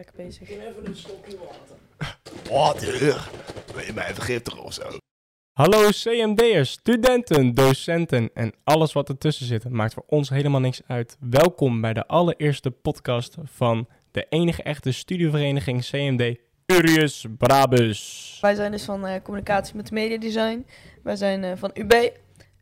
Lekker 0.00 0.24
bezig. 0.24 0.50
even 0.50 0.86
een 0.86 0.96
slokje 0.96 1.38
water. 1.38 1.76
Water? 2.50 3.28
Wil 3.74 3.84
je 3.84 3.92
mij 3.92 4.14
vergiftigen 4.14 4.62
of 4.62 4.72
zo? 4.72 4.82
Hallo 5.52 5.88
CMD'ers, 5.88 6.70
studenten, 6.70 7.54
docenten 7.54 8.30
en 8.34 8.52
alles 8.64 8.92
wat 8.92 9.08
ertussen 9.08 9.46
zit. 9.46 9.68
Maakt 9.68 9.94
voor 9.94 10.04
ons 10.06 10.28
helemaal 10.28 10.60
niks 10.60 10.80
uit. 10.86 11.16
Welkom 11.20 11.80
bij 11.80 11.92
de 11.92 12.06
allereerste 12.06 12.70
podcast 12.70 13.36
van 13.44 13.88
de 14.10 14.26
enige 14.28 14.62
echte 14.62 14.92
studievereniging 14.92 15.84
CMD 15.84 16.36
Urius 16.66 17.26
Brabus. 17.38 18.38
Wij 18.40 18.54
zijn 18.54 18.70
dus 18.70 18.84
van 18.84 19.06
eh, 19.06 19.22
communicatie 19.22 19.76
met 19.76 19.90
media 19.90 20.18
design. 20.18 20.66
Wij 21.02 21.16
zijn 21.16 21.44
eh, 21.44 21.52
van 21.56 21.70
UB. 21.74 22.12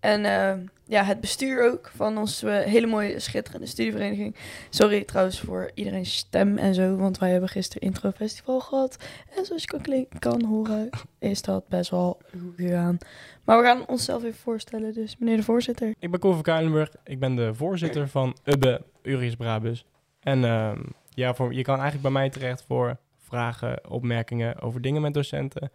En 0.00 0.24
eh, 0.24 0.54
ja, 0.84 1.02
het 1.04 1.20
bestuur 1.20 1.70
ook 1.70 1.90
van 1.94 2.18
onze 2.18 2.48
hele 2.48 2.86
mooie, 2.86 3.18
schitterende 3.18 3.66
studievereniging. 3.66 4.36
Sorry 4.70 5.04
trouwens 5.04 5.40
voor 5.40 5.70
iedereen's 5.74 6.16
stem 6.16 6.58
en 6.58 6.74
zo, 6.74 6.96
want 6.96 7.18
wij 7.18 7.30
hebben 7.30 7.48
gisteren 7.48 7.88
intro 7.88 8.10
festival 8.10 8.60
gehad. 8.60 8.96
En 9.36 9.44
zoals 9.44 9.62
je 9.62 9.68
kan, 9.68 10.06
kan 10.18 10.44
horen, 10.44 10.88
is 11.18 11.42
dat 11.42 11.68
best 11.68 11.90
wel 11.90 12.20
goed 12.30 12.54
gegaan. 12.56 12.98
Maar 13.44 13.58
we 13.58 13.64
gaan 13.64 13.86
onszelf 13.86 14.24
even 14.24 14.38
voorstellen, 14.38 14.92
dus 14.92 15.16
meneer 15.18 15.36
de 15.36 15.42
voorzitter. 15.42 15.94
Ik 15.98 16.10
ben 16.10 16.20
Koen 16.20 16.34
van 16.34 16.42
Kuilenburg, 16.42 16.90
ik 17.04 17.18
ben 17.18 17.34
de 17.36 17.54
voorzitter 17.54 18.08
van 18.08 18.36
UBE 18.44 18.82
Urius 19.02 19.36
Brabus. 19.36 19.84
En 20.20 20.44
ehm, 20.44 20.80
ja, 21.08 21.34
voor, 21.34 21.54
je 21.54 21.62
kan 21.62 21.74
eigenlijk 21.74 22.02
bij 22.02 22.12
mij 22.12 22.30
terecht 22.30 22.64
voor 22.66 22.96
vragen, 23.16 23.90
opmerkingen 23.90 24.60
over 24.60 24.80
dingen 24.80 25.02
met 25.02 25.14
docenten. 25.14 25.70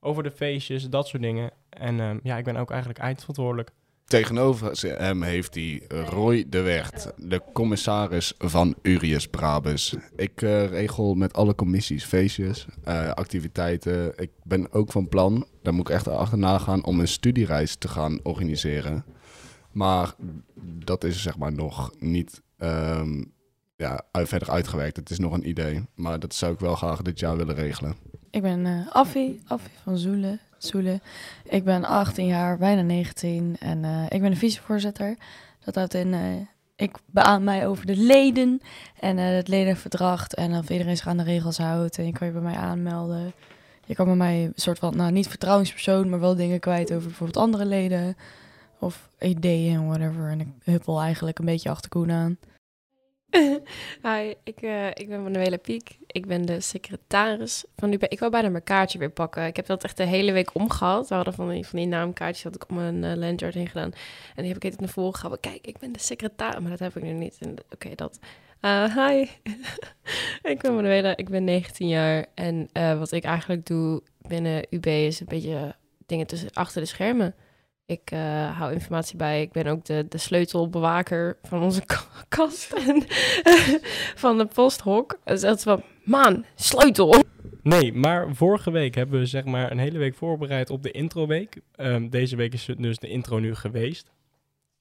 Over 0.00 0.22
de 0.22 0.30
feestjes, 0.30 0.88
dat 0.88 1.08
soort 1.08 1.22
dingen. 1.22 1.50
En 1.68 2.00
ehm, 2.00 2.18
ja, 2.22 2.36
ik 2.36 2.44
ben 2.44 2.56
ook 2.56 2.70
eigenlijk 2.70 3.00
eindverantwoordelijk. 3.00 3.70
Tegenover 4.08 4.98
hem 4.98 5.22
heeft 5.22 5.54
hij 5.54 5.82
Roy 5.88 6.44
de 6.48 6.60
Wert, 6.60 7.12
de 7.16 7.42
commissaris 7.52 8.34
van 8.38 8.74
Urius 8.82 9.26
Brabus. 9.26 9.94
Ik 10.16 10.42
eh, 10.42 10.66
regel 10.66 11.14
met 11.14 11.34
alle 11.34 11.54
commissies 11.54 12.04
feestjes, 12.04 12.66
eh, 12.84 13.10
activiteiten. 13.10 14.12
Ik 14.16 14.30
ben 14.42 14.72
ook 14.72 14.92
van 14.92 15.08
plan, 15.08 15.46
daar 15.62 15.74
moet 15.74 15.88
ik 15.88 15.94
echt 15.94 16.08
achterna 16.08 16.58
gaan, 16.58 16.84
om 16.84 17.00
een 17.00 17.08
studiereis 17.08 17.76
te 17.76 17.88
gaan 17.88 18.20
organiseren. 18.22 19.04
Maar 19.72 20.14
dat 20.84 21.04
is 21.04 21.22
zeg 21.22 21.38
maar 21.38 21.52
nog 21.52 21.90
niet 21.98 22.42
ehm, 22.56 23.24
ja, 23.76 24.04
verder 24.12 24.50
uitgewerkt. 24.50 24.96
Het 24.96 25.10
is 25.10 25.18
nog 25.18 25.32
een 25.32 25.48
idee, 25.48 25.82
maar 25.94 26.18
dat 26.18 26.34
zou 26.34 26.52
ik 26.52 26.60
wel 26.60 26.74
graag 26.74 27.02
dit 27.02 27.18
jaar 27.18 27.36
willen 27.36 27.54
regelen. 27.54 27.96
Ik 28.30 28.42
ben 28.42 28.66
eh 28.66 28.94
Affie, 28.94 29.40
Affie 29.46 29.72
van 29.82 29.98
Zoelen. 29.98 30.40
Zoelen. 30.58 31.02
Ik 31.44 31.64
ben 31.64 31.84
18 31.84 32.26
jaar, 32.26 32.58
bijna 32.58 32.82
19 32.82 33.56
en 33.60 33.84
eh, 33.84 34.04
ik 34.08 34.20
ben 34.20 34.30
de 34.30 34.36
vicevoorzitter. 34.36 35.16
Dat 35.64 35.74
houdt 35.74 35.94
in, 35.94 36.14
eh, 36.14 36.20
ik 36.76 36.96
beaam 37.06 37.44
mij 37.44 37.66
over 37.66 37.86
de 37.86 37.96
leden 37.96 38.60
en 39.00 39.16
het 39.16 39.48
ledenverdrag 39.48 40.28
en 40.28 40.56
of 40.56 40.70
iedereen 40.70 40.96
zich 40.96 41.06
aan 41.06 41.16
de 41.16 41.22
regels 41.22 41.58
houdt. 41.58 41.98
En 41.98 42.06
je 42.06 42.12
kan 42.12 42.26
je 42.26 42.32
bij 42.32 42.42
mij 42.42 42.56
aanmelden. 42.56 43.32
Je 43.84 43.94
kan 43.94 44.06
bij 44.06 44.16
mij 44.16 44.44
een 44.44 44.52
soort 44.54 44.78
van, 44.78 44.96
nou 44.96 45.12
niet 45.12 45.28
vertrouwenspersoon, 45.28 46.08
maar 46.08 46.20
wel 46.20 46.34
dingen 46.34 46.60
kwijt 46.60 46.92
over 46.92 47.08
bijvoorbeeld 47.08 47.44
andere 47.44 47.64
leden. 47.64 48.16
Of 48.78 49.08
ideeën 49.18 49.86
whatever. 49.86 50.30
En 50.30 50.40
ik 50.40 50.48
huppel 50.64 51.00
eigenlijk 51.00 51.38
een 51.38 51.44
beetje 51.44 51.70
achter 51.70 51.90
Koen 51.90 52.10
aan. 52.10 52.38
Hi, 54.06 54.34
ik, 54.44 54.62
eh, 54.62 54.86
ik 54.86 55.08
ben 55.08 55.22
Manuela 55.22 55.56
Piek. 55.56 55.98
Ik 56.06 56.26
ben 56.26 56.46
de 56.46 56.60
secretaris 56.60 57.64
van 57.76 57.92
UB. 57.92 58.02
Ik 58.02 58.18
wou 58.18 58.30
bijna 58.30 58.48
mijn 58.48 58.64
kaartje 58.64 58.98
weer 58.98 59.10
pakken. 59.10 59.46
Ik 59.46 59.56
heb 59.56 59.66
dat 59.66 59.84
echt 59.84 59.96
de 59.96 60.04
hele 60.04 60.32
week 60.32 60.54
omgehad. 60.54 61.08
We 61.08 61.14
hadden 61.14 61.34
van 61.34 61.48
die, 61.48 61.66
van 61.66 61.78
die 61.78 61.88
naamkaartjes 61.88 62.44
had 62.44 62.54
ik 62.54 62.68
om 62.68 62.78
een 62.78 63.22
uh, 63.22 63.52
heen 63.52 63.68
gedaan. 63.68 63.92
En 64.34 64.42
die 64.42 64.46
heb 64.46 64.56
ik 64.56 64.64
even 64.64 64.80
naar 64.80 64.88
voren 64.88 65.14
gehouden. 65.14 65.40
Kijk, 65.40 65.66
ik 65.66 65.78
ben 65.78 65.92
de 65.92 65.98
secretaris. 65.98 66.60
Maar 66.60 66.70
dat 66.70 66.78
heb 66.78 66.96
ik 66.96 67.02
nu 67.02 67.12
niet. 67.12 67.38
Oké, 67.72 67.94
dat. 67.94 68.18
Uh, 68.60 68.96
hi, 68.96 69.26
ik 70.52 70.60
ben 70.60 70.74
Manuela. 70.74 71.16
Ik 71.16 71.28
ben 71.28 71.44
19 71.44 71.88
jaar. 71.88 72.26
En 72.34 72.68
wat 72.72 73.12
ik 73.12 73.24
eigenlijk 73.24 73.66
doe 73.66 74.02
binnen 74.18 74.66
UB 74.70 74.86
is 74.86 75.20
een 75.20 75.26
beetje 75.26 75.74
dingen 76.06 76.26
tussen, 76.26 76.52
achter 76.52 76.80
de 76.80 76.86
schermen. 76.86 77.34
Ik 77.88 78.10
uh, 78.12 78.58
hou 78.58 78.72
informatie 78.72 79.16
bij. 79.16 79.42
Ik 79.42 79.52
ben 79.52 79.66
ook 79.66 79.84
de, 79.84 80.06
de 80.08 80.18
sleutelbewaker 80.18 81.38
van 81.42 81.62
onze 81.62 81.82
kast 82.28 82.72
en 82.72 83.04
van 84.24 84.38
de 84.38 84.46
posthok. 84.46 85.18
Het 85.24 85.36
is 85.36 85.42
echt 85.42 85.62
van, 85.62 85.82
man, 86.04 86.44
sleutel. 86.54 87.24
Nee, 87.62 87.92
maar 87.92 88.34
vorige 88.34 88.70
week 88.70 88.94
hebben 88.94 89.18
we 89.18 89.26
zeg 89.26 89.44
maar 89.44 89.70
een 89.70 89.78
hele 89.78 89.98
week 89.98 90.14
voorbereid 90.14 90.70
op 90.70 90.82
de 90.82 90.90
introweek. 90.90 91.60
Um, 91.76 92.10
deze 92.10 92.36
week 92.36 92.52
is 92.52 92.68
dus 92.78 92.98
de 92.98 93.08
intro 93.08 93.38
nu 93.38 93.54
geweest. 93.54 94.10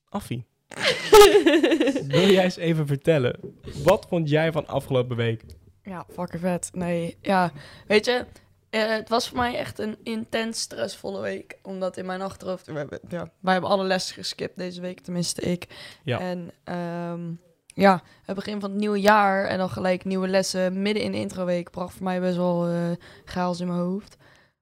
Affie, 0.10 0.46
wil 2.08 2.30
jij 2.30 2.44
eens 2.44 2.58
even 2.58 2.88
vertellen, 2.88 3.40
wat 3.84 4.06
vond 4.10 4.30
jij 4.30 4.52
van 4.52 4.68
afgelopen 4.68 5.16
week? 5.16 5.44
Ja, 5.84 6.06
fucking 6.10 6.42
vet. 6.42 6.70
Nee, 6.74 7.18
ja, 7.22 7.52
weet 7.88 8.06
je, 8.06 8.26
uh, 8.72 8.88
het 8.88 9.10
was 9.10 9.28
voor 9.28 9.38
mij 9.38 9.56
echt 9.56 9.80
een 9.80 9.98
intens 10.04 10.60
stressvolle 10.62 11.22
week. 11.22 11.58
Omdat 11.62 11.98
in 11.98 12.06
mijn 12.06 12.22
achterhoofd... 12.22 12.66
We 12.66 12.74
hebben, 12.74 13.00
ja, 13.08 13.32
wij 13.40 13.54
hebben 13.54 13.72
alle 13.72 13.84
lessen 13.84 14.16
geskipt 14.16 14.58
deze 14.58 14.82
week, 14.82 15.00
tenminste 15.00 15.42
ik. 15.42 15.68
Ja. 16.04 16.20
En 16.20 16.52
um, 17.12 17.40
ja, 17.66 18.02
het 18.26 18.36
begin 18.36 18.60
van 18.60 18.70
het 18.70 18.80
nieuwe 18.80 19.00
jaar 19.00 19.46
en 19.46 19.58
dan 19.58 19.70
gelijk 19.70 20.06
nieuwe 20.06 20.28
lessen 20.28 20.82
midden 20.82 21.04
in 21.04 21.12
de 21.12 21.18
introweek... 21.18 21.72
bracht 21.72 21.94
voor 21.94 22.04
mij 22.04 22.20
best 22.20 22.36
wel 22.38 22.72
uh, 22.72 22.92
chaos 23.26 23.60
in 23.60 23.68
mijn 23.68 23.80
hoofd. 23.80 24.18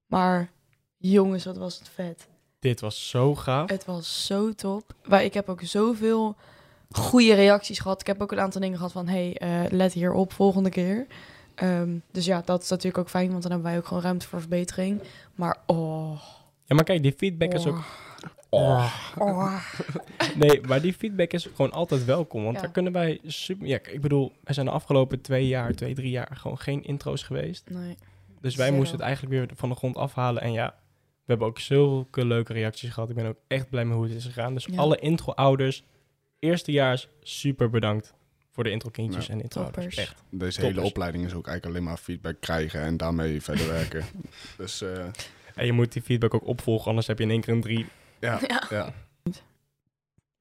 Maar 0.06 0.52
jongens, 0.98 1.46
wat 1.46 1.58
was 1.58 1.78
het 1.80 1.90
vet. 1.90 2.28
Dit 2.60 2.82
was 2.82 3.10
zo 3.10 3.36
gaaf. 3.36 3.70
Het 3.70 3.86
was 3.86 4.26
zo 4.26 4.54
top. 4.54 4.94
Maar 5.04 5.24
ik 5.24 5.34
heb 5.34 5.50
ook 5.50 5.62
zoveel 5.62 6.36
goede 6.90 7.34
reacties 7.34 7.80
gehad. 7.80 8.02
Ik 8.02 8.08
heb 8.08 8.22
ook 8.22 8.32
een 8.32 8.40
aantal 8.40 8.62
dingen 8.62 8.78
gehad 8.78 8.92
van... 8.92 9.08
hey, 9.08 9.42
uh, 9.44 9.72
let 9.72 9.94
hierop 9.94 10.34
volgende 10.34 10.70
keer... 10.70 11.08
Um, 11.64 12.02
dus 12.12 12.26
ja, 12.26 12.42
dat 12.46 12.62
is 12.64 12.70
natuurlijk 12.70 12.98
ook 12.98 13.10
fijn, 13.10 13.30
want 13.30 13.42
dan 13.42 13.52
hebben 13.52 13.70
wij 13.70 13.80
ook 13.80 13.88
gewoon 13.88 14.04
ruimte 14.04 14.28
voor 14.28 14.40
verbetering. 14.40 15.02
Maar 15.36 15.58
oh. 15.66 16.22
Ja, 16.64 16.76
maar 16.76 16.84
kijk, 16.84 17.02
die 17.04 17.14
feedback 17.18 17.50
oh. 17.54 17.60
is 17.60 17.66
ook. 17.68 17.84
Oh. 18.50 18.94
oh. 19.18 19.62
nee, 20.36 20.62
maar 20.68 20.82
die 20.82 20.94
feedback 20.94 21.32
is 21.34 21.46
gewoon 21.56 21.72
altijd 21.72 22.06
welkom. 22.06 22.44
Want 22.44 22.56
Ja. 22.56 22.62
daar 22.62 22.72
kunnen 22.72 22.92
wij 22.92 23.20
super. 23.26 23.68
Ja, 23.68 23.80
ik 23.92 24.02
bedoel, 24.02 24.32
er 24.44 24.54
zijn 24.54 24.66
de 24.66 24.72
afgelopen 24.72 25.22
twee 25.22 25.48
jaar, 25.48 25.74
twee, 25.74 25.94
drie 25.94 26.10
jaar 26.10 26.32
gewoon 26.34 26.58
geen 26.60 26.84
intro's 26.84 27.24
geweest. 27.24 27.70
Nee. 27.70 27.96
Dus 28.42 28.56
wij 28.56 28.66
Zero. 28.66 28.78
moesten 28.78 28.98
het 28.98 29.06
eigenlijk 29.06 29.36
weer 29.36 29.50
van 29.58 29.70
de 29.70 29.76
grond 29.76 29.98
afhalen. 29.98 30.42
En 30.42 30.52
ja, 30.52 30.76
we 30.98 31.24
hebben 31.26 31.48
ook 31.48 31.60
zulke 31.60 32.26
leuke 32.26 32.54
reacties 32.54 32.90
gehad. 32.90 33.10
Ik 33.10 33.16
ben 33.16 33.26
ook 33.26 33.40
echt 33.48 33.70
blij 33.70 33.86
met 33.86 33.96
hoe 33.96 34.06
het 34.06 34.16
is 34.16 34.26
gegaan. 34.26 34.54
Dus 34.54 34.66
Ja. 34.66 34.78
alle 34.78 35.00
intro-ouders, 35.00 35.84
eerstejaars, 36.40 37.10
super 37.22 37.70
bedankt 37.70 38.14
voor 38.56 38.64
de 38.64 38.70
intro-kindjes 38.70 39.26
Ja. 39.28 39.34
en. 39.34 39.50
Toppers. 39.50 39.96
Echt. 39.96 40.16
Deze 40.30 40.52
Toppers. 40.52 40.58
hele 40.58 40.82
opleiding 40.82 41.26
is 41.26 41.34
ook 41.34 41.48
eigenlijk 41.48 41.66
alleen 41.66 41.88
maar 41.90 41.98
feedback 42.04 42.36
krijgen 42.40 42.82
en 42.82 42.98
daarmee 42.98 43.42
verder 43.50 43.68
werken. 43.68 44.04
Dus 44.58 44.82
eh, 44.82 45.06
En 45.56 45.66
je 45.66 45.72
moet 45.72 45.94
die 45.94 46.02
feedback 46.02 46.34
ook 46.34 46.48
opvolgen, 46.48 46.88
anders 46.88 47.08
heb 47.08 47.18
je 47.18 47.24
in 47.24 47.30
één 47.30 47.42
keer 47.42 47.54
een 47.54 47.62
drie. 47.62 47.86
ja, 48.20 48.40
Ja. 48.48 48.64
ja. 48.70 48.94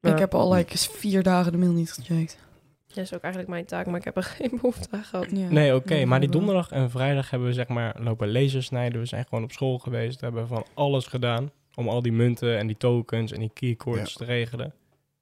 Ik 0.00 0.18
heb 0.18 0.34
al 0.34 0.52
like 0.54 0.78
vier 0.78 1.22
dagen 1.22 1.52
de 1.52 1.58
mail 1.58 1.72
niet 1.72 1.92
gecheckt. 1.92 2.38
Dat 2.86 2.96
is 3.04 3.14
ook 3.14 3.20
eigenlijk 3.20 3.52
mijn 3.52 3.64
taak, 3.64 3.86
maar 3.86 3.98
ik 3.98 4.04
heb 4.04 4.16
er 4.16 4.22
geen 4.38 4.50
behoefte 4.50 4.88
aan 4.90 5.04
gehad. 5.04 5.26
Ja. 5.30 5.48
Nee, 5.48 5.74
oké, 5.74 6.04
maar 6.04 6.20
die 6.20 6.28
donderdag 6.28 6.70
en 6.70 6.90
vrijdag 6.90 7.30
hebben 7.30 7.48
we 7.48 7.54
zeg 7.54 7.68
maar 7.68 7.96
lopen 8.00 8.32
lasers 8.32 8.66
snijden. 8.66 9.00
We 9.00 9.06
zijn 9.06 9.24
gewoon 9.28 9.44
op 9.44 9.52
school 9.52 9.78
geweest. 9.78 10.20
We 10.20 10.26
hebben 10.26 10.46
van 10.48 10.64
alles 10.74 11.06
gedaan 11.06 11.50
om 11.74 11.88
al 11.88 12.02
die 12.02 12.12
munten 12.12 12.58
en 12.58 12.66
die 12.66 12.76
tokens 12.76 13.32
en 13.32 13.40
die 13.40 13.50
keycords 13.54 14.10
Ja. 14.12 14.16
te 14.18 14.24
regelen. 14.24 14.74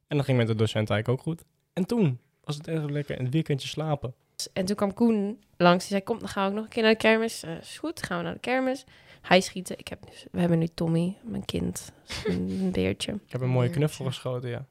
En 0.06 0.16
dat 0.16 0.26
ging 0.26 0.38
met 0.38 0.46
de 0.46 0.54
docent 0.54 0.90
eigenlijk 0.90 1.08
ook 1.20 1.26
goed. 1.26 1.44
En 1.72 1.86
toen 1.86 2.18
was 2.44 2.56
het 2.56 2.68
echt 2.68 2.90
lekker 2.90 3.20
een 3.20 3.30
weekendje 3.30 3.68
slapen. 3.68 4.14
En 4.52 4.64
toen 4.64 4.76
kwam 4.76 4.94
Koen 4.94 5.42
langs. 5.56 5.88
Die 5.88 5.92
zei, 5.92 6.02
kom, 6.02 6.18
dan 6.18 6.28
gaan 6.28 6.44
we 6.44 6.48
ook 6.50 6.54
nog 6.54 6.64
een 6.64 6.70
keer 6.70 6.82
naar 6.82 6.92
de 6.92 6.98
kermis. 6.98 7.44
Uh, 7.44 7.58
is 7.60 7.78
goed, 7.78 8.02
gaan 8.02 8.18
we 8.18 8.24
naar 8.24 8.32
de 8.32 8.40
kermis. 8.40 8.84
Hij 9.20 9.40
schieten. 9.40 9.78
Ik 9.78 9.88
heb 9.88 9.98
dus, 10.10 10.26
we 10.30 10.40
hebben 10.40 10.58
nu 10.58 10.68
Tommy, 10.74 11.16
mijn 11.22 11.44
kind. 11.44 11.92
Een 12.24 12.70
beertje. 12.72 13.12
Ik 13.12 13.32
heb 13.32 13.40
een 13.40 13.48
mooie 13.48 13.70
knuffel 13.70 14.04
geschoten, 14.04 14.48
ja. 14.48 14.66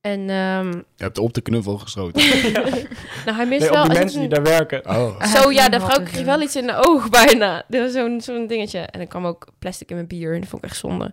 En 0.00 0.30
ehm, 0.30 0.70
Je 0.72 1.04
hebt 1.04 1.18
op 1.18 1.34
de 1.34 1.40
knuffel 1.40 1.78
geschoten. 1.78 2.22
nou, 3.24 3.36
hij 3.36 3.46
mist 3.46 3.60
Nee, 3.60 3.70
wel... 3.70 3.82
op 3.82 3.90
die 3.90 3.98
mensen 3.98 4.20
die 4.20 4.28
daar 4.28 4.42
werken. 4.42 4.88
Oh. 4.88 5.22
Zo, 5.34 5.50
ja, 5.50 5.68
de 5.68 5.80
vrouw 5.80 6.02
kreeg 6.02 6.24
wel 6.24 6.40
iets 6.40 6.56
in 6.56 6.66
de 6.66 6.74
oog 6.86 7.08
bijna. 7.08 7.64
Dit 7.68 7.80
was 7.80 7.92
zo'n 7.92 8.20
zo'n 8.20 8.46
dingetje. 8.46 8.78
En 8.78 9.00
er 9.00 9.06
kwam 9.06 9.26
ook 9.26 9.48
plastic 9.58 9.88
in 9.88 9.94
mijn 9.94 10.08
bier. 10.08 10.34
En 10.34 10.40
dat 10.40 10.48
vond 10.48 10.64
ik 10.64 10.70
echt 10.70 10.78
zonde. 10.78 11.12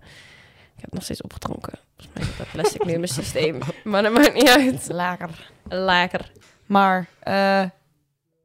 Ik 0.77 0.83
heb 0.83 0.93
nog 0.93 1.03
steeds 1.03 1.21
opgedronken. 1.21 1.79
Volgens 1.95 2.15
mij 2.15 2.23
zit 2.23 2.37
dat 2.37 2.51
plastic 2.51 2.85
nu 2.85 2.91
in 2.91 2.99
mijn 2.99 3.11
systeem. 3.11 3.59
Maar 3.83 4.03
dat 4.03 4.13
maakt 4.13 4.33
niet 4.33 4.47
uit. 4.49 4.87
Lekker. 4.87 5.51
Lekker. 5.69 6.31
Maar, 6.65 7.07
eh, 7.19 7.63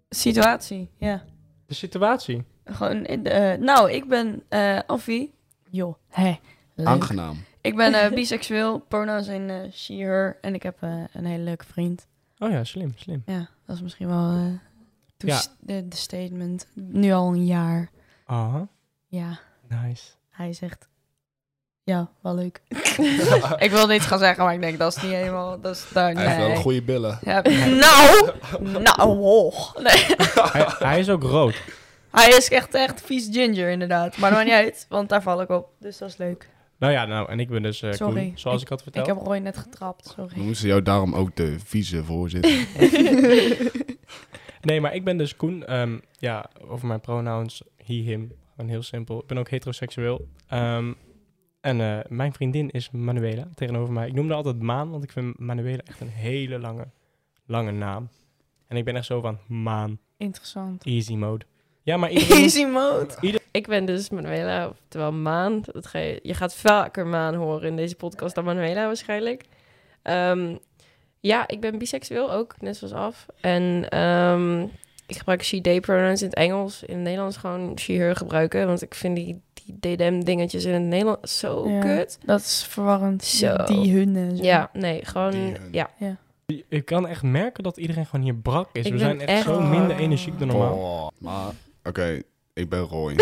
situatie, 0.08 0.90
ja. 0.96 1.24
De 1.66 1.74
situatie. 1.74 2.44
Gewoon, 2.64 3.04
eh, 3.04 3.58
nou, 3.58 3.90
ik 3.92 4.08
ben 4.08 4.42
eh 4.48 4.78
Affie. 4.86 5.34
Joh, 5.70 5.94
hè. 6.08 6.34
leuk. 6.74 6.86
Aangenaam. 6.86 7.44
Ik 7.60 7.76
ben 7.76 7.94
eh, 7.94 8.12
biseksueel, 8.18 8.78
pronouns 8.78 9.26
zijn 9.26 9.50
eh, 9.50 9.70
she, 9.72 9.94
her. 9.94 10.38
En 10.40 10.54
ik 10.54 10.62
heb 10.62 10.76
eh, 10.82 11.04
een 11.12 11.24
hele 11.24 11.42
leuke 11.42 11.64
vriend. 11.64 12.06
Oh 12.38 12.50
ja, 12.50 12.64
slim, 12.64 12.92
slim. 12.96 13.22
Ja, 13.26 13.48
dat 13.66 13.76
is 13.76 13.82
misschien 13.82 14.08
wel 14.08 14.30
eh, 14.30 15.42
de, 15.60 15.88
de 15.88 15.96
statement. 15.96 16.66
Nu 16.74 17.12
al 17.12 17.28
een 17.28 17.44
jaar. 17.46 17.90
Aha, 18.26 18.68
Ja, 19.06 19.38
nice. 19.68 20.10
hij 20.30 20.52
zegt 20.52 20.88
Ja, 21.84 22.10
wel 22.22 22.34
leuk. 22.34 22.60
ik 23.66 23.70
wil 23.70 23.86
niet 23.86 24.02
gaan 24.02 24.18
zeggen, 24.18 24.44
maar 24.44 24.54
ik 24.54 24.60
denk 24.60 24.78
dat 24.78 24.96
is 24.96 25.02
niet 25.02 25.12
helemaal... 25.12 25.60
Dat 25.60 25.74
is 25.74 25.86
daar, 25.92 26.12
Hij 26.12 26.26
heeft 26.26 26.36
wel 26.36 26.48
nee. 26.48 26.56
goede 26.56 26.82
billen. 26.82 27.18
Ja, 27.22 27.40
nou, 27.86 28.30
nou, 28.60 29.18
oh. 29.18 29.74
nee. 29.74 30.04
hij, 30.52 30.66
hij 30.78 30.98
is 30.98 31.10
ook 31.10 31.22
rood. 31.22 31.62
Hij 32.10 32.28
is 32.28 32.48
echt, 32.50 32.74
echt 32.74 33.00
vies 33.00 33.28
ginger 33.32 33.70
inderdaad. 33.70 34.16
Maar 34.16 34.30
dat 34.30 34.38
maakt 34.38 34.50
niet 34.50 34.64
uit, 34.64 34.86
want 34.88 35.08
daar 35.08 35.22
val 35.22 35.40
ik 35.40 35.48
op. 35.48 35.68
Dus 35.80 35.98
dat 35.98 36.08
is 36.08 36.16
leuk. 36.16 36.48
Nou 36.78 36.92
ja, 36.92 37.04
nou, 37.04 37.28
en 37.28 37.40
ik 37.40 37.48
ben 37.48 37.62
dus 37.62 37.82
eh 37.82 37.92
Sorry. 37.92 38.22
Koen, 38.22 38.32
zoals 38.38 38.62
ik, 38.62 38.68
had 38.68 38.82
verteld. 38.82 39.08
Ik 39.08 39.14
heb 39.14 39.24
Roy 39.26 39.38
net 39.38 39.56
getrapt, 39.56 40.06
We 40.06 40.12
sorry. 40.12 40.40
moesten 40.40 40.68
jou 40.68 40.82
daarom 40.82 41.14
ook 41.14 41.36
de 41.36 41.56
vieze 41.64 42.04
voorzitter. 42.04 42.66
Nee, 44.62 44.80
maar 44.80 44.94
ik 44.94 45.04
ben 45.04 45.16
dus 45.16 45.36
Koen. 45.36 45.66
Ehm, 45.66 45.98
ja, 46.18 46.50
over 46.68 46.86
mijn 46.86 47.00
pronouns, 47.00 47.62
he, 47.76 47.94
him. 47.94 48.32
Gewoon 48.56 48.70
heel 48.70 48.82
simpel. 48.82 49.20
Ik 49.20 49.26
ben 49.26 49.38
ook 49.38 49.50
heteroseksueel. 49.50 50.28
Ehm, 50.48 50.92
en 51.62 51.80
eh, 51.80 51.98
mijn 52.08 52.32
vriendin 52.32 52.70
is 52.70 52.90
Manuela, 52.90 53.48
tegenover 53.54 53.92
mij. 53.92 54.06
Ik 54.06 54.14
noemde 54.14 54.34
haar 54.34 54.44
altijd 54.44 54.62
Maan, 54.62 54.90
want 54.90 55.04
ik 55.04 55.12
vind 55.12 55.38
Manuela 55.38 55.82
echt 55.84 56.00
een 56.00 56.08
hele 56.08 56.58
lange, 56.58 56.86
lange 57.46 57.70
naam. 57.70 58.08
En 58.66 58.76
ik 58.76 58.84
ben 58.84 58.96
echt 58.96 59.06
zo 59.06 59.20
van 59.20 59.38
Maan, 59.46 59.98
Interessant. 60.16 60.84
easy 60.84 61.14
mode. 61.14 61.44
Ja, 61.82 61.96
maar 61.96 62.10
iedereen... 62.18 62.42
Easy 62.42 62.64
mode. 62.64 63.40
Ik 63.50 63.66
ben 63.66 63.84
dus 63.84 64.10
Manuela, 64.10 64.68
oftewel 64.68 65.12
Maan. 65.12 65.60
Dat 65.72 65.86
ga 65.86 65.98
je, 65.98 66.20
je 66.22 66.34
gaat 66.34 66.54
vaker 66.54 67.06
Maan 67.06 67.34
horen 67.34 67.68
in 67.68 67.76
deze 67.76 67.96
podcast 67.96 68.34
dan 68.34 68.44
Manuela 68.44 68.86
waarschijnlijk. 68.86 69.44
Ehm, 70.02 70.56
ja, 71.20 71.48
ik 71.48 71.60
ben 71.60 71.78
biseksueel 71.78 72.32
ook, 72.32 72.60
net 72.60 72.76
zoals 72.76 72.92
af. 72.92 73.26
En 73.40 73.88
ehm, 73.88 74.62
ik 75.06 75.16
gebruik 75.16 75.44
she-they 75.44 75.80
pronouns 75.80 76.22
in 76.22 76.28
het 76.28 76.36
Engels. 76.36 76.82
In 76.82 76.94
het 76.94 77.02
Nederlands 77.02 77.36
gewoon 77.36 77.78
she-her 77.78 78.16
gebruiken. 78.16 78.66
Want 78.66 78.82
ik 78.82 78.94
vind 78.94 79.16
die, 79.16 79.42
die 79.64 79.96
DDM-dingetjes 79.96 80.64
in 80.64 80.72
het 80.72 80.82
Nederlands 80.82 81.38
zo 81.38 81.68
Ja. 81.68 81.80
kut. 81.80 82.18
Dat 82.24 82.40
is 82.40 82.66
verwarrend. 82.68 83.24
Zo. 83.24 83.56
Die 83.56 83.92
hun 83.96 84.16
en 84.16 84.36
zo. 84.36 84.42
Ja, 84.42 84.70
nee, 84.72 85.04
gewoon... 85.04 85.56
Ja, 85.70 85.90
Ik 86.68 86.84
kan 86.84 87.06
echt 87.08 87.22
merken 87.22 87.62
dat 87.62 87.76
iedereen 87.76 88.06
gewoon 88.06 88.24
hier 88.24 88.34
brak 88.34 88.68
is. 88.72 88.86
Ik 88.86 88.92
We 88.92 88.98
zijn 88.98 89.20
echt, 89.20 89.28
echt- 89.28 89.44
zo 89.44 89.60
minder 89.60 89.96
energiek 89.96 90.38
dan 90.38 90.48
normaal. 90.48 90.74
Oh, 90.74 91.08
maar, 91.18 91.52
oké, 91.84 92.22
ik 92.54 92.68
ben 92.68 92.80
Roy. 92.80 93.12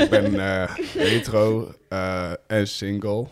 ik 0.00 0.06
ben 0.10 0.40
eh, 0.40 0.74
hetero 0.98 1.72
eh, 1.88 2.32
en 2.46 2.68
single. 2.68 3.26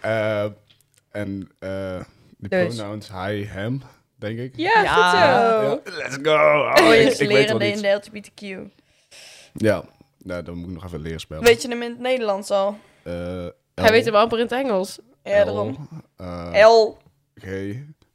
Eh, 0.00 0.44
en 1.10 1.48
eh 1.58 2.00
de 2.38 2.48
Dus. 2.48 2.74
pronouns 2.76 3.08
hij, 3.08 3.42
hem, 3.48 3.82
denk 4.22 4.38
ik. 4.38 4.52
ja, 4.56 4.82
Ja. 4.82 4.94
goed 4.94 5.18
zo. 5.84 5.90
Ja, 5.92 5.96
let's 5.96 6.16
go! 6.22 6.32
Oh, 6.32 6.72
Roy 6.76 6.94
ik- 6.94 7.18
lerende 7.18 7.66
in 7.66 7.82
de 7.82 7.88
LGBTQ. 7.88 8.70
Ja, 9.54 9.84
nou, 10.18 10.42
dan 10.42 10.56
moet 10.56 10.68
ik 10.68 10.74
nog 10.74 10.84
even 10.84 11.00
leren 11.00 11.20
spellen. 11.20 11.44
Weet 11.44 11.62
je 11.62 11.68
hem 11.68 11.82
in 11.82 11.90
het 11.90 11.98
Nederlands 12.00 12.50
al? 12.50 12.78
Eh, 13.02 13.46
Hij 13.74 13.90
weet 13.90 14.04
hem 14.04 14.14
amper 14.14 14.38
in 14.38 14.44
het 14.44 14.52
Engels. 14.52 14.98
Ja, 15.22 15.42
L, 15.42 15.44
daarom. 15.44 15.88
eh, 16.16 16.66
L. 16.68 16.96
G, 17.34 17.46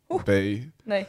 Oeh. 0.09 0.23
B. 0.23 0.27
Nee. 0.83 1.05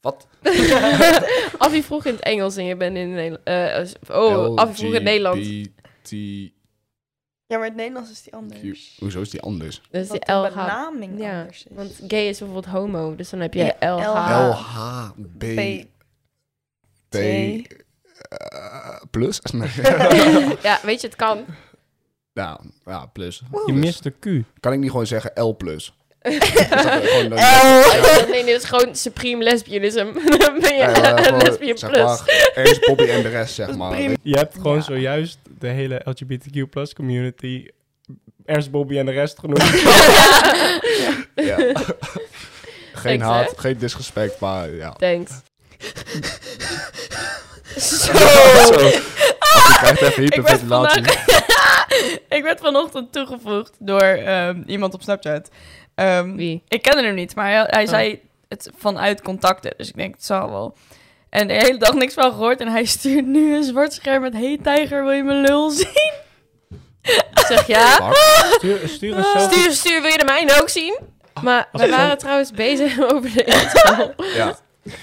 Wat? 0.00 0.26
Affie 1.58 1.84
vroeg 1.84 2.04
in 2.04 2.12
het 2.12 2.22
Engels 2.22 2.56
en 2.56 2.64
je 2.64 2.76
bent 2.76 2.96
in 2.96 3.10
het 3.16 3.44
Nederlands. 3.44 3.94
oh, 4.10 4.54
Affie 4.56 4.74
vroeg 4.74 4.88
in 4.88 4.94
het 4.94 5.02
Nederlands. 5.02 5.48
Ja, 7.50 7.56
maar 7.56 7.66
in 7.66 7.72
het 7.72 7.80
Nederlands 7.80 8.10
is 8.10 8.22
die 8.22 8.34
anders. 8.34 8.96
hoezo 8.98 9.20
is 9.20 9.30
die 9.30 9.40
anders? 9.42 9.80
Dus 9.90 10.08
Dat 10.08 10.16
die 10.16 10.26
de 10.26 10.32
LH. 10.32 10.48
benaming 10.54 11.18
Ja, 11.20 11.40
anders 11.40 11.64
is. 11.64 11.66
Want 11.70 12.00
gay 12.08 12.28
is 12.28 12.38
bijvoorbeeld 12.38 12.74
homo, 12.74 13.14
dus 13.16 13.30
dan 13.30 13.40
heb 13.40 13.54
je 13.54 13.74
Ja, 13.80 13.94
LH. 13.96 14.02
LH. 14.02 14.48
L, 14.48 14.52
H, 14.52 15.10
B, 15.38 15.38
B. 15.38 15.86
T, 17.08 17.14
eh, 17.16 18.96
plus? 19.10 19.40
Ja, 20.62 20.80
weet 20.82 21.00
je, 21.00 21.06
het 21.06 21.16
kan. 21.16 21.44
ja, 22.32 22.60
ja, 22.84 23.06
plus. 23.06 23.42
Je 23.66 23.72
mist 23.72 24.02
de 24.02 24.10
Q. 24.10 24.24
Kan 24.60 24.72
ik 24.72 24.78
niet 24.78 24.90
gewoon 24.90 25.06
zeggen 25.06 25.42
L 25.44 25.56
plus? 25.56 25.94
Gewoon 26.22 27.28
nee, 28.30 28.42
nee, 28.42 28.52
dat 28.52 28.62
is 28.62 28.68
gewoon 28.68 28.94
supreme 28.96 29.44
lesbianism. 29.44 30.04
dan 30.38 30.58
ben 30.60 30.74
je 30.74 30.78
Ja, 30.80 31.18
een 31.28 31.36
lesbian 31.36 31.78
zeg 31.78 31.90
plus. 31.90 32.02
maar, 32.02 32.50
er 32.54 32.70
is 32.70 32.78
Bobby 32.78 33.04
en 33.08 33.22
de 33.22 33.28
rest, 33.28 33.54
zeg 33.54 33.76
maar. 33.76 34.00
Je 34.22 34.36
hebt 34.36 34.54
gewoon 34.54 34.76
Ja. 34.76 34.82
zojuist 34.82 35.38
de 35.58 35.68
hele 35.68 36.00
LGBTQ 36.04 36.70
plus 36.70 36.92
community, 36.94 37.66
Ernst 38.44 38.70
Bobby 38.70 38.98
en 38.98 39.06
de 39.06 39.12
rest 39.12 39.38
genoemd. 39.38 39.62
Ja. 41.34 41.56
Geen 42.92 43.18
Thanks, 43.18 43.24
haat, 43.34 43.50
hè? 43.50 43.52
geen 43.56 43.78
disrespect, 43.78 44.40
maar 44.40 44.70
ja. 44.74 44.90
Thanks. 44.92 45.32
Zo. 47.76 48.12
Zo. 48.12 48.80
Je 48.80 49.76
krijgt 49.80 50.00
even 50.00 50.24
Ik 50.24 50.34
werd, 50.34 50.34
hyperventilatie. 50.34 51.02
ik 52.28 52.42
werd 52.42 52.60
vanochtend 52.60 53.12
toegevoegd 53.12 53.72
door 53.78 54.00
ehm, 54.00 54.62
iemand 54.66 54.94
op 54.94 55.02
Snapchat. 55.02 55.48
Ehm, 56.00 56.36
Wie? 56.36 56.62
Ik 56.68 56.82
kende 56.82 57.02
hem 57.02 57.14
niet, 57.14 57.34
maar 57.34 57.50
hij, 57.50 57.64
hij 57.66 57.82
Oh. 57.82 57.88
zei 57.88 58.20
het 58.48 58.70
vanuit 58.76 59.22
contacten. 59.22 59.74
Dus 59.76 59.88
ik 59.88 59.96
denk, 59.96 60.14
het 60.14 60.24
zal 60.24 60.50
wel. 60.50 60.76
En 61.30 61.48
de 61.48 61.54
hele 61.54 61.78
dag 61.78 61.94
niks 61.94 62.14
van 62.14 62.30
gehoord. 62.30 62.60
En 62.60 62.68
hij 62.68 62.84
stuurt 62.84 63.26
nu 63.26 63.54
een 63.54 63.62
zwart 63.64 63.92
scherm 63.92 64.22
met... 64.22 64.32
Hey 64.32 64.58
tijger, 64.62 65.04
wil 65.04 65.12
je 65.12 65.22
mijn 65.22 65.40
lul 65.40 65.70
zien? 65.80 66.12
Ik 67.02 67.44
zeg 67.48 67.66
ja. 67.66 68.12
Stuur, 68.52 68.88
stuur 68.88 69.16
een 69.16 69.24
selfie. 69.24 69.58
Stuur, 69.58 69.72
stuur, 69.72 70.02
wil 70.02 70.10
je 70.10 70.18
de 70.18 70.24
mijne 70.24 70.60
ook 70.60 70.68
zien? 70.68 70.98
Maar 71.42 71.68
Als 71.72 71.82
we 71.82 71.88
waren 71.90 72.08
dan- 72.08 72.16
trouwens 72.18 72.50
bezig 72.50 73.00
over 73.12 73.32
de 73.32 73.44
intro. 73.44 74.12
Ja. 74.34 74.56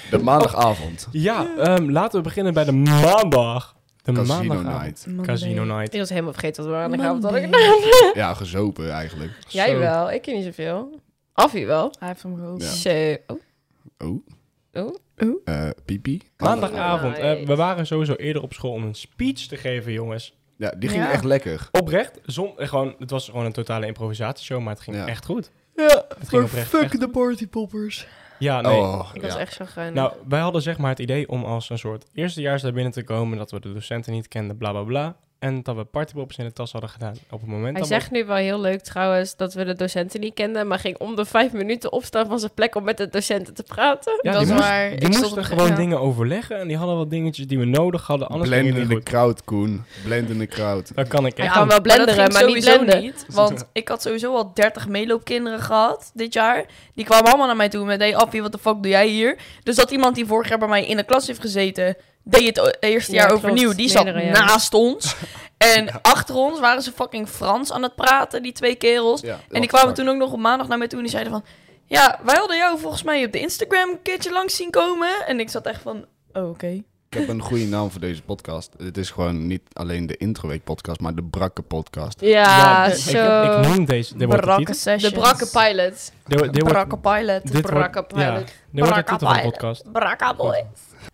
De 0.10 0.18
maandagavond. 0.18 1.08
Ja, 1.12 1.48
ehm, 1.58 1.90
laten 1.92 2.18
we 2.18 2.24
beginnen 2.24 2.54
bij 2.54 2.64
de 2.64 2.72
maandag. 2.72 3.76
De 4.15 4.21
Casino 4.21 4.54
maandagavond. 4.54 5.06
night. 5.07 5.25
Casino 5.27 5.63
night. 5.63 5.94
Ik 5.94 6.00
was 6.00 6.09
helemaal 6.09 6.31
vergeten 6.31 6.63
wat 6.63 6.74
we 6.74 6.80
maandagavond 6.80 7.24
hadden 7.24 7.42
gedaan. 7.44 8.12
Ja, 8.13 8.33
gezopen 8.33 8.92
eigenlijk. 8.92 9.31
Jij 9.48 9.69
Zo. 9.69 9.77
wel, 9.80 10.12
ik 10.12 10.21
ken 10.21 10.36
niet 10.36 10.44
zoveel. 10.44 11.00
Affie 11.33 11.65
wel. 11.65 11.92
Hij 12.00 12.07
heeft 12.07 12.24
hem 12.24 12.36
gehoord. 12.36 12.62
Ja. 12.63 12.69
Zo. 12.69 13.15
Oh, 13.27 14.25
Oh. 14.74 14.95
oh. 15.18 15.42
Eh, 15.45 15.69
pipi. 15.86 16.21
Maandagavond. 16.38 17.12
Nice. 17.18 17.27
eh, 17.27 17.45
we 17.48 17.56
waren 17.56 17.88
sowieso 17.88 18.13
eerder 18.13 18.42
op 18.42 18.54
school 18.54 18.71
om 18.71 18.83
een 18.83 18.95
speech 18.95 19.39
te 19.48 19.56
geven, 19.57 19.92
jongens. 19.92 20.36
Ja, 20.57 20.74
die 20.77 20.89
ging 20.89 21.04
Ja. 21.04 21.12
echt 21.12 21.24
lekker. 21.24 21.68
Oprecht, 21.71 22.19
zon, 22.25 22.54
eh, 22.57 22.68
gewoon, 22.68 22.95
het 23.00 23.09
was 23.09 23.25
gewoon 23.25 23.45
een 23.45 23.51
totale 23.51 23.86
improvisatieshow, 23.86 24.62
maar 24.62 24.74
het 24.74 24.83
ging 24.83 24.95
Ja. 24.95 25.07
echt 25.07 25.25
goed. 25.25 25.51
Ja, 25.75 26.06
ging 26.27 26.44
oprecht 26.44 26.74
echt 26.74 27.00
de 27.00 27.09
partypoppers. 27.09 28.07
Ja, 28.39 28.62
nee. 28.62 28.78
Oh, 28.78 29.10
Ik 29.13 29.22
was 29.22 29.34
ja. 29.34 29.39
echt 29.39 29.54
zo 29.54 29.66
geinig. 29.68 29.95
Nou, 29.95 30.13
wij 30.28 30.39
hadden 30.39 30.62
zeg 30.62 30.78
maar 30.78 30.89
het 30.89 31.00
idee 31.00 31.30
om 31.30 31.44
als 31.44 31.69
een 31.69 31.78
soort 31.78 32.06
eerstejaars 32.13 32.62
daar 32.62 32.74
binnen 32.74 32.92
te 32.92 33.04
komen, 33.04 33.38
dat 33.38 33.51
we 33.51 33.60
de 33.60 33.74
docenten 33.74 34.13
niet 34.13 34.28
kenden, 34.28 34.57
bla 34.57 34.72
bla 34.72 34.84
bla. 34.84 35.16
En 35.39 35.63
dat 35.63 35.75
we 35.75 35.84
partypoppers 35.84 36.38
in 36.38 36.45
de 36.45 36.54
tas 36.54 36.72
hadden 36.72 36.89
gedaan. 36.89 37.13
Op 37.30 37.39
het 37.39 37.50
moment 37.50 37.72
Hij 37.72 37.80
dat 37.80 37.88
zegt 37.88 38.12
nu 38.12 38.25
wel 38.25 38.36
heel 38.36 38.60
leuk 38.60 38.81
trouwens 38.81 39.36
dat 39.36 39.54
we 39.54 39.66
de 39.66 39.74
docenten 39.74 40.19
niet 40.19 40.34
kenden, 40.34 40.68
maar 40.68 40.80
ging 40.80 40.98
om 40.98 41.16
de 41.16 41.25
vijf 41.25 41.51
minuten 41.51 41.92
opstaan 41.92 42.28
van 42.28 42.39
zijn 42.39 42.51
plek 42.54 42.75
om 42.75 42.84
met 42.84 42.98
de 42.98 43.10
docenten 43.10 43.54
te 43.54 43.63
praten. 43.63 44.19
Ja, 44.22 44.31
dat 44.31 44.42
die 44.44 44.54
moest- 44.54 44.66
waar. 44.68 44.92
Ik 44.92 45.00
die 45.00 45.10
moesten 45.10 45.45
gewoon 45.45 45.68
ja. 45.68 45.75
dingen 45.75 46.00
overleggen 46.00 46.60
en 46.60 46.68
die 46.68 46.78
hadden 46.78 46.97
wat 46.97 47.09
dingetjes 47.09 47.47
die 47.47 47.59
we 47.59 47.66
nodig 47.66 48.07
hadden, 48.07 48.28
anders 48.28 48.50
Blend 48.50 48.78
in 48.78 48.88
de 48.88 49.04
crowd, 49.04 49.44
Koen. 49.44 49.83
Blend 50.04 50.30
in 50.30 50.40
de 50.40 50.47
crowd. 50.47 50.95
Dat 50.95 51.07
kan 51.07 51.26
ik 51.26 51.38
Hij 51.38 51.45
echt 51.45 51.54
kan 51.54 51.64
niet. 51.64 51.71
wel 51.71 51.81
blenderen, 51.81 52.31
maar, 52.31 52.45
niet 52.45 52.64
blenden. 52.64 53.02
niet. 53.02 53.26
Want 53.30 53.68
ik 53.73 53.88
had 53.88 54.02
sowieso 54.02 54.35
al 54.35 54.52
30 54.54 54.88
meeloopkinderen 54.88 55.59
gehad 55.59 56.12
dit 56.14 56.33
jaar. 56.33 56.66
Die 56.94 57.06
kwamen 57.06 57.28
allemaal 57.28 57.47
naar 57.47 57.56
mij 57.56 57.69
toe 57.69 57.85
met... 57.85 58.00
Hey 58.00 58.16
Affie, 58.16 58.42
wat 58.42 58.52
de 58.52 58.57
fuck 58.57 58.81
doe 58.83 58.92
jij 58.92 59.07
hier? 59.07 59.38
Dus 59.64 59.76
dat 59.76 59.92
iemand 59.92 60.16
die 60.16 60.26
vorig 60.26 60.50
jaar 60.50 60.59
bij 60.59 60.68
mij 60.68 60.85
in 60.85 60.97
de 60.97 61.04
klas 61.04 61.28
heeft 61.28 61.42
gezeten... 61.42 61.95
deed 62.30 62.56
het 62.57 62.78
eerste 62.80 63.12
Ja, 63.12 63.18
jaar 63.18 63.28
klopt. 63.28 63.44
overnieuw. 63.44 63.74
Die 63.74 63.90
zat 63.90 64.04
Meerdere, 64.04 64.26
ja. 64.26 64.31
naast 64.46 64.74
ons. 64.74 65.16
En 65.57 66.02
achter 66.02 66.36
ons 66.36 66.60
waren 66.60 66.81
ze 66.81 66.92
fucking 66.92 67.30
Frans 67.30 67.72
aan 67.72 67.84
het 67.84 67.96
praten, 67.96 68.42
die 68.44 68.52
twee 68.52 68.76
kerels. 68.76 69.22
Ja, 69.22 69.40
En 69.52 69.60
die 69.62 69.69
kwamen 69.69 69.94
toen 69.94 70.07
ook 70.10 70.16
nog 70.18 70.31
op 70.31 70.40
maandag 70.40 70.68
naar 70.68 70.78
mij 70.78 70.88
toe 70.88 70.98
en 70.98 71.04
die 71.04 71.14
zeiden 71.14 71.31
van... 71.34 71.44
Ja, 71.86 72.19
wij 72.24 72.36
hadden 72.36 72.57
jou 72.57 72.80
volgens 72.80 73.04
mij 73.04 73.26
op 73.26 73.31
de 73.31 73.40
Instagram 73.40 73.90
een 73.90 74.02
keertje 74.02 74.31
langs 74.31 74.56
zien 74.56 74.69
komen. 74.69 75.10
En 75.28 75.40
ik 75.40 75.50
zat 75.50 75.66
echt 75.66 75.81
van... 75.81 76.06
Oh, 76.34 76.50
oké. 76.50 76.68
Ik 77.10 77.18
heb 77.18 77.28
een 77.30 77.42
goede 77.42 77.66
naam 77.66 77.92
voor 77.92 78.02
deze 78.02 78.22
podcast. 78.22 78.74
Het 78.78 78.98
is 78.98 79.10
gewoon 79.10 79.48
niet 79.48 79.62
alleen 79.74 80.07
de 80.07 80.18
Introweek 80.18 80.64
podcast, 80.64 81.00
maar 81.00 81.16
de 81.16 81.24
Brakke 81.24 81.62
podcast. 81.62 82.22
Ja, 82.22 82.86
ik, 82.86 82.94
zo. 82.96 83.42
ik, 83.44 83.66
ik 83.66 83.68
noem 83.76 83.86
deze. 83.86 84.18
De 84.18 84.28
Brakke 84.28 84.74
sessions. 84.74 85.14
de 85.14 85.19
brakke 85.19 85.48
pilot. 85.48 86.12
Wordt, 86.26 86.52
Brakke 86.64 86.98
pilot. 86.98 87.62
brakke 87.62 88.04
pilot. 88.04 88.48
de 88.72 88.81
Brakke 88.81 89.12
de 89.18 89.26
pilot. 89.26 89.42
podcast. 89.42 89.92
Brakka 89.92 90.34
boys. 90.36 90.64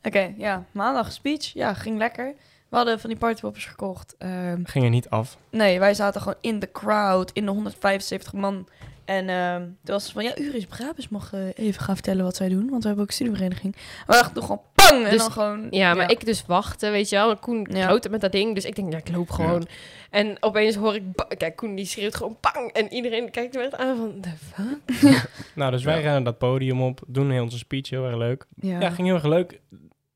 Oké, 0.03 0.33
ja. 0.37 0.65
Maandag 0.71 1.11
speech. 1.11 1.53
Ja, 1.53 1.73
ging 1.73 1.97
lekker. 1.97 2.33
We 2.69 2.75
hadden 2.75 2.99
van 2.99 3.09
die 3.09 3.19
partypoppers 3.19 3.65
gekocht. 3.65 4.15
Ehm, 4.17 4.59
Ging 4.63 4.83
er 4.83 4.89
niet 4.91 5.09
af. 5.09 5.37
nee, 5.49 5.79
wij 5.79 5.93
zaten 5.93 6.21
gewoon 6.21 6.37
in 6.41 6.59
de 6.59 6.71
crowd. 6.71 7.31
In 7.33 7.45
de 7.45 7.51
175 7.51 8.33
man. 8.33 8.67
En 9.05 9.29
ehm 9.29 9.59
toen 9.61 9.75
was 9.93 10.03
het 10.03 10.11
van, 10.11 10.23
ja, 10.23 10.37
Uris 10.37 10.65
Brabus 10.65 11.09
mag 11.09 11.33
eh, 11.33 11.39
even 11.55 11.81
gaan 11.81 11.95
vertellen 11.95 12.23
wat 12.23 12.35
zij 12.35 12.49
doen. 12.49 12.69
Want 12.69 12.81
we 12.81 12.87
hebben 12.87 13.03
ook 13.03 13.09
een 13.09 13.15
studievereniging. 13.15 13.75
We 14.07 14.13
dachten 14.13 14.41
gewoon 14.41 14.61
pang! 14.73 15.03
En 15.05 15.09
Dus- 15.09 15.21
dan 15.21 15.31
gewoon... 15.31 15.67
Ja, 15.69 15.93
maar 15.93 16.11
ik 16.11 16.25
dus 16.25 16.45
wachten, 16.45 16.91
weet 16.91 17.09
je 17.09 17.15
wel. 17.15 17.37
Koen 17.37 17.67
Ja. 17.71 17.85
groter 17.87 18.11
met 18.11 18.21
dat 18.21 18.31
ding, 18.31 18.55
dus 18.55 18.65
ik 18.65 18.75
denk, 18.75 18.91
ja, 18.91 18.97
ik 18.97 19.09
loop 19.09 19.29
gewoon. 19.29 19.67
En 20.09 20.37
opeens 20.39 20.75
hoor 20.75 20.95
ik, 20.95 21.03
kijk, 21.37 21.55
Koen 21.55 21.75
die 21.75 21.85
schreeuwt 21.85 22.15
gewoon 22.15 22.37
pang. 22.39 22.71
En 22.71 22.93
iedereen 22.93 23.31
kijkt 23.31 23.55
me 23.55 23.61
echt 23.61 23.75
aan 23.75 23.97
van, 23.97 24.21
de 24.21 24.29
fuck? 24.51 25.29
Nou, 25.55 25.71
dus 25.71 25.83
wij 25.83 25.95
Ja. 25.95 26.01
rennen 26.01 26.23
dat 26.23 26.37
podium 26.37 26.81
op, 26.81 27.01
doen 27.07 27.39
onze 27.39 27.57
speech 27.57 27.89
heel 27.89 28.05
erg 28.05 28.15
leuk. 28.17 28.45
Ja. 28.55 28.79
Ja, 28.79 28.89
ging 28.89 29.07
heel 29.07 29.15
erg 29.15 29.25
leuk. 29.25 29.59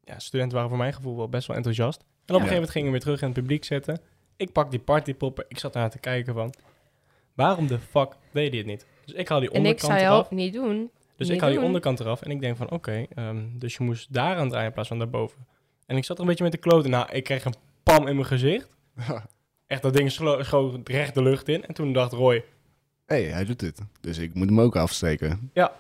Ja, 0.08 0.20
studenten 0.20 0.54
waren 0.56 0.70
voor 0.70 0.80
mijn 0.80 0.94
gevoel 0.94 1.18
wel 1.18 1.30
best 1.30 1.48
wel 1.48 1.56
enthousiast. 1.56 2.04
een 2.26 2.36
gegeven 2.36 2.54
moment 2.54 2.72
gingen 2.72 2.88
we 2.88 2.94
weer 2.94 3.02
terug 3.02 3.22
in 3.22 3.28
het 3.28 3.38
publiek 3.38 3.64
zitten. 3.64 4.00
Ik 4.36 4.52
pak 4.52 4.72
die 4.72 4.80
partypopper. 4.80 5.46
Ik 5.48 5.60
zat 5.60 5.74
daar 5.74 5.90
te 5.90 6.00
kijken 6.00 6.34
van... 6.34 6.54
Waarom 7.34 7.68
de 7.68 7.80
fuck 7.80 8.16
deed 8.32 8.50
hij 8.50 8.58
het 8.58 8.68
niet? 8.68 8.86
Dus 9.06 9.16
ik 9.16 9.28
haal 9.28 9.40
die 9.40 9.50
En 9.50 9.56
ik 9.56 9.62
onderkant 9.62 9.92
zei 9.92 10.06
eraf. 10.06 10.30
al, 10.30 10.36
niet 10.36 10.54
doen. 10.54 10.92
Dus 11.16 11.28
niet 11.28 11.36
ik 11.36 11.40
haal 11.40 11.50
die 11.50 11.58
doen. 11.58 11.68
onderkant 11.68 12.00
eraf. 12.00 12.22
En 12.22 12.32
ik 12.32 12.42
denk 12.42 12.58
van, 12.58 12.72
oké, 12.72 13.06
ehm, 13.16 13.44
dus 13.54 13.76
je 13.76 13.84
moest 13.84 14.14
daar 14.14 14.36
aan 14.36 14.50
draaien 14.50 14.68
in 14.68 14.74
plaats 14.74 14.88
van 14.88 14.98
daarboven. 14.98 15.46
En 15.86 15.98
ik 15.98 16.06
zat 16.06 16.16
er 16.16 16.22
een 16.22 16.30
beetje 16.30 16.44
met 16.44 16.52
de 16.52 16.58
kloten. 16.58 16.90
Nou, 16.90 17.12
ik 17.12 17.24
kreeg 17.24 17.46
een 17.46 17.56
pam 17.84 18.08
in 18.08 18.16
mijn 18.16 18.28
gezicht. 18.28 18.70
Echt, 19.68 19.82
dat 19.82 19.94
ding 19.94 20.12
schoot 20.12 20.88
recht 20.88 21.14
de 21.14 21.24
lucht 21.24 21.48
in. 21.48 21.66
En 21.66 21.74
toen 21.74 21.94
dacht 21.94 22.12
Roy, 22.12 22.44
Hé, 23.06 23.24
hey, 23.24 23.32
hij 23.32 23.46
doet 23.46 23.60
dit. 23.60 23.82
Dus 24.02 24.18
ik 24.18 24.34
moet 24.34 24.48
hem 24.48 24.62
ook 24.62 24.76
afsteken. 24.76 25.52
Ja. 25.54 25.72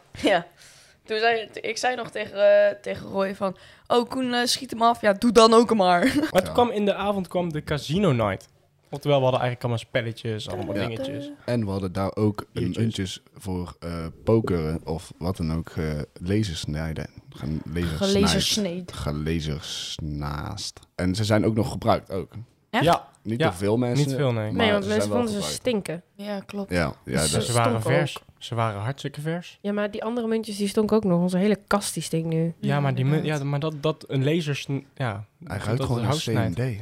Toen 1.07 1.19
zei, 1.19 1.49
ik 1.53 1.77
zei 1.77 1.95
nog 1.95 2.09
tegen, 2.09 2.67
eh, 2.67 2.75
tegen 2.81 3.07
Roy 3.07 3.35
van... 3.35 3.57
Oh, 3.87 4.09
Koen, 4.09 4.33
eh, 4.33 4.45
schiet 4.45 4.71
hem 4.71 4.81
af. 4.81 5.01
Ja, 5.01 5.13
doe 5.13 5.31
dan 5.31 5.53
ook 5.53 5.75
maar. 5.75 5.99
Maar 6.31 6.41
toen 6.41 6.41
Ja. 6.43 6.51
kwam 6.51 6.69
in 6.69 6.85
de 6.85 6.93
avond 6.93 7.27
kwam 7.27 7.51
de 7.53 7.63
casino 7.63 8.11
night. 8.11 8.47
Oftewel, 8.89 9.17
we 9.17 9.23
hadden 9.23 9.41
eigenlijk 9.41 9.61
allemaal 9.61 9.77
spelletjes, 9.89 10.49
allemaal 10.49 10.75
Ja. 10.75 10.87
dingetjes. 10.87 11.29
En 11.45 11.65
we 11.65 11.71
hadden 11.71 11.91
daar 11.93 12.15
ook 12.15 12.39
een 12.39 12.47
Biertjes. 12.53 12.77
muntjes 12.77 13.21
voor 13.35 13.75
eh 13.79 14.05
pokeren 14.23 14.81
of 14.85 15.11
wat 15.17 15.37
dan 15.37 15.53
ook, 15.53 15.69
uh, 15.77 16.01
lasersnijden. 16.21 17.09
Gaan 17.29 17.61
Gelezen 17.63 17.89
lasersnijden. 18.21 18.41
sneed. 18.41 18.93
Gelezersnaast. 18.93 20.79
En 20.95 21.15
ze 21.15 21.23
zijn 21.23 21.45
ook 21.45 21.55
nog 21.55 21.71
gebruikt 21.71 22.11
ook. 22.11 22.31
Echt? 22.69 22.83
Ja, 22.83 23.07
Niet 23.27 23.39
Ja, 23.39 23.53
veel 23.53 23.77
mensen. 23.77 24.07
niet 24.07 24.15
veel, 24.15 24.31
nee. 24.31 24.51
Nee, 24.51 24.71
want 24.71 24.87
mensen 24.87 25.09
vonden 25.11 25.29
ze 25.29 25.41
stinken. 25.41 26.03
Ja, 26.15 26.39
klopt. 26.39 26.71
Ja, 26.71 26.93
ja 27.05 27.21
Dus 27.21 27.31
dat 27.31 27.43
ze 27.43 27.53
waren 27.53 27.81
vers. 27.81 28.17
Ze 28.37 28.55
waren 28.55 28.81
hartstikke 28.81 29.21
vers. 29.21 29.57
Ja, 29.61 29.71
maar 29.71 29.91
die 29.91 30.03
andere 30.03 30.27
muntjes 30.27 30.57
die 30.57 30.67
stonk 30.67 30.91
ook 30.91 31.03
nog. 31.03 31.21
Onze 31.21 31.37
hele 31.37 31.59
kast 31.67 31.93
die 31.93 32.03
stinkt 32.03 32.27
nu. 32.27 32.53
Ja, 32.59 32.79
maar, 32.79 32.95
die, 32.95 33.23
ja, 33.23 33.43
maar 33.43 33.59
dat, 33.59 33.73
dat 33.83 34.05
een 34.07 34.23
laser... 34.23 34.65
Ja, 34.95 35.23
hij 35.43 35.57
dat 35.57 35.65
ruikt 35.67 35.83
gewoon 35.83 36.01
naar 36.01 36.13
snijdt. 36.13 36.55
CMD. 36.55 36.79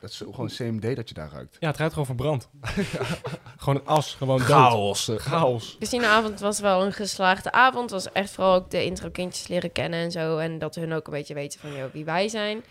Dat 0.00 0.10
is 0.10 0.16
gewoon 0.16 0.48
CMD 0.48 0.96
dat 0.96 1.08
je 1.08 1.14
daar 1.14 1.30
ruikt. 1.32 1.56
Ja, 1.60 1.66
het 1.68 1.76
ruikt 1.76 1.92
gewoon 1.92 2.06
verbrand. 2.08 2.48
gewoon 3.56 3.74
een 3.76 3.86
as, 3.86 4.14
gewoon 4.14 4.38
dood. 4.38 4.46
Chaos. 4.46 5.08
eh. 5.08 5.16
Chaos. 5.16 5.76
Casinoavond 5.80 6.40
was 6.40 6.60
wel 6.60 6.84
een 6.84 6.92
geslaagde 6.92 7.52
avond. 7.52 7.90
was 7.90 8.12
echt 8.12 8.30
vooral 8.30 8.54
ook 8.54 8.70
de 8.70 8.84
intro-kindjes 8.84 9.48
leren 9.48 9.72
kennen 9.72 10.00
en 10.00 10.10
zo. 10.10 10.38
En 10.38 10.58
dat 10.58 10.74
hun 10.74 10.92
ook 10.92 11.06
een 11.06 11.12
beetje 11.12 11.34
weten 11.34 11.60
van 11.60 11.72
joh, 11.74 11.92
wie 11.92 12.04
wij 12.04 12.28
zijn. 12.28 12.62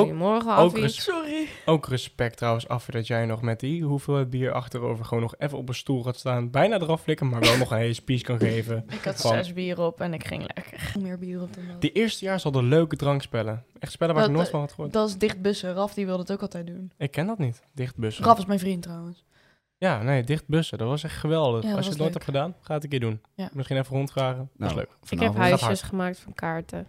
Goedemorgen, 0.00 0.56
ook 0.56 0.72
Affie. 0.72 0.88
Sorry. 0.88 1.46
Ook 1.66 1.86
respect 1.86 2.36
trouwens 2.36 2.68
af 2.68 2.86
dat 2.86 3.06
jij 3.06 3.26
nog 3.26 3.42
met 3.42 3.60
die 3.60 3.82
hoeveelheid 3.84 4.30
bier 4.30 4.52
achterover 4.52 5.04
gewoon 5.04 5.22
nog 5.22 5.34
even 5.38 5.58
op 5.58 5.68
een 5.68 5.74
stoel 5.74 6.02
gaat 6.02 6.16
staan. 6.16 6.50
Bijna 6.50 6.80
eraf 6.80 7.02
flikken, 7.02 7.28
maar 7.28 7.40
wel 7.40 7.56
nog 7.56 7.70
een 7.70 7.76
hele 7.78 7.92
speech 7.92 8.20
kan 8.22 8.38
geven. 8.38 8.84
Ik 8.98 9.04
had 9.04 9.20
Van- 9.20 9.30
zes 9.34 9.52
bier 9.52 9.80
op 9.80 10.00
en 10.00 10.14
ik 10.14 10.26
ging 10.26 10.42
lekker. 10.54 10.92
Meer 11.00 11.18
bier 11.18 11.42
op 11.42 11.54
dan 11.54 11.64
dat. 11.68 11.80
Die 11.80 11.92
eerste 11.92 12.24
jaar 12.24 12.40
hadden 12.42 12.64
leuke 12.64 12.96
drankspellen. 12.96 13.64
Echt 13.78 13.92
spellen 13.92 14.14
waar 14.14 14.22
ik 14.24 14.28
Dat- 14.30 14.38
nooit 14.38 14.50
van 14.50 14.60
had 14.60 14.72
gehoord. 14.72 14.92
Dat 14.92 15.08
is 15.08 15.16
dichtbussen. 15.18 15.74
Raf 15.74 15.94
die 15.94 16.06
wilde 16.06 16.20
het 16.22 16.32
ook 16.32 16.42
altijd 16.42 16.66
doen. 16.66 16.92
Ik 16.98 17.10
ken 17.10 17.26
dat 17.26 17.38
niet. 17.38 17.62
Dichtbussen. 17.74 18.24
Raf 18.24 18.38
is 18.38 18.46
mijn 18.46 18.58
vriend 18.58 18.82
trouwens. 18.82 19.24
Ja, 19.76 20.02
nee, 20.02 20.24
dichtbussen. 20.24 20.78
Dat 20.78 20.88
was 20.88 21.04
echt 21.04 21.16
geweldig. 21.16 21.62
Ja, 21.64 21.72
Als 21.74 21.84
je 21.84 21.90
het 21.90 21.98
nooit 21.98 21.98
leuk. 21.98 22.12
hebt 22.12 22.24
gedaan, 22.24 22.54
ga 22.60 22.74
het 22.74 22.82
een 22.84 22.88
keer 22.90 23.00
doen. 23.00 23.20
Ja. 23.34 23.50
Misschien 23.52 23.76
even 23.76 23.96
rondvragen. 23.96 24.38
Dat 24.38 24.58
Nou, 24.58 24.70
is 24.70 24.76
leuk. 24.76 24.88
Ik 24.90 25.08
heb 25.08 25.18
vanavond- 25.18 25.38
huis- 25.38 25.60
huisjes 25.60 25.88
gemaakt 25.88 26.18
van 26.18 26.34
kaarten. 26.34 26.86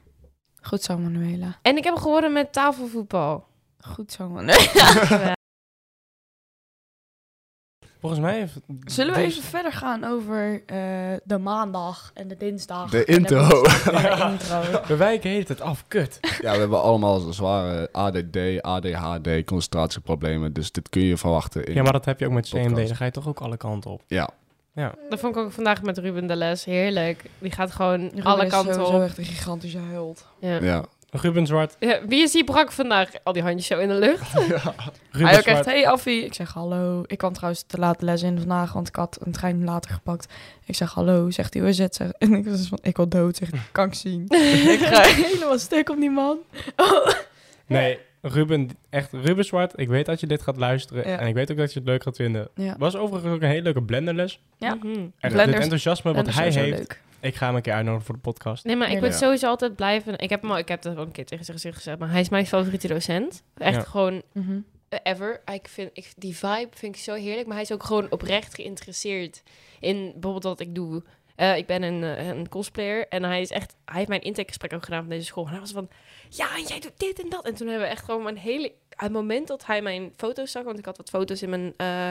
Goed 0.64 0.84
zo, 0.84 0.98
Manuela. 0.98 1.58
En 1.62 1.78
ik 1.78 1.84
heb 1.84 1.96
gewonnen 1.96 2.34
met 2.34 2.54
tafelvoetbal. 2.54 3.46
Goed 3.80 4.12
zo, 4.12 4.30
man. 4.30 4.46
Ja. 4.48 5.34
Volgens 8.00 8.22
mij 8.22 8.38
heeft... 8.40 8.60
Zullen 8.86 9.14
we 9.14 9.20
deze- 9.20 9.38
even 9.38 9.50
verder 9.50 9.72
gaan 9.72 10.04
over 10.04 10.64
eh, 10.66 10.78
de 11.24 11.38
maandag 11.38 12.12
en 12.14 12.28
de 12.28 12.38
dinsdag? 12.38 12.90
De 12.90 13.06
intro. 13.06 13.48
de 13.48 14.28
intro. 14.32 14.62
We 14.88 14.96
wijken 14.96 15.30
heet 15.30 15.48
het 15.48 15.62
af, 15.62 15.84
kut. 15.88 16.18
Ja, 16.42 16.52
we 16.52 16.58
hebben 16.60 16.82
allemaal 16.82 17.20
zware 17.20 17.90
ADD, 17.92 18.62
ADHD, 18.62 19.46
concentratieproblemen. 19.46 20.54
Dus 20.54 20.72
dit 20.72 20.90
kun 20.90 21.02
je 21.02 21.18
verwachten 21.18 21.66
in... 21.66 21.74
Ja, 21.74 21.82
maar 21.84 21.92
dat 21.92 22.06
heb 22.06 22.20
je 22.20 22.26
ook 22.26 22.32
met 22.32 22.50
CMD. 22.50 22.88
Dan 22.88 22.96
ga 22.96 23.06
je 23.06 23.12
toch 23.12 23.28
ook 23.28 23.40
alle 23.42 23.58
kanten 23.58 23.92
op. 23.92 24.02
Ja, 24.08 24.30
Ja. 24.74 24.94
Dat 25.10 25.20
vond 25.20 25.36
ik 25.36 25.42
ook 25.42 25.52
vandaag 25.52 25.82
met 25.82 25.98
Ruben 25.98 26.28
de 26.28 26.36
Les. 26.36 26.66
Heerlijk. 26.66 27.24
Die 27.40 27.52
gaat 27.52 27.72
gewoon 27.72 28.02
Ruben 28.02 28.24
alle 28.24 28.46
is 28.46 28.52
kanten 28.52 28.86
op. 28.86 29.02
echt 29.02 29.18
een 29.18 29.26
gigantische 29.26 29.80
held. 29.80 30.26
Ja. 30.40 30.62
ja. 30.62 30.86
Ruben 31.22 31.48
Zwart. 31.48 31.76
Ja, 31.80 32.00
wie 32.08 32.22
is 32.22 32.32
die 32.32 32.44
brak 32.44 32.72
vandaag? 32.72 33.10
Al 33.24 33.34
die 33.34 33.42
handjes 33.42 33.68
zo 33.68 33.80
in 33.80 33.88
de 33.88 33.94
lucht. 33.94 34.34
Ruben 35.12 35.28
Hij 35.28 35.38
ook 35.38 35.46
echt, 35.46 35.66
hey 35.66 35.88
Affie. 35.88 36.26
Ik 36.26 36.34
zeg 36.34 36.54
hallo. 36.54 37.04
Ik 37.06 37.18
kwam 37.18 37.34
trouwens 37.34 37.64
te 37.68 37.78
laat 37.78 38.02
les 38.02 38.22
in 38.22 38.40
vandaag, 38.40 38.74
want 38.74 38.88
ik 38.88 38.96
had 38.96 39.18
een 39.22 39.32
trein 39.32 39.64
later 39.64 39.92
gepakt. 39.92 40.34
Ik 40.66 40.76
zeg 40.76 40.94
hallo. 40.94 41.30
Zegt 41.30 41.54
hij, 41.54 41.62
hoe 41.62 41.72
is 41.72 41.78
het? 41.78 41.96
Zeg, 41.96 42.12
en 42.20 42.34
ik 42.34 42.46
was 42.46 42.58
dus 42.58 42.68
van, 42.68 42.80
ik 42.82 42.98
wil 42.98 43.08
dood. 43.08 43.36
Zegt 43.36 43.52
hij, 43.52 43.62
kan 43.72 43.88
ik 43.88 43.94
zien. 43.94 44.26
ik 44.74 44.80
ga 44.80 45.02
helemaal 45.02 45.60
stuk 45.60 45.90
op 45.90 46.00
die 46.00 46.12
man. 46.12 46.38
Nee, 47.66 48.00
Ruben, 48.26 48.70
echt 48.90 49.12
Ruben 49.12 49.46
Zwart. 49.46 49.74
Ik 49.80 49.88
weet 49.88 50.06
dat 50.06 50.20
je 50.20 50.28
dit 50.28 50.42
gaat 50.42 50.58
luisteren. 50.58 51.10
Ja. 51.10 51.20
En 51.20 51.28
ik 51.28 51.34
weet 51.34 51.52
ook 51.52 51.58
dat 51.58 51.74
je 51.74 51.80
het 51.80 51.88
leuk 51.88 52.04
gaat 52.04 52.16
vinden. 52.16 52.50
Ja. 52.56 52.76
Was 52.78 52.96
overigens 52.96 53.34
ook 53.34 53.42
een 53.42 53.48
hele 53.48 53.62
leuke 53.62 53.84
blenderles. 53.84 54.40
Ja. 54.58 54.76
Mhm. 54.76 54.88
Echt, 54.88 54.98
het 55.20 55.32
Blenders- 55.34 55.60
enthousiasme 55.64 56.14
wat 56.14 56.28
En 56.28 56.34
hij 56.34 56.44
heeft. 56.52 56.78
leuk. 56.78 57.02
Ik 57.20 57.36
ga 57.36 57.46
hem 57.46 57.56
een 57.56 57.62
keer 57.62 57.74
uitnodigen 57.74 58.06
voor 58.06 58.16
de 58.16 58.22
podcast. 58.22 58.66
Nee, 58.66 58.76
maar 58.76 58.88
ik 58.88 58.94
Ja. 58.94 59.00
wil 59.00 59.12
sowieso 59.12 59.48
altijd 59.48 59.76
blijven. 59.76 60.18
Ik 60.20 60.30
heb 60.30 60.42
hem 60.42 60.52
al, 60.52 60.58
ik 60.58 60.68
heb 60.68 60.82
dat 60.82 60.98
ook 60.98 61.06
een 61.06 61.12
keer 61.12 61.26
tegen 61.26 61.46
zijn 61.46 61.58
gezicht 61.58 61.76
gezegd, 61.78 62.00
maar 62.00 62.12
hij 62.12 62.22
is 62.22 62.30
mijn 62.30 62.46
favoriete 62.46 62.88
docent. 62.88 63.44
Echt 63.58 63.76
Ja. 63.76 63.82
gewoon 63.82 64.22
Mhm. 64.34 64.60
ever. 65.04 65.42
Ik 65.54 65.68
vind, 65.68 65.90
ik, 65.94 66.14
die 66.18 66.36
vibe 66.38 66.68
vind 66.74 66.96
ik 66.96 67.02
zo 67.02 67.14
heerlijk, 67.14 67.46
maar 67.46 67.56
hij 67.56 67.64
is 67.64 67.72
ook 67.72 67.84
gewoon 67.84 68.12
oprecht 68.12 68.56
geïnteresseerd 68.56 69.44
in 69.80 69.96
bijvoorbeeld 70.14 70.44
wat 70.44 70.60
ik 70.60 70.76
doe. 70.76 71.04
Eh, 71.36 71.58
ik 71.58 71.66
ben 71.66 71.84
een, 71.84 72.04
eh, 72.04 72.28
een 72.28 72.50
cosplayer 72.50 73.08
en 73.08 73.24
hij 73.24 73.42
is 73.42 73.50
echt, 73.50 73.76
hij 73.86 73.96
heeft 73.96 74.10
mijn 74.10 74.22
intakegesprek 74.22 74.74
ook 74.74 74.84
gedaan 74.84 75.02
van 75.02 75.10
deze 75.10 75.26
school. 75.26 75.46
En 75.46 75.52
hij 75.52 75.60
was 75.60 75.72
van, 75.72 75.90
ja, 76.30 76.56
en 76.56 76.64
jij 76.64 76.80
doet 76.80 77.00
dit 77.00 77.22
en 77.22 77.30
dat. 77.30 77.46
En 77.46 77.56
toen 77.56 77.68
hebben 77.68 77.88
we 77.88 77.94
echt 77.94 78.06
gewoon 78.06 78.24
mijn 78.24 78.38
hele, 78.38 78.72
het 78.90 79.12
moment 79.12 79.48
dat 79.48 79.66
hij 79.66 79.82
mijn 79.82 80.14
foto's 80.16 80.52
zag, 80.52 80.64
want 80.64 80.80
ik 80.80 80.86
had 80.86 80.98
wat 80.98 81.10
foto's 81.10 81.42
in 81.42 81.50
mijn 81.50 81.74
eh, 81.78 82.10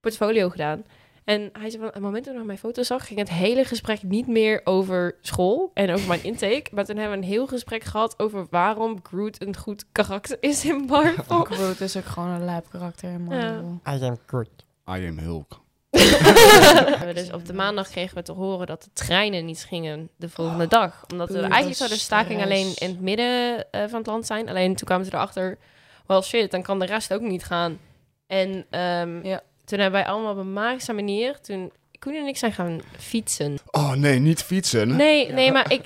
portfolio 0.00 0.48
gedaan. 0.48 0.84
En 1.24 1.50
hij 1.52 1.70
zei 1.70 1.82
van, 1.82 1.92
het 1.92 2.02
moment 2.02 2.24
toen 2.24 2.34
hij 2.34 2.44
mijn 2.44 2.58
foto's 2.58 2.86
zag, 2.86 3.06
ging 3.06 3.18
het 3.18 3.30
hele 3.30 3.64
gesprek 3.64 4.02
niet 4.02 4.26
meer 4.26 4.60
over 4.64 5.16
school 5.20 5.70
en 5.74 5.90
over 5.90 6.08
mijn 6.08 6.24
intake. 6.32 6.66
Maar 6.74 6.84
toen 6.84 6.96
hebben 6.96 7.18
we 7.18 7.24
een 7.24 7.32
heel 7.32 7.46
gesprek 7.46 7.84
gehad 7.84 8.18
over 8.18 8.46
waarom 8.50 8.98
Groot 9.02 9.42
een 9.42 9.56
goed 9.56 9.84
karakter 9.92 10.36
is 10.40 10.64
in 10.64 10.84
Marvel. 10.88 11.44
Groot 11.44 11.80
is 11.80 11.96
ook 11.96 12.04
gewoon 12.04 12.28
een 12.28 12.44
lijp 12.44 12.66
karakter 12.70 13.10
in 13.10 13.22
Marvel. 13.22 13.80
I 13.88 14.04
am 14.04 14.18
good. 14.26 14.50
I 14.88 15.06
am 15.06 15.18
Hulk. 15.18 15.60
dus 17.14 17.32
op 17.32 17.46
de 17.46 17.52
maandag 17.52 17.88
kregen 17.88 18.16
we 18.16 18.22
te 18.22 18.32
horen 18.32 18.66
dat 18.66 18.82
de 18.82 18.90
treinen 18.92 19.44
niet 19.44 19.64
gingen 19.68 20.10
de 20.16 20.28
volgende 20.28 20.66
dag. 20.66 21.04
Omdat 21.12 21.28
we 21.28 21.40
eigenlijk 21.40 21.76
zou 21.76 21.90
de 21.90 21.96
staking 21.96 22.42
alleen 22.42 22.72
in 22.78 22.88
het 22.88 23.00
midden 23.00 23.66
eh, 23.70 23.80
van 23.88 23.98
het 23.98 24.06
land 24.06 24.26
zijn. 24.26 24.48
Alleen 24.48 24.76
toen 24.76 24.86
kwamen 24.86 25.06
ze 25.06 25.14
erachter, 25.14 25.58
well 26.06 26.22
shit, 26.22 26.50
dan 26.50 26.62
kan 26.62 26.78
de 26.78 26.86
rest 26.86 27.12
ook 27.12 27.20
niet 27.20 27.44
gaan. 27.44 27.78
En 28.26 28.66
ehm, 28.70 29.26
Ja. 29.26 29.40
toen 29.64 29.78
hebben 29.78 30.00
wij 30.00 30.10
allemaal 30.10 30.32
op 30.32 30.38
een 30.38 30.52
magische 30.52 30.92
manier, 30.92 31.40
toen 31.40 31.72
Koen 32.00 32.14
en 32.14 32.26
ik 32.26 32.36
zijn 32.36 32.52
gaan 32.52 32.80
fietsen. 32.98 33.58
Oh 33.70 33.92
nee, 33.92 34.18
niet 34.18 34.42
fietsen. 34.42 34.96
Nee, 34.96 35.32
nee, 35.32 35.52
maar 35.52 35.72
ik... 35.72 35.82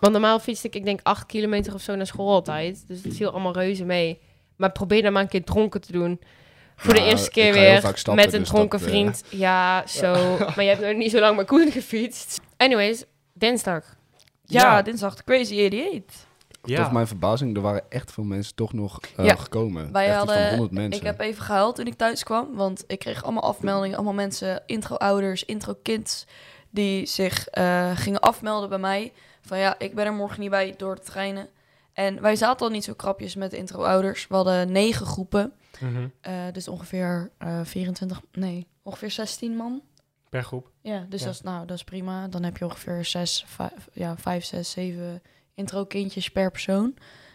Want 0.00 0.12
normaal 0.12 0.38
fietste 0.38 0.66
ik, 0.66 0.74
ik 0.74 0.84
denk, 0.84 1.00
acht 1.02 1.26
kilometer 1.26 1.74
of 1.74 1.80
zo 1.80 1.94
naar 1.94 2.06
school 2.06 2.32
altijd. 2.32 2.84
Dus 2.86 3.02
het 3.02 3.16
viel 3.16 3.30
allemaal 3.30 3.52
reuze 3.52 3.84
mee. 3.84 4.18
Maar 4.56 4.72
probeer 4.72 5.02
dan 5.02 5.12
maar 5.12 5.22
een 5.22 5.28
keer 5.28 5.44
dronken 5.44 5.80
te 5.80 5.92
doen. 5.92 6.20
Voor 6.80 6.94
de 6.94 7.02
eerste 7.02 7.30
keer 7.30 7.52
weer 7.52 7.78
stappen, 7.80 8.14
met 8.14 8.32
een 8.32 8.38
dus 8.40 8.48
dronken 8.48 8.78
dat, 8.78 8.88
eh, 8.88 8.94
vriend. 8.94 9.22
Ja, 9.46 9.86
zo. 9.86 10.12
maar 10.38 10.62
je 10.62 10.68
hebt 10.68 10.80
nog 10.80 10.94
niet 10.96 11.10
zo 11.10 11.18
lang 11.20 11.36
met 11.36 11.46
Koen 11.46 11.70
gefietst. 11.72 12.40
Anyways, 12.56 13.04
dinsdag. 13.32 13.84
Ja, 14.44 14.62
Ja. 14.62 14.82
dinsdag 14.82 15.14
de 15.16 15.24
Crazy 15.24 15.54
88. 15.64 16.26
Tot 16.62 16.92
mijn 16.92 17.06
verbazing, 17.06 17.56
er 17.56 17.62
waren 17.62 17.82
echt 17.88 18.12
veel 18.12 18.24
mensen 18.24 18.54
toch 18.54 18.72
nog 18.72 18.98
eh, 19.16 19.24
Ja. 19.24 19.34
gekomen. 19.34 19.92
Wij 19.92 20.06
echt 20.06 20.14
iets 20.16 20.24
van 20.24 20.34
hadden- 20.34 20.50
100 20.50 20.72
mensen. 20.72 21.00
Ik 21.00 21.06
heb 21.06 21.20
even 21.20 21.42
gehuild 21.42 21.74
toen 21.76 21.86
ik 21.86 21.94
thuis 21.96 22.22
kwam, 22.24 22.54
want 22.54 22.84
ik 22.86 22.98
kreeg 22.98 23.22
allemaal 23.24 23.42
afmeldingen, 23.42 23.96
allemaal 23.96 24.14
mensen, 24.14 24.62
intro-ouders, 24.66 25.44
intro-kids, 25.44 26.24
die 26.70 27.06
zich 27.06 27.48
eh, 27.48 27.90
gingen 27.94 28.20
afmelden 28.20 28.68
bij 28.68 28.78
mij. 28.78 29.12
Van 29.40 29.58
ja, 29.58 29.74
ik 29.78 29.94
ben 29.94 30.06
er 30.06 30.12
morgen 30.12 30.40
niet 30.40 30.50
bij 30.50 30.74
door 30.76 30.94
de 30.94 31.00
treinen. 31.02 31.48
En 31.92 32.20
wij 32.22 32.36
zaten 32.36 32.66
al 32.66 32.72
niet 32.72 32.84
zo 32.84 32.92
krapjes 32.94 33.34
met 33.34 33.52
intro-ouders. 33.52 34.26
We 34.28 34.34
hadden 34.34 34.72
negen 34.72 35.06
groepen, 35.06 35.52
Mhm. 35.80 36.06
eh, 36.20 36.34
dus 36.52 36.68
ongeveer 36.68 37.30
eh 37.38 37.60
24, 37.64 38.20
nee, 38.32 38.66
ongeveer 38.82 39.10
16 39.10 39.56
man. 39.56 39.82
Per 40.28 40.44
groep. 40.44 40.70
Ja, 40.82 41.06
dus 41.08 41.20
Ja. 41.20 41.26
Dat, 41.26 41.34
is, 41.34 41.40
nou, 41.40 41.66
dat 41.66 41.76
is 41.76 41.84
prima. 41.84 42.28
Dan 42.28 42.42
heb 42.42 42.56
je 42.56 42.64
ongeveer 42.64 43.04
zes, 43.04 43.44
vijf, 43.46 43.88
ja, 43.92 44.16
vijf, 44.16 44.44
zes, 44.44 44.70
zeven 44.70 45.22
intro-kindjes 45.54 46.30
per 46.30 46.50
persoon. 46.50 46.94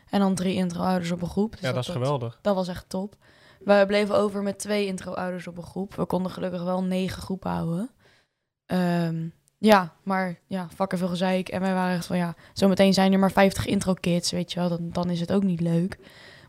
En 0.10 0.20
dan 0.20 0.36
drie 0.36 0.56
intro-ouders 0.56 1.12
op 1.12 1.22
een 1.22 1.30
groep. 1.30 1.52
Dus 1.52 1.62
ja, 1.62 1.72
dat 1.72 1.84
is 1.84 1.90
geweldig. 1.90 2.40
dat 2.42 2.56
was 2.56 2.68
echt 2.68 2.90
top. 2.90 3.16
We 3.60 3.84
bleven 3.88 4.16
over 4.16 4.44
met 4.44 4.60
twee 4.60 4.86
intro-ouders 4.86 5.48
op 5.48 5.58
een 5.58 5.64
groep. 5.64 5.96
We 5.96 6.06
konden 6.06 6.32
gelukkig 6.32 6.64
wel 6.64 6.84
negen 6.84 7.22
groepen 7.22 7.52
houden. 7.52 7.90
Ehm, 8.66 9.28
ja, 9.58 9.94
maar 10.04 10.40
ja, 10.48 10.68
vakken 10.76 10.98
veel 10.98 11.08
gezeik. 11.08 11.50
En 11.50 11.62
wij 11.62 11.74
waren 11.74 11.96
echt 11.98 12.06
van, 12.06 12.18
ja, 12.18 12.36
zometeen 12.54 12.94
zijn 12.94 13.14
er 13.14 13.20
maar 13.20 13.32
50 13.32 13.66
intro-kids, 13.66 14.32
weet 14.32 14.54
je 14.54 14.60
wel. 14.60 14.70
Dan, 14.70 14.90
dan 14.92 15.10
is 15.10 15.20
het 15.20 15.32
ook 15.32 15.44
niet 15.44 15.62
leuk. 15.62 15.98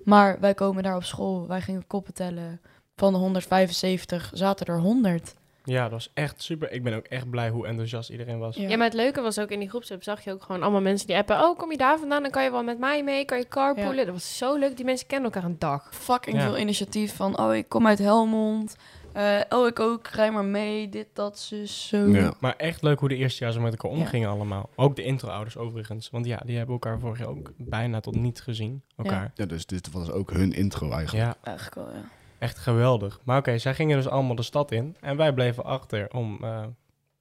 Maar 0.05 0.41
wij 0.41 0.55
komen 0.55 0.83
daar 0.83 0.97
op 0.97 1.05
school. 1.05 1.47
Wij 1.49 1.61
gingen 1.61 1.87
koppen 1.87 2.15
tellen. 2.15 2.61
Van 2.97 3.13
de 3.13 3.19
175 3.19 4.31
zaten 4.35 4.67
er 4.67 4.79
100. 4.81 5.35
Ja, 5.65 5.83
dat 5.83 5.91
was 5.91 6.11
echt 6.15 6.43
super. 6.43 6.73
Ik 6.73 6.83
ben 6.83 6.95
ook 6.95 7.07
echt 7.07 7.31
blij 7.31 7.49
hoe 7.51 7.67
enthousiast 7.67 8.11
iedereen 8.11 8.39
was. 8.39 8.57
Ja. 8.57 8.69
Ja, 8.69 8.77
maar 8.77 8.87
het 8.87 8.95
leuke 8.95 9.21
was 9.21 9.39
ook 9.39 9.49
in 9.51 9.59
die 9.59 9.69
groepsapp 9.69 10.03
zag 10.03 10.25
je 10.25 10.33
ook 10.33 10.43
gewoon 10.43 10.63
allemaal 10.63 10.81
mensen 10.81 11.07
die 11.07 11.17
appen. 11.17 11.41
Oh, 11.43 11.59
kom 11.59 11.71
je 11.71 11.77
daar 11.77 11.99
vandaan? 11.99 12.23
Dan 12.23 12.31
kan 12.31 12.45
je 12.45 12.51
wel 12.51 12.63
met 12.63 12.79
mij 12.79 13.05
mee. 13.05 13.25
Kan 13.25 13.39
je 13.39 13.49
carpoolen? 13.49 14.05
Dat 14.05 14.15
was 14.15 14.37
zo 14.37 14.57
leuk. 14.57 14.77
Die 14.77 14.85
mensen 14.85 15.07
kennen 15.07 15.33
elkaar 15.33 15.51
een 15.51 15.59
dag. 15.59 15.89
Fucking 15.95 16.37
Ja. 16.37 16.43
veel 16.43 16.59
initiatief 16.59 17.17
van, 17.17 17.39
oh, 17.39 17.55
ik 17.55 17.69
kom 17.69 17.87
uit 17.87 17.99
Helmond. 17.99 18.77
Eh, 19.15 19.41
oh, 19.49 19.67
ik 19.67 19.81
ook, 19.81 20.07
rij 20.07 20.33
maar 20.33 20.45
mee. 20.45 20.89
Dit, 20.89 21.07
dat, 21.13 21.39
zus, 21.39 21.89
zo. 21.89 21.97
Ja. 22.09 22.35
Maar 22.41 22.57
echt 22.57 22.83
leuk 22.83 22.99
hoe 22.99 23.09
de 23.09 23.17
eerste 23.17 23.45
jaar 23.45 23.53
zo 23.53 23.61
met 23.61 23.73
elkaar 23.73 23.91
Ja. 23.91 23.97
omgingen 23.97 24.29
allemaal. 24.29 24.71
Ook 24.77 24.97
de 24.97 25.03
intro-ouders 25.03 25.57
overigens. 25.57 26.11
Want 26.11 26.27
ja, 26.27 26.41
die 26.45 26.57
hebben 26.57 26.75
elkaar 26.75 26.99
vorig 26.99 27.19
jaar 27.19 27.29
ook 27.29 27.53
bijna 27.57 28.01
tot 28.01 28.15
niet 28.17 28.41
gezien. 28.41 28.83
Elkaar. 28.97 29.33
Ja, 29.35 29.47
dus 29.47 29.67
dit 29.67 29.91
was 29.93 30.11
ook 30.11 30.31
hun 30.33 30.53
intro 30.53 30.91
eigenlijk. 30.91 31.27
Ja, 31.27 31.37
Eigenlijk 31.43 31.77
wel, 31.77 31.91
ja. 31.97 32.09
echt 32.39 32.59
geweldig. 32.59 33.21
Maar 33.25 33.39
oké, 33.39 33.59
zij 33.59 33.75
gingen 33.75 33.97
dus 33.97 34.09
allemaal 34.09 34.35
de 34.35 34.43
stad 34.43 34.71
in. 34.73 34.97
En 35.01 35.17
wij 35.17 35.33
bleven 35.33 35.65
achter 35.65 36.11
om 36.13 36.39
eh, 36.41 36.63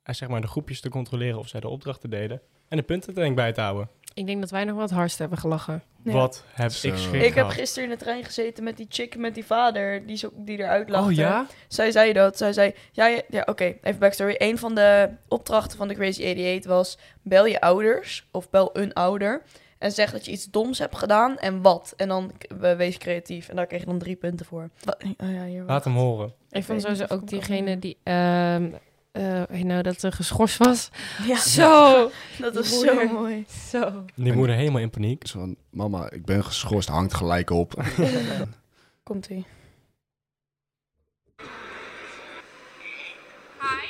eh, 0.04 0.16
zeg 0.16 0.30
maar 0.30 0.42
de 0.42 0.48
groepjes 0.48 0.82
te 0.82 0.90
controleren 0.90 1.40
of 1.40 1.48
zij 1.48 1.60
de 1.60 1.68
opdrachten 1.68 2.10
deden. 2.10 2.42
En 2.68 2.78
de 2.78 2.84
puntentelling 2.84 3.36
bij 3.36 3.52
te 3.54 3.62
houden. 3.62 3.90
Ik 4.14 4.26
denk 4.26 4.40
dat 4.40 4.50
wij 4.50 4.64
nog 4.64 4.76
wat 4.76 4.92
hardst 4.92 5.20
hebben 5.20 5.38
gelachen. 5.38 5.84
Ja. 6.04 6.12
Wat 6.12 6.44
heb 6.54 6.72
Zo. 6.72 6.88
ik 6.88 6.98
schrik 6.98 7.22
Ik 7.22 7.34
heb 7.34 7.48
gisteren 7.48 7.90
in 7.90 7.96
de 7.98 8.04
trein 8.04 8.24
gezeten 8.24 8.64
met 8.64 8.78
die 8.78 8.86
chick 8.90 9.18
met 9.18 9.34
die 9.34 9.46
vader 9.46 10.06
die, 10.06 10.18
zo, 10.18 10.30
die 10.36 10.58
eruit 10.58 10.90
lag. 10.90 11.06
Oh 11.06 11.12
ja? 11.12 11.46
Zij 11.68 11.92
zei 11.92 12.14
dat. 12.14 12.38
Zij 12.38 12.54
zei, 12.54 12.74
ja, 12.92 13.08
ja, 13.08 13.22
ja 13.30 13.44
oké, 13.46 13.64
even 13.82 14.00
backstory. 14.00 14.36
Een 14.38 14.58
van 14.58 14.76
de 14.76 15.10
opdrachten 15.28 15.78
van 15.78 15.88
de 15.88 15.94
Crazy 15.94 16.24
88 16.24 16.72
was, 16.72 16.98
bel 17.22 17.46
je 17.46 17.62
ouders 17.62 18.28
of 18.32 18.50
bel 18.50 18.70
een 18.74 18.94
ouder 18.94 19.42
en 19.78 19.92
zeg 19.92 20.12
dat 20.12 20.26
je 20.26 20.32
iets 20.32 20.46
doms 20.52 20.80
hebt 20.80 20.98
gedaan 20.98 21.38
en 21.38 21.62
wat. 21.62 21.94
En 21.98 22.08
dan 22.08 22.32
wees 22.78 22.98
creatief 22.98 23.50
en 23.50 23.56
daar 23.56 23.66
kreeg 23.68 23.80
je 23.80 23.86
dan 23.86 24.00
drie 24.00 24.16
punten 24.16 24.46
voor. 24.46 24.70
Oh 25.18 25.32
ja, 25.32 25.46
hier, 25.46 25.64
Laat 25.64 25.84
hem 25.84 25.96
horen. 25.96 26.34
Ik 26.50 26.64
vond 26.64 26.78
niet 26.78 26.88
sowieso 26.88 27.16
ook 27.16 27.28
diegene 27.28 27.80
die... 27.80 27.98
ehm 28.04 28.72
eh, 29.14 29.44
je 29.58 29.66
nou, 29.66 29.82
dat 29.82 30.00
ze 30.00 30.12
geschorst 30.12 30.58
was. 30.58 30.90
Ja, 31.26 31.38
Zo! 31.38 32.12
dat 32.40 32.54
was 32.56 32.80
zo 32.80 33.08
mooi. 33.08 33.46
Zo. 33.70 34.06
Die 34.16 34.34
moeder 34.34 34.56
helemaal 34.56 34.82
in 34.82 34.90
paniek. 34.90 35.28
Zo 35.28 35.40
van, 35.40 35.56
mama, 35.70 36.10
ik 36.12 36.26
ben 36.26 36.44
geschorst, 36.46 36.90
hangt 36.90 37.14
gelijk 37.14 37.50
op. 37.50 37.74
Komt-ie. 39.04 39.46
Hi. 43.60 43.86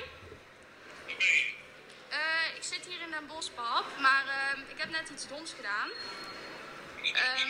Eh, 2.10 2.56
ik 2.56 2.64
zit 2.64 2.86
hier 2.88 3.02
in 3.06 3.12
Den 3.12 3.28
Bosch, 3.28 3.50
pap, 3.56 3.86
maar 4.02 4.24
ehm, 4.28 4.60
ik 4.70 4.78
heb 4.78 4.90
net 4.92 5.10
iets 5.14 5.28
doms 5.28 5.54
gedaan. 5.54 5.90
Ehm, 7.04 7.50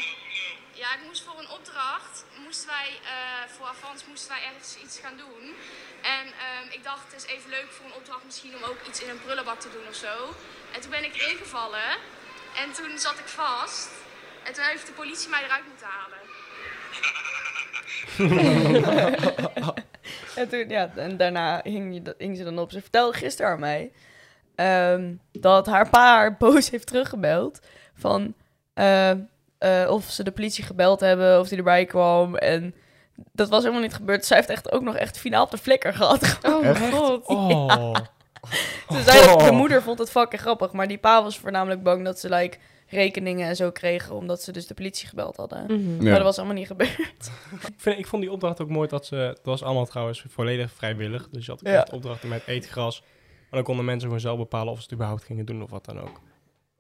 ja, 0.73 0.93
ik 0.97 1.03
moest 1.07 1.23
voor 1.23 1.39
een 1.39 1.49
opdracht, 1.57 2.25
moesten 2.43 2.67
wij, 2.67 2.89
eh, 3.13 3.49
voor 3.53 3.67
Avans 3.67 4.05
moesten 4.07 4.29
wij 4.29 4.43
ergens 4.49 4.77
iets 4.83 4.99
gaan 4.99 5.17
doen. 5.17 5.43
En 6.17 6.25
ehm, 6.45 6.67
ik 6.77 6.83
dacht, 6.83 7.11
het 7.11 7.23
is 7.23 7.29
even 7.33 7.49
leuk 7.49 7.69
voor 7.71 7.85
een 7.85 7.99
opdracht 8.01 8.23
misschien 8.25 8.55
om 8.55 8.63
ook 8.63 8.81
iets 8.87 9.03
in 9.03 9.09
een 9.09 9.21
prullenbak 9.21 9.59
te 9.59 9.71
doen 9.75 9.87
of 9.87 9.95
zo. 9.95 10.15
En 10.73 10.81
toen 10.81 10.91
ben 10.91 11.03
ik 11.03 11.15
erin 11.15 11.37
gevallen 11.37 11.89
en 12.61 12.71
toen 12.73 12.97
zat 12.97 13.19
ik 13.19 13.27
vast. 13.27 13.89
En 14.43 14.53
toen 14.53 14.63
heeft 14.63 14.87
de 14.87 14.93
politie 14.93 15.29
mij 15.29 15.43
eruit 15.43 15.67
moeten 15.67 15.87
halen. 15.87 16.21
En, 20.35 20.49
toen, 20.49 20.69
ja, 20.69 20.91
en 20.95 21.17
daarna 21.17 21.59
hing, 21.63 22.01
je, 22.17 22.35
ze 22.35 22.43
dan 22.43 22.59
op. 22.59 22.71
Ze 22.71 22.81
vertelde 22.81 23.17
gisteren 23.17 23.51
aan 23.51 23.59
mij 23.59 23.91
ehm, 24.55 25.15
dat 25.31 25.65
haar 25.65 25.89
pa 25.89 26.31
boos 26.31 26.69
heeft 26.69 26.87
teruggebeld. 26.87 27.59
Van 27.93 28.33
eh, 28.73 29.11
eh, 29.63 29.89
of 29.89 30.09
ze 30.09 30.23
de 30.23 30.31
politie 30.31 30.63
gebeld 30.63 30.99
hebben, 30.99 31.39
of 31.39 31.47
die 31.47 31.57
erbij 31.57 31.85
kwam. 31.85 32.35
En 32.35 32.75
dat 33.31 33.49
was 33.49 33.61
helemaal 33.61 33.81
niet 33.83 33.93
gebeurd. 33.93 34.25
Zij 34.25 34.37
heeft 34.37 34.49
echt 34.49 34.71
ook 34.71 34.81
nog 34.81 34.95
echt 34.95 35.17
finaal 35.17 35.43
op 35.43 35.51
de 35.51 35.57
flikker 35.57 35.93
gehad. 35.93 36.39
Oh 36.43 36.61
mijn 36.79 36.91
god. 36.91 37.25
Oh. 37.25 37.95
Ze 38.89 39.01
zei 39.03 39.25
dat 39.25 39.39
de 39.39 39.51
moeder 39.51 39.81
vond 39.81 39.99
het 39.99 40.09
fucking 40.09 40.41
grappig. 40.41 40.71
Maar 40.71 40.87
die 40.87 40.97
pa 40.97 41.23
was 41.23 41.37
voornamelijk 41.39 41.83
bang 41.83 42.03
dat 42.03 42.19
ze 42.19 42.29
like, 42.29 42.57
rekeningen 42.87 43.47
en 43.47 43.55
zo 43.55 43.71
kregen. 43.71 44.15
Omdat 44.15 44.41
ze 44.41 44.51
dus 44.51 44.67
de 44.67 44.73
politie 44.73 45.07
gebeld 45.07 45.37
hadden. 45.37 45.63
Mhm. 45.65 45.95
Maar 45.97 46.05
Ja. 46.05 46.13
dat 46.15 46.23
was 46.23 46.37
allemaal 46.37 46.55
niet 46.55 46.67
gebeurd. 46.67 46.99
Ik, 47.51 47.73
vind, 47.77 47.99
ik 47.99 48.07
vond 48.07 48.21
die 48.21 48.31
opdracht 48.31 48.61
ook 48.61 48.69
mooi 48.69 48.87
dat 48.87 49.05
ze... 49.05 49.15
Het 49.15 49.39
was 49.43 49.63
allemaal 49.63 49.85
trouwens 49.85 50.25
volledig 50.29 50.71
vrijwillig. 50.71 51.29
Dus 51.31 51.45
je 51.45 51.51
had 51.51 51.59
ook 51.59 51.67
Ja. 51.73 51.79
echt 51.81 51.91
opdrachten 51.93 52.29
met 52.29 52.43
eetgras. 52.47 53.01
Maar 53.01 53.61
dan 53.61 53.63
konden 53.63 53.85
mensen 53.85 54.03
gewoon 54.07 54.19
zelf 54.19 54.37
bepalen 54.37 54.71
of 54.71 54.77
ze 54.77 54.83
het 54.83 54.93
überhaupt 54.93 55.23
gingen 55.23 55.45
doen 55.45 55.63
of 55.63 55.69
wat 55.69 55.85
dan 55.85 55.99
ook. 56.01 56.19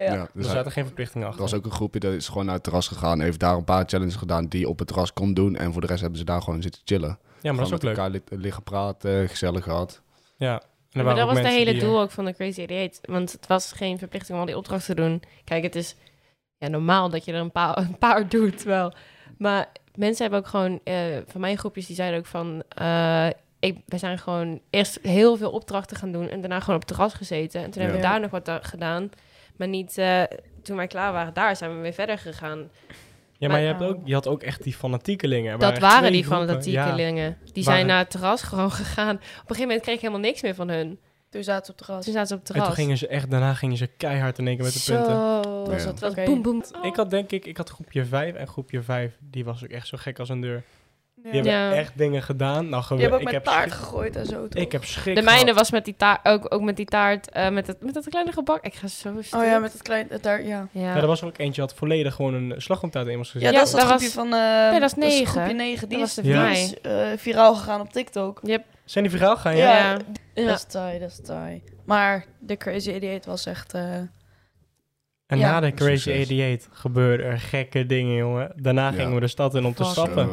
Ja. 0.03 0.13
Ja, 0.13 0.27
Dus 0.33 0.45
er 0.45 0.51
zaten 0.51 0.71
geen 0.71 0.85
verplichtingen 0.85 1.23
er 1.27 1.33
achter. 1.33 1.45
was 1.49 1.53
ook 1.59 1.65
een 1.65 1.71
groepje 1.71 1.99
dat 1.99 2.13
is 2.13 2.27
gewoon 2.27 2.45
naar 2.45 2.53
het 2.53 2.63
terras 2.63 2.87
gegaan. 2.87 3.19
Heeft 3.19 3.39
daar 3.39 3.55
een 3.55 3.63
paar 3.63 3.83
challenges 3.87 4.15
gedaan 4.15 4.47
die 4.47 4.69
op 4.69 4.79
het 4.79 4.87
terras 4.87 5.13
kon 5.13 5.33
doen. 5.33 5.55
En 5.55 5.71
voor 5.71 5.81
de 5.81 5.87
rest 5.87 6.01
hebben 6.01 6.19
ze 6.19 6.25
daar 6.25 6.41
gewoon 6.41 6.61
zitten 6.61 6.81
chillen. 6.85 7.19
Ja, 7.41 7.51
maar 7.51 7.59
dat 7.59 7.67
is 7.67 7.73
ook 7.73 7.83
leuk. 7.83 7.95
met 7.95 8.05
elkaar 8.05 8.21
li- 8.29 8.41
liggen 8.41 8.63
praten, 8.63 9.29
gezellig 9.29 9.63
gehad. 9.63 10.01
Ja. 10.37 10.53
En 10.91 10.99
er 10.99 11.05
maar 11.05 11.15
dat 11.15 11.27
was 11.27 11.37
het 11.37 11.47
hele 11.47 11.71
die, 11.71 11.81
eh, 11.81 11.87
doel 11.87 11.99
ook 12.01 12.11
van 12.11 12.25
de 12.25 12.33
Crazy 12.33 12.61
88. 12.61 12.99
Want 13.13 13.31
het 13.31 13.47
was 13.47 13.71
geen 13.71 13.97
verplichting 13.97 14.33
om 14.33 14.39
al 14.39 14.45
die 14.45 14.57
opdrachten 14.57 14.95
te 14.95 15.01
doen. 15.01 15.21
Kijk, 15.43 15.63
het 15.63 15.75
is 15.75 15.95
ja, 16.57 16.67
normaal 16.67 17.09
dat 17.09 17.25
je 17.25 17.31
er 17.33 17.39
een 17.39 17.51
paar, 17.51 17.77
een 17.87 17.97
paar 17.97 18.29
doet 18.29 18.63
wel. 18.63 18.93
Maar 19.37 19.67
mensen 19.95 20.21
hebben 20.21 20.39
ook 20.39 20.47
gewoon... 20.47 20.79
eh, 20.83 20.95
van 21.27 21.41
mijn 21.41 21.57
groepjes 21.57 21.85
die 21.85 21.95
zeiden 21.95 22.19
ook 22.19 22.25
van... 22.25 22.63
eh, 22.67 23.27
ik, 23.59 23.77
we 23.85 23.97
zijn 23.97 24.19
gewoon 24.19 24.61
eerst 24.69 24.99
heel 25.01 25.37
veel 25.37 25.51
opdrachten 25.51 25.97
gaan 25.97 26.11
doen... 26.11 26.29
en 26.29 26.39
daarna 26.41 26.59
gewoon 26.59 26.75
op 26.75 26.81
het 26.81 26.89
terras 26.89 27.13
gezeten. 27.13 27.63
En 27.63 27.71
toen 27.71 27.81
hebben 27.81 27.99
we 28.01 28.07
daar 28.07 28.19
nog 28.19 28.31
wat 28.31 28.49
gedaan. 28.61 29.09
Maar 29.55 29.67
niet... 29.67 29.97
eh, 29.97 30.23
toen 30.63 30.77
wij 30.77 30.87
klaar 30.87 31.11
waren, 31.11 31.33
daar 31.33 31.55
zijn 31.55 31.75
we 31.75 31.81
weer 31.81 31.93
verder 31.93 32.17
gegaan. 32.17 32.69
Ja, 33.37 33.49
maar 33.49 33.59
je, 33.59 33.67
hebt 33.67 33.81
ook, 33.81 33.97
je 34.03 34.13
had 34.13 34.27
ook 34.27 34.43
echt 34.43 34.63
die 34.63 34.73
fanatiekelingen. 34.73 35.59
Dat 35.59 35.79
waren 35.79 36.11
die 36.11 36.23
groepen. 36.23 36.47
fanatiekelingen. 36.47 37.37
Die 37.43 37.63
Waren- 37.63 37.63
zijn 37.79 37.85
naar 37.87 37.97
het 37.97 38.09
terras 38.11 38.41
gewoon 38.41 38.71
gegaan. 38.81 39.15
Op 39.15 39.21
een 39.21 39.27
gegeven 39.39 39.61
moment 39.61 39.81
kreeg 39.81 39.95
ik 39.95 40.01
helemaal 40.01 40.21
niks 40.21 40.41
meer 40.41 40.55
van 40.55 40.69
hun. 40.69 40.99
Toen 41.29 41.43
zaten 41.43 41.65
ze 41.65 41.71
op 41.71 41.77
de 41.77 41.83
gras. 41.83 42.03
Toen 42.03 42.13
zaten 42.13 42.27
ze 42.27 42.33
op 42.33 42.39
het 42.39 42.47
Ja. 42.47 42.53
En 42.55 42.59
terras. 42.59 42.75
toen 42.75 42.83
gingen 42.85 42.97
ze 42.97 43.07
echt, 43.07 43.31
daarna 43.31 43.53
gingen 43.53 43.77
ze 43.77 43.87
keihard 43.87 44.37
in 44.37 44.47
één 44.47 44.55
keer 44.55 44.65
met 44.65 44.73
de 44.73 44.83
punten. 44.93 45.11
Zo, 45.11 45.71
Ja. 45.71 45.91
het 45.91 45.99
was 45.99 46.13
boem, 46.13 46.41
boem. 46.41 46.63
Ik 46.81 46.95
had 46.95 47.09
denk 47.09 47.31
ik, 47.31 47.45
ik 47.45 47.57
had 47.57 47.69
groepje 47.69 48.05
5 48.05 48.35
en 48.35 48.47
groepje 48.47 48.81
5, 48.81 49.17
die 49.19 49.45
was 49.45 49.63
ook 49.63 49.69
echt 49.69 49.87
zo 49.87 49.97
gek 49.97 50.19
als 50.19 50.29
een 50.29 50.41
deur. 50.41 50.63
Ja. 51.23 51.31
Die 51.31 51.41
hebben 51.41 51.59
Ja. 51.69 51.73
echt 51.73 51.91
dingen 51.97 52.23
gedaan. 52.23 52.69
Nou, 52.69 52.83
Je 52.95 53.01
hebt 53.01 53.13
ook 53.13 53.19
ik 53.19 53.25
met 53.25 53.33
heb 53.33 53.43
taart 53.43 53.61
schrik- 53.71 53.73
gegooid 53.83 54.15
en 54.15 54.25
zo, 54.25 54.47
toch? 54.47 54.61
Ik 54.61 54.71
heb 54.71 54.83
schrik 54.85 55.15
De 55.15 55.21
mijne 55.21 55.39
gehad. 55.41 55.55
was 55.55 55.71
met 55.71 55.85
die 55.85 55.95
taart, 55.97 56.19
ook, 56.27 56.53
ook 56.53 56.61
met 56.61 56.75
die 56.75 56.85
taart, 56.85 57.29
eh, 57.29 57.49
met, 57.49 57.67
het, 57.67 57.81
met 57.83 57.93
dat 57.93 58.09
kleine 58.09 58.31
gebak. 58.31 58.63
Ik 58.65 58.73
ga 58.73 58.87
zo 58.87 59.15
stuk. 59.21 59.39
Oh 59.41 59.45
ja, 59.45 59.59
met 59.59 59.73
het 59.73 59.81
kleine... 59.81 60.07
Het 60.11 60.23
daar, 60.23 60.43
ja. 60.43 60.67
Ja. 60.71 60.81
Ja, 60.81 60.95
er 60.95 61.07
was 61.07 61.21
er 61.21 61.27
ook 61.27 61.37
eentje 61.37 61.61
had 61.61 61.73
volledig 61.73 62.13
gewoon 62.15 62.33
een 62.33 62.53
slagroomtaart 62.61 63.07
in 63.07 63.17
was 63.17 63.31
gezet. 63.31 63.51
Ja, 63.51 63.57
dat 63.57 63.67
is 63.67 63.71
dat 63.73 63.81
groepje 63.81 64.05
was- 64.05 64.13
van... 64.13 64.33
eh 64.33 64.69
Nee, 64.71 64.79
dat 64.79 64.89
is 64.89 64.95
negen. 64.95 65.27
groepje 65.27 65.53
9. 65.53 65.89
Die 65.89 65.97
Dat 65.97 66.07
is, 66.07 66.15
was 66.15 66.25
de 66.25 66.31
die 66.31 66.39
Ja. 66.39 66.49
is 66.49 66.81
eh, 66.81 67.07
viraal 67.17 67.55
gegaan 67.55 67.81
op 67.81 67.91
TikTok. 67.93 68.39
Yep. 68.43 68.63
Zijn 68.85 69.03
die 69.03 69.13
viraal 69.13 69.37
gaan? 69.37 69.55
Ja. 69.57 69.97
Ja. 70.33 70.45
Dat 70.45 70.55
is 70.57 70.63
taai, 70.63 70.99
dat 70.99 71.09
is 71.09 71.19
taai. 71.23 71.61
Maar 71.85 72.25
de 72.39 72.57
Crazy 72.57 72.89
Idiot 72.91 73.25
was 73.25 73.45
echt... 73.45 73.73
eh, 73.73 73.81
En 75.33 75.39
Ja. 75.39 75.51
na 75.51 75.59
de 75.59 75.73
Crazy 75.73 75.95
Succes. 75.95 76.21
88 76.29 76.79
gebeurden 76.79 77.25
er 77.25 77.39
gekke 77.39 77.85
dingen, 77.85 78.15
jongen. 78.15 78.51
Daarna 78.55 78.89
Ja. 78.89 78.95
gingen 78.95 79.13
we 79.13 79.19
de 79.19 79.27
stad 79.27 79.55
in 79.55 79.65
om 79.65 79.73
te 79.73 79.83
stappen. 79.83 80.29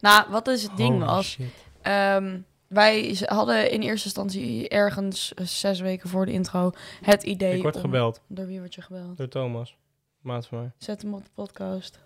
Nou, 0.00 0.30
wat 0.30 0.48
is 0.48 0.62
het 0.62 0.76
ding 0.76 0.92
Holy 0.94 1.04
was... 1.06 1.38
Ehm, 1.82 2.38
wij 2.68 3.16
hadden 3.24 3.70
in 3.70 3.80
eerste 3.82 4.04
instantie 4.04 4.68
ergens 4.68 5.34
eh, 5.34 5.46
zes 5.46 5.80
weken 5.80 6.08
voor 6.08 6.26
de 6.26 6.32
intro 6.32 6.72
het 7.02 7.22
idee... 7.22 7.56
Ik 7.56 7.62
word 7.62 7.74
om- 7.74 7.80
gebeld 7.80 8.20
Door 8.26 8.46
wie 8.46 8.58
word 8.58 8.74
je 8.74 8.82
gebeld? 8.82 9.16
door 9.16 9.28
Thomas. 9.28 9.76
Maat 10.20 10.46
van 10.46 10.58
mij. 10.58 10.70
Zet 10.78 11.02
hem 11.02 11.14
op 11.14 11.24
de 11.24 11.30
podcast. 11.34 11.98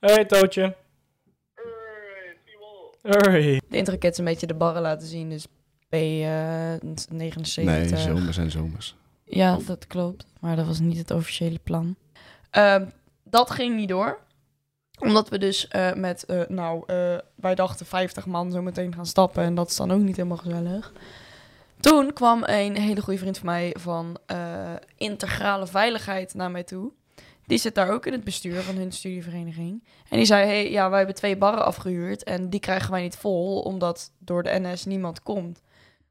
Hey 0.00 0.24
Tootje. 0.24 0.74
Hoi. 3.02 3.60
De 3.68 3.76
intro 3.76 3.96
een 4.00 4.24
beetje 4.24 4.46
de 4.46 4.54
barren 4.54 4.82
laten 4.82 5.06
zien, 5.08 5.28
dus 5.30 5.46
P79. 5.46 5.50
Nee, 7.64 7.96
zomers 7.96 8.36
en 8.36 8.50
zomers. 8.50 8.96
Ja, 9.28 9.58
dat 9.66 9.86
klopt. 9.86 10.26
Maar 10.40 10.56
dat 10.56 10.66
was 10.66 10.78
niet 10.78 10.98
het 10.98 11.10
officiële 11.10 11.58
plan. 11.58 11.96
Ehm, 12.50 12.86
dat 13.24 13.50
ging 13.50 13.76
niet 13.76 13.88
door. 13.88 14.18
Omdat 14.98 15.28
we 15.28 15.38
dus 15.38 15.68
eh, 15.68 15.92
met, 15.92 16.24
eh, 16.24 16.40
nou, 16.48 16.82
eh, 16.86 17.16
wij 17.34 17.54
dachten 17.54 17.86
50 17.86 18.26
man 18.26 18.52
zo 18.52 18.62
meteen 18.62 18.94
gaan 18.94 19.06
stappen. 19.06 19.44
En 19.44 19.54
dat 19.54 19.70
is 19.70 19.76
dan 19.76 19.92
ook 19.92 20.00
niet 20.00 20.16
helemaal 20.16 20.36
gezellig. 20.36 20.92
Toen 21.80 22.12
kwam 22.12 22.42
een 22.44 22.76
hele 22.76 23.00
goede 23.00 23.18
vriend 23.18 23.38
van 23.38 23.46
mij 23.46 23.74
van 23.78 24.18
integrale 24.96 25.66
veiligheid 25.66 26.34
naar 26.34 26.50
mij 26.50 26.62
toe. 26.62 26.92
Die 27.46 27.58
zit 27.58 27.74
daar 27.74 27.90
ook 27.90 28.06
in 28.06 28.12
het 28.12 28.24
bestuur 28.24 28.62
van 28.62 28.74
hun 28.74 28.92
studievereniging. 28.92 29.84
En 30.08 30.16
die 30.16 30.26
zei, 30.26 30.46
hey, 30.46 30.70
ja, 30.70 30.88
wij 30.88 30.98
hebben 30.98 31.16
twee 31.16 31.36
barren 31.36 31.64
afgehuurd. 31.64 32.24
En 32.24 32.50
die 32.50 32.60
krijgen 32.60 32.90
wij 32.90 33.02
niet 33.02 33.16
vol, 33.16 33.60
omdat 33.60 34.10
door 34.18 34.42
de 34.42 34.58
NS 34.60 34.84
niemand 34.84 35.22
komt. 35.22 35.62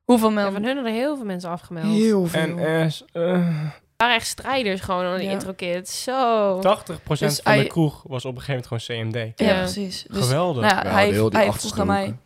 Hoeveel 0.06 0.30
Ja, 0.30 0.34
mensen? 0.36 0.54
van 0.54 0.64
hun 0.64 0.76
hadden 0.76 0.94
heel 0.94 1.16
veel 1.16 1.26
mensen 1.26 1.50
afgemeld. 1.50 1.86
Heel 1.94 2.26
veel. 2.26 2.58
En 2.58 2.92
S, 2.92 3.06
eh, 3.12 3.32
Het 3.62 4.04
waren 4.04 4.16
echt 4.16 4.28
strijders 4.28 4.82
gewoon 4.82 5.06
aan 5.06 5.18
de 5.18 5.24
Ja. 5.24 5.32
intro 5.32 5.54
kids. 5.54 6.04
Zo. 6.04 6.60
80% 6.60 7.30
Dus 7.30 7.40
van 7.44 7.58
de 7.58 7.68
kroeg 7.68 8.04
was 8.08 8.26
op 8.26 8.36
een 8.36 8.42
gegeven 8.42 8.70
moment 8.72 8.88
gewoon 8.88 9.12
CMD. 9.12 9.40
ja, 9.40 9.46
Ja. 9.48 9.60
precies. 9.60 10.06
Dus 10.10 10.24
Geweldig. 10.24 10.64
Nou 10.64 10.76
ja, 10.76 10.92
hij, 10.92 11.10
hij 11.32 11.52
vroeg 11.52 11.80
aan 11.80 11.88
mij, 11.88 12.18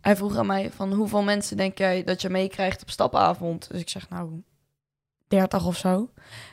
hij 0.00 0.16
vroeg 0.16 0.36
aan 0.36 0.46
mij 0.46 0.70
van 0.74 0.92
hoeveel 0.92 1.22
mensen 1.22 1.56
denk 1.56 1.78
jij 1.78 2.04
dat 2.04 2.22
je 2.22 2.28
meekrijgt 2.30 2.82
op 2.82 2.90
stapavond? 2.90 3.70
Dus 3.70 3.80
ik 3.80 3.88
zeg 3.88 4.08
nou 4.08 4.42
30 5.28 5.66
of 5.66 5.76
zo. 5.76 6.08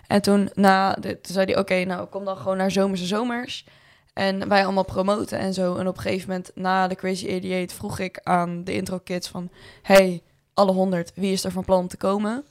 En 0.08 0.22
toen, 0.22 0.50
na, 0.54 0.94
de, 0.94 1.22
toen 1.22 1.34
zei 1.34 1.46
hij 1.46 1.58
oké, 1.58 1.84
nou 1.84 2.06
kom 2.06 2.26
dan 2.26 2.38
gewoon 2.38 2.58
naar 2.58 2.72
zomers 2.72 3.02
en 3.02 3.08
zomers. 3.08 3.66
En 4.14 4.48
wij 4.48 4.64
allemaal 4.64 4.86
promoten 4.86 5.40
en 5.40 5.54
zo. 5.54 5.76
En 5.76 5.88
op 5.88 5.96
een 5.96 6.02
gegeven 6.02 6.30
moment 6.30 6.52
na 6.56 6.88
de 6.88 6.96
Crazy 6.96 7.26
88 7.28 7.78
vroeg 7.78 8.00
ik 8.00 8.20
aan 8.24 8.64
de 8.64 8.74
intro 8.74 8.98
kids 9.04 9.28
van... 9.28 9.50
Hey, 9.82 10.22
alle 10.58 10.72
100, 10.72 11.12
wie 11.16 11.32
is 11.32 11.44
er 11.44 11.52
van 11.52 11.64
plan 11.66 11.80
om 11.80 11.88
te 11.88 11.98
komen? 11.98 12.44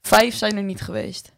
Vijf 0.00 0.34
zijn 0.34 0.56
er 0.56 0.62
niet 0.62 0.80
geweest. 0.80 1.32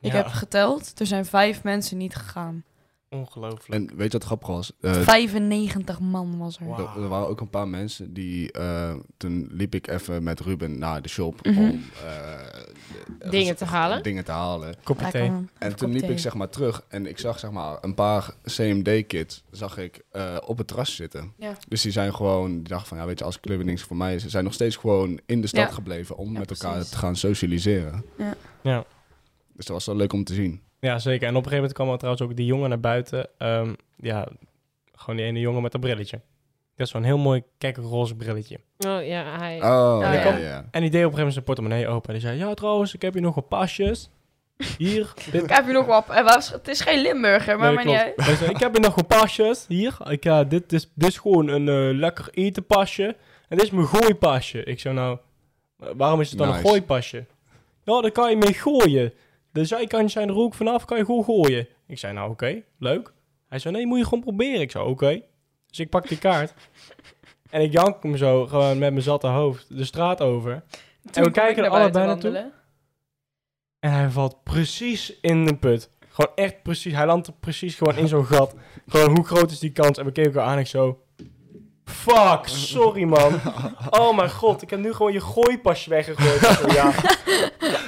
Ik 0.00 0.10
Ja, 0.12 0.16
heb 0.16 0.26
geteld, 0.26 1.00
er 1.00 1.06
zijn 1.06 1.24
vijf 1.26 1.62
mensen 1.62 1.96
niet 1.96 2.14
gegaan. 2.14 2.64
Ongelooflijk. 3.12 3.68
En 3.68 3.96
weet 3.96 4.12
je 4.12 4.18
wat 4.18 4.26
grappig 4.26 4.48
was? 4.48 4.72
Eh, 4.80 4.92
95 4.92 6.00
man 6.00 6.38
was 6.38 6.58
er. 6.60 6.66
Er, 6.68 7.02
er 7.02 7.08
waren 7.08 7.28
ook 7.28 7.40
een 7.40 7.50
paar 7.50 7.68
mensen 7.68 8.12
die... 8.12 8.52
eh, 8.52 8.94
toen 9.16 9.48
liep 9.52 9.74
ik 9.74 9.86
even 9.88 10.22
met 10.22 10.40
Ruben 10.40 10.78
naar 10.78 11.02
de 11.02 11.08
shop 11.08 11.46
Mhm. 11.46 11.58
om... 11.60 11.82
eh, 12.04 13.30
Dingen 13.30 13.56
te 13.56 13.64
halen? 13.64 14.02
Dingen 14.02 14.24
te 14.24 14.30
halen. 14.32 14.74
Kopje 14.82 15.10
thee. 15.10 15.22
En 15.22 15.48
Even 15.58 15.76
toen 15.76 15.92
liep 15.92 16.10
ik 16.10 16.18
zeg 16.18 16.34
maar 16.34 16.48
terug 16.48 16.84
en 16.88 17.06
ik 17.06 17.18
zag 17.18 17.38
zeg 17.38 17.50
maar 17.50 17.78
een 17.80 17.94
paar 17.94 18.34
CMD-kids 18.44 19.42
zag 19.50 19.78
ik 19.78 20.00
eh, 20.12 20.36
op 20.46 20.58
het 20.58 20.66
terras 20.66 20.94
zitten. 20.96 21.32
Ja. 21.36 21.52
Dus 21.68 21.82
die 21.82 21.92
zijn 21.92 22.14
gewoon, 22.14 22.52
die 22.52 22.62
dachten 22.68 22.88
van 22.88 22.98
ja 22.98 23.06
weet 23.06 23.18
je, 23.18 23.24
als 23.24 23.40
club 23.40 23.64
niks 23.64 23.82
voor 23.82 23.96
mij 23.96 24.14
is, 24.14 24.22
ze 24.22 24.30
zijn 24.30 24.44
nog 24.44 24.52
steeds 24.54 24.76
gewoon 24.76 25.20
in 25.26 25.40
de 25.40 25.46
stad 25.46 25.68
Ja. 25.68 25.74
gebleven 25.74 26.16
om 26.16 26.32
Ja, 26.32 26.38
met 26.38 26.50
elkaar 26.50 26.72
precies. 26.72 26.90
te 26.90 26.96
gaan 26.96 27.16
socialiseren. 27.16 28.04
Ja. 28.62 28.84
Dus 29.62 29.70
dat 29.70 29.76
was 29.76 29.86
wel 29.86 29.96
leuk 29.96 30.12
om 30.12 30.24
te 30.24 30.34
zien. 30.34 30.60
Ja, 30.80 30.98
zeker. 30.98 31.28
En 31.28 31.36
op 31.36 31.44
een 31.44 31.50
gegeven 31.50 31.56
moment 31.56 31.72
kwam 31.72 31.90
er 31.90 31.96
trouwens 31.98 32.24
ook 32.24 32.36
die 32.36 32.46
jongen 32.46 32.68
naar 32.68 32.80
buiten. 32.80 33.28
Ehm, 33.38 33.72
ja, 33.96 34.28
gewoon 34.94 35.16
die 35.16 35.24
ene 35.24 35.40
jongen 35.40 35.62
met 35.62 35.72
dat 35.72 35.80
brilletje. 35.80 36.20
Dat 36.76 36.86
is 36.86 36.92
zo'n 36.92 37.02
heel 37.02 37.18
mooi 37.18 37.42
kekkroze 37.58 38.14
brilletje. 38.16 38.60
Oh 38.78 39.06
ja, 39.06 39.38
hij... 39.38 39.56
Oh, 39.56 39.98
ja, 40.00 40.12
ja, 40.12 40.22
ja. 40.22 40.36
ja. 40.36 40.64
En 40.70 40.80
die 40.80 40.90
deed 40.90 41.04
op 41.04 41.12
een 41.12 41.16
gegeven 41.16 41.16
moment 41.16 41.32
zijn 41.32 41.44
portemonnee 41.44 41.88
open. 41.88 42.08
En 42.08 42.20
die 42.20 42.28
zei, 42.28 42.38
ja 42.38 42.54
trouwens, 42.54 42.94
ik 42.94 43.02
heb 43.02 43.12
hier 43.12 43.22
nog 43.22 43.34
wat 43.34 43.48
pasjes. 43.48 44.10
Hier, 44.78 45.12
dit, 45.32 45.42
Ik 45.42 45.50
heb 45.50 45.66
je 45.66 45.72
nog 45.72 45.86
wat. 45.86 46.06
Was, 46.06 46.50
het 46.50 46.68
is 46.68 46.80
geen 46.80 47.02
Limburger, 47.02 47.58
maar 47.58 47.66
Nee, 47.66 47.74
maar 47.74 47.84
niet 47.84 47.94
klopt. 48.02 48.18
uit. 48.18 48.26
Hij 48.26 48.36
zei, 48.36 48.50
ik 48.50 48.56
heb 48.60 48.72
hier 48.72 48.80
nog 48.80 48.94
wat 48.94 49.06
pasjes. 49.06 49.64
Hier, 49.68 49.96
ik, 50.08 50.24
ja, 50.24 50.44
dit, 50.44 50.72
is, 50.72 50.90
dit 50.94 51.08
is 51.08 51.18
gewoon 51.18 51.48
een 51.48 51.68
eh, 51.68 51.98
lekker 51.98 52.28
etenpasje. 52.30 53.16
En 53.48 53.56
dit 53.56 53.62
is 53.62 53.70
mijn 53.70 53.86
gooipasje. 53.86 54.64
Ik 54.64 54.80
zei, 54.80 54.94
nou, 54.94 55.18
eh, 55.78 55.88
waarom 55.96 56.20
is 56.20 56.28
het 56.28 56.38
dan 56.38 56.48
een 56.48 56.54
Nice. 56.54 56.68
gooipasje? 56.68 57.24
Ja, 57.84 58.00
daar 58.00 58.10
kan 58.12 58.30
je 58.30 58.36
mee 58.36 58.54
gooien. 58.54 59.12
De 59.52 59.64
zijkantjes 59.64 60.12
zijn 60.12 60.28
er 60.28 60.36
ook 60.36 60.54
vanaf, 60.54 60.84
kan 60.84 60.98
je 60.98 61.04
gewoon 61.04 61.24
gooien. 61.24 61.68
Ik 61.86 61.98
zei, 61.98 62.12
nou 62.12 62.30
oké, 62.30 62.62
leuk. 62.78 63.12
Hij 63.48 63.58
zei, 63.58 63.74
nee, 63.74 63.86
moet 63.86 63.98
je 63.98 64.04
gewoon 64.04 64.20
proberen. 64.20 64.60
Ik 64.60 64.70
zei, 64.70 64.84
oké. 64.84 65.22
Dus 65.66 65.78
ik 65.78 65.90
pak 65.90 66.08
die 66.08 66.18
kaart. 66.18 66.54
en 67.50 67.62
ik 67.62 67.72
jank 67.72 68.02
hem 68.02 68.16
zo, 68.16 68.46
gewoon 68.46 68.78
met 68.78 68.90
mijn 68.90 69.02
zatte 69.02 69.26
hoofd, 69.26 69.76
de 69.76 69.84
straat 69.84 70.20
over. 70.20 70.62
Toen 71.02 71.12
kwam 71.12 71.32
kijken 71.32 71.64
er 71.64 71.70
naar 71.70 71.80
allebei 71.80 72.06
naartoe. 72.06 72.30
wandelen. 72.30 72.52
En 73.80 73.92
hij 73.92 74.10
valt 74.10 74.42
precies 74.42 75.20
in 75.20 75.46
de 75.46 75.56
put. 75.56 75.90
Gewoon 76.08 76.32
echt 76.34 76.62
precies. 76.62 76.92
Hij 76.92 77.06
landt 77.06 77.26
er 77.26 77.32
precies 77.32 77.74
gewoon 77.74 77.96
in 77.96 78.08
zo'n 78.08 78.24
gat. 78.24 78.54
Gewoon, 78.86 79.16
hoe 79.16 79.26
groot 79.26 79.50
is 79.50 79.58
die 79.58 79.72
kans? 79.72 79.98
En 79.98 80.04
we 80.04 80.12
keken 80.12 80.32
elkaar 80.32 80.46
aan 80.46 80.54
en 80.54 80.58
ik 80.58 80.66
zo... 80.66 81.02
Fuck, 81.84 82.40
sorry 82.44 83.04
man. 83.04 83.40
Oh 83.90 84.16
mijn 84.16 84.30
god, 84.30 84.62
ik 84.62 84.70
heb 84.70 84.80
nu 84.80 84.92
gewoon 84.92 85.12
je 85.12 85.20
gooipasje 85.20 85.90
weggegooid. 85.90 86.72
Ja. 86.72 86.92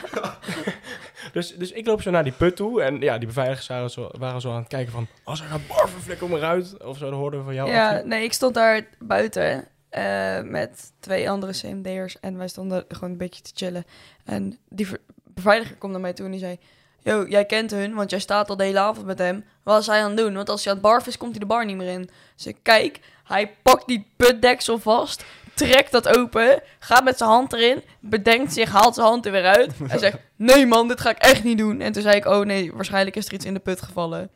dus, 1.34 1.54
dus 1.56 1.72
ik 1.72 1.86
loop 1.86 2.02
zo 2.02 2.10
naar 2.10 2.24
die 2.24 2.32
put 2.32 2.56
toe. 2.56 2.82
En 2.82 3.00
ja, 3.00 3.18
die 3.18 3.26
beveiligers 3.26 3.66
waren 3.66 3.90
zo, 3.90 4.08
waren 4.18 4.40
zo 4.40 4.50
aan 4.50 4.58
het 4.58 4.68
kijken 4.68 4.92
van... 4.92 5.06
Als 5.24 5.40
hij 5.40 5.48
gaat 5.48 5.66
barven, 5.66 6.18
hem 6.18 6.36
eruit. 6.36 6.84
Of 6.84 6.98
zo, 6.98 7.10
dat 7.10 7.18
hoorden 7.18 7.38
we 7.40 7.44
van 7.44 7.54
jou. 7.54 7.70
Ja, 7.70 8.02
nee, 8.04 8.24
ik 8.24 8.32
stond 8.32 8.54
daar 8.54 8.86
buiten 8.98 9.68
eh, 9.88 10.40
met 10.42 10.92
twee 11.00 11.30
andere 11.30 11.52
CMD'ers 11.52 12.20
en 12.20 12.36
wij 12.38 12.48
stonden 12.48 12.84
gewoon 12.88 13.10
een 13.10 13.16
beetje 13.16 13.42
te 13.42 13.50
chillen. 13.54 13.84
En 14.24 14.58
die 14.68 14.86
beveiliger 15.24 15.76
komt 15.76 15.92
naar 15.92 16.00
mij 16.00 16.12
toe 16.12 16.24
en 16.24 16.30
die 16.30 16.40
zei... 16.40 16.58
Yo, 17.00 17.26
jij 17.28 17.44
kent 17.44 17.70
hun, 17.70 17.94
want 17.94 18.10
jij 18.10 18.18
staat 18.18 18.50
al 18.50 18.56
de 18.56 18.64
hele 18.64 18.78
avond 18.78 19.06
met 19.06 19.18
hem. 19.18 19.44
Wat 19.62 19.80
is 19.80 19.86
hij 19.86 20.02
aan 20.02 20.10
het 20.10 20.16
doen? 20.16 20.34
Want 20.34 20.48
als 20.48 20.64
hij 20.64 20.72
aan 20.72 20.78
het 20.78 20.88
barven 20.88 21.08
is, 21.08 21.16
komt 21.16 21.30
hij 21.30 21.40
de 21.40 21.46
bar 21.46 21.64
niet 21.64 21.76
meer 21.76 21.88
in. 21.88 22.10
Dus 22.36 22.46
ik 22.46 22.56
kijk, 22.62 23.00
hij 23.24 23.50
pakt 23.62 23.86
die 23.86 24.06
putdeksel 24.16 24.78
vast, 24.78 25.24
trekt 25.54 25.92
dat 25.92 26.16
open, 26.18 26.62
gaat 26.78 27.04
met 27.04 27.18
zijn 27.18 27.30
hand 27.30 27.52
erin, 27.52 27.82
bedenkt 28.00 28.52
zich, 28.52 28.70
haalt 28.70 28.94
zijn 28.94 29.06
hand 29.06 29.26
er 29.26 29.32
weer 29.32 29.46
uit. 29.46 29.72
Hij 29.88 29.98
zegt, 29.98 30.18
nee 30.36 30.66
man, 30.66 30.88
dit 30.88 31.00
ga 31.00 31.10
ik 31.10 31.18
echt 31.18 31.44
niet 31.44 31.58
doen. 31.58 31.80
En 31.80 31.92
toen 31.92 32.02
zei 32.02 32.16
ik, 32.16 32.26
oh 32.26 32.44
nee, 32.44 32.72
waarschijnlijk 32.72 33.16
is 33.16 33.26
er 33.26 33.32
iets 33.32 33.44
in 33.44 33.54
de 33.54 33.60
put 33.60 33.82
gevallen. 33.82 34.30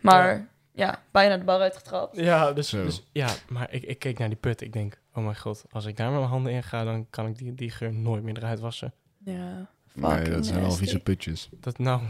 Maar 0.00 0.48
ja, 0.72 1.02
bijna 1.10 1.36
de 1.36 1.44
bar 1.44 1.60
uitgetrapt. 1.60 2.16
Ja, 2.16 2.52
dus, 2.52 2.70
dus 2.70 3.06
ja, 3.12 3.28
maar 3.48 3.72
ik, 3.72 3.82
ik 3.82 3.98
keek 3.98 4.18
naar 4.18 4.28
die 4.28 4.36
put. 4.36 4.60
Ik 4.60 4.72
denk, 4.72 5.00
oh 5.14 5.24
mijn 5.24 5.36
god, 5.36 5.64
als 5.70 5.84
ik 5.84 5.96
daar 5.96 6.10
met 6.10 6.18
mijn 6.18 6.30
handen 6.30 6.52
in 6.52 6.62
ga, 6.62 6.84
dan 6.84 7.06
kan 7.10 7.26
ik 7.26 7.38
die, 7.38 7.54
die 7.54 7.70
geur 7.70 7.92
nooit 7.92 8.22
meer 8.22 8.36
eruit 8.36 8.60
wassen. 8.60 8.92
Ja, 9.18 9.70
Nee, 10.00 10.30
dat 10.30 10.46
zijn 10.46 10.60
wel 10.60 10.70
vieze 10.70 10.98
putjes. 10.98 11.48
Dat 11.60 11.78
nou. 11.78 12.00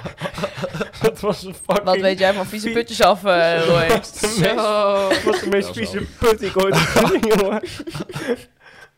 dat 1.02 1.20
was 1.20 1.44
een 1.44 1.54
fucking. 1.54 1.84
Wat 1.86 2.00
weet 2.00 2.18
jij 2.18 2.32
van 2.34 2.46
vieze 2.46 2.70
putjes 2.70 3.00
af, 3.02 3.24
eh 3.24 3.64
Roy? 3.66 3.88
Dat 3.88 3.98
was 3.98 4.20
de 4.20 4.26
meest, 4.26 4.48
Zo. 4.50 5.08
dat 5.08 5.22
was 5.22 5.40
de 5.40 5.48
meest 5.48 5.66
Dat 5.66 5.76
is 5.76 5.90
vieze 5.90 6.06
put 6.18 6.38
die 6.38 6.48
ik 6.48 6.62
ooit 6.62 6.74
heb 6.74 6.86
gezien, 7.04 7.36
jongen. 7.36 7.62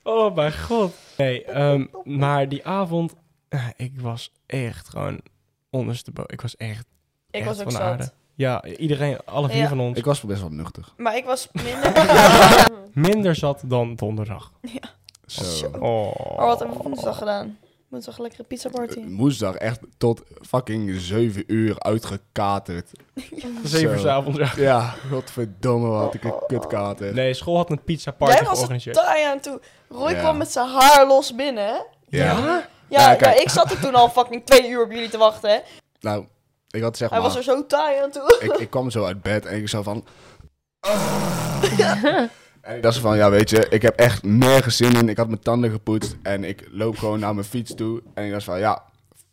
Oh 0.03 0.35
mijn 0.35 0.59
god. 0.59 0.95
Nee, 1.17 1.45
ehm, 1.45 1.87
maar 2.05 2.49
die 2.49 2.67
avond, 2.67 3.15
eh, 3.49 3.67
ik 3.77 4.01
was 4.01 4.33
echt 4.47 4.89
gewoon 4.89 5.21
ondersteboven. 5.71 6.33
Ik 6.33 6.41
was 6.41 6.57
echt, 6.57 6.87
Ik 7.31 7.41
echt 7.41 7.45
was 7.47 7.57
ook 7.57 7.63
van 7.63 7.73
zat. 7.73 7.81
aarde. 7.81 8.11
Ja, 8.35 8.65
iedereen, 8.65 9.19
alle 9.25 9.49
vier 9.49 9.59
Ja. 9.59 9.69
van 9.69 9.81
ons. 9.81 9.99
Ik 9.99 10.05
was 10.05 10.21
best 10.21 10.41
wel 10.41 10.51
nuchter. 10.51 10.85
Maar 10.97 11.17
ik 11.17 11.25
was 11.25 11.49
minder... 11.53 11.93
Minder 12.93 13.35
zat 13.35 13.63
dan 13.65 13.95
donderdag. 13.95 14.53
Zo. 15.27 15.43
Zo. 15.45 15.67
Oh. 15.67 16.37
Maar 16.37 16.47
wat 16.47 16.59
hebben 16.59 16.77
we 16.77 16.83
woensdag 16.83 17.19
gedaan? 17.19 17.59
Woensdag 17.91 18.17
een 18.17 18.23
lekkere 18.23 18.43
pizza 18.43 18.69
party. 18.69 18.99
Eh, 18.99 19.05
Woensdag 19.17 19.55
echt 19.55 19.81
tot 19.99 20.23
fucking 20.49 20.95
7 21.01 21.45
uur 21.47 21.79
uitgekaterd. 21.81 22.91
Zeven 23.65 23.91
uur 23.91 23.99
Zo. 23.99 24.03
's 24.03 24.11
avonds, 24.11 24.39
ja. 24.39 24.53
Ja, 24.57 24.95
godverdomme 25.11 25.89
wat 25.89 26.01
had 26.03 26.15
ik 26.15 26.25
een 26.25 26.35
kutkater. 26.47 27.15
Nee, 27.15 27.35
school 27.35 27.57
had 27.57 27.71
een 27.71 27.83
pizza 27.85 28.11
party 28.11 28.35
Jij 28.35 28.45
was 28.45 28.69
er 28.69 28.93
taai 28.93 29.25
aan 29.25 29.41
toe. 29.41 29.61
Roy 29.89 30.11
Ja. 30.11 30.19
kwam 30.19 30.37
met 30.37 30.53
zijn 30.53 30.69
haar 30.69 31.07
los 31.07 31.35
binnen. 31.35 31.65
hè? 31.67 31.73
Ja. 31.75 31.85
Ja, 32.09 32.69
Ja, 32.89 33.11
ja, 33.11 33.15
kijk. 33.15 33.41
ik 33.41 33.49
zat 33.49 33.71
er 33.71 33.81
toen 33.81 33.95
al 33.95 34.09
fucking 34.09 34.45
twee 34.47 34.69
uur 34.69 34.83
op 34.85 34.91
jullie 34.93 35.09
te 35.09 35.19
wachten. 35.19 35.51
Hè? 35.51 35.59
Nou, 36.01 36.27
ik 36.71 36.83
had 36.83 36.97
zeg 36.97 37.11
Hij 37.11 37.19
maar... 37.19 37.29
was 37.29 37.37
er 37.37 37.43
zo 37.43 37.67
taai 37.67 38.03
aan 38.03 38.11
toe. 38.11 38.37
ik, 38.41 38.53
ik 38.53 38.71
kwam 38.71 38.91
zo 38.91 39.05
uit 39.05 39.23
bed 39.23 39.47
en 39.47 39.57
ik 39.57 39.69
zo 39.69 39.83
van... 39.83 40.05
En 42.61 42.77
ik 42.77 42.83
dacht 42.83 42.99
van, 42.99 43.17
ja 43.17 43.31
weet 43.31 43.51
je, 43.51 43.67
ik 43.69 43.83
heb 43.83 43.97
echt 43.97 44.23
nergens 44.23 44.77
zin 44.77 44.97
in. 44.97 45.09
Ik 45.09 45.17
had 45.17 45.27
mijn 45.27 45.41
tanden 45.41 45.71
gepoetst 45.71 46.17
en 46.23 46.45
ik 46.45 46.69
loop 46.71 46.99
gewoon 46.99 47.21
naar 47.21 47.35
mijn 47.35 47.47
fiets 47.47 47.75
toe. 47.75 48.03
En 48.15 48.25
ik 48.25 48.31
dacht 48.31 48.45
van, 48.45 48.59
ja, 48.59 48.83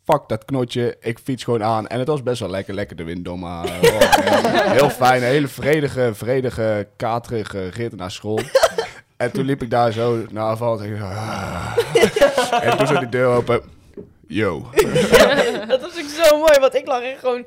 fuck 0.04 0.22
dat 0.26 0.44
knotje. 0.44 0.96
Ik 1.00 1.18
fiets 1.18 1.44
gewoon 1.44 1.64
aan. 1.64 1.86
En 1.86 1.98
het 1.98 2.08
was 2.08 2.22
best 2.22 2.40
wel 2.40 2.50
lekker, 2.50 2.74
lekker 2.74 2.96
de 2.96 3.04
wind. 3.04 3.36
Maar, 3.36 3.64
oh, 3.64 4.72
heel 4.72 4.90
fijn, 4.90 5.22
hele 5.22 5.48
vredige, 5.48 6.10
vredige, 6.14 6.88
katerige 6.96 7.68
rit 7.68 7.96
naar 7.96 8.10
school. 8.10 8.40
En 9.16 9.30
toen 9.32 9.44
liep 9.44 9.62
ik 9.62 9.70
daar 9.70 9.92
zo 9.92 10.24
naar 10.30 10.44
afval. 10.44 10.82
En, 10.82 10.94
ik, 10.94 11.02
ah. 11.02 12.76
toen 12.76 12.86
zo 12.86 12.98
de 12.98 13.08
deur 13.08 13.26
open. 13.26 13.62
Yo. 14.28 14.70
dat 15.68 15.80
was 15.80 15.98
ook 15.98 16.08
zo 16.08 16.38
mooi, 16.38 16.58
want 16.60 16.74
ik 16.74 16.86
lag 16.86 17.02
echt 17.02 17.18
gewoon... 17.18 17.46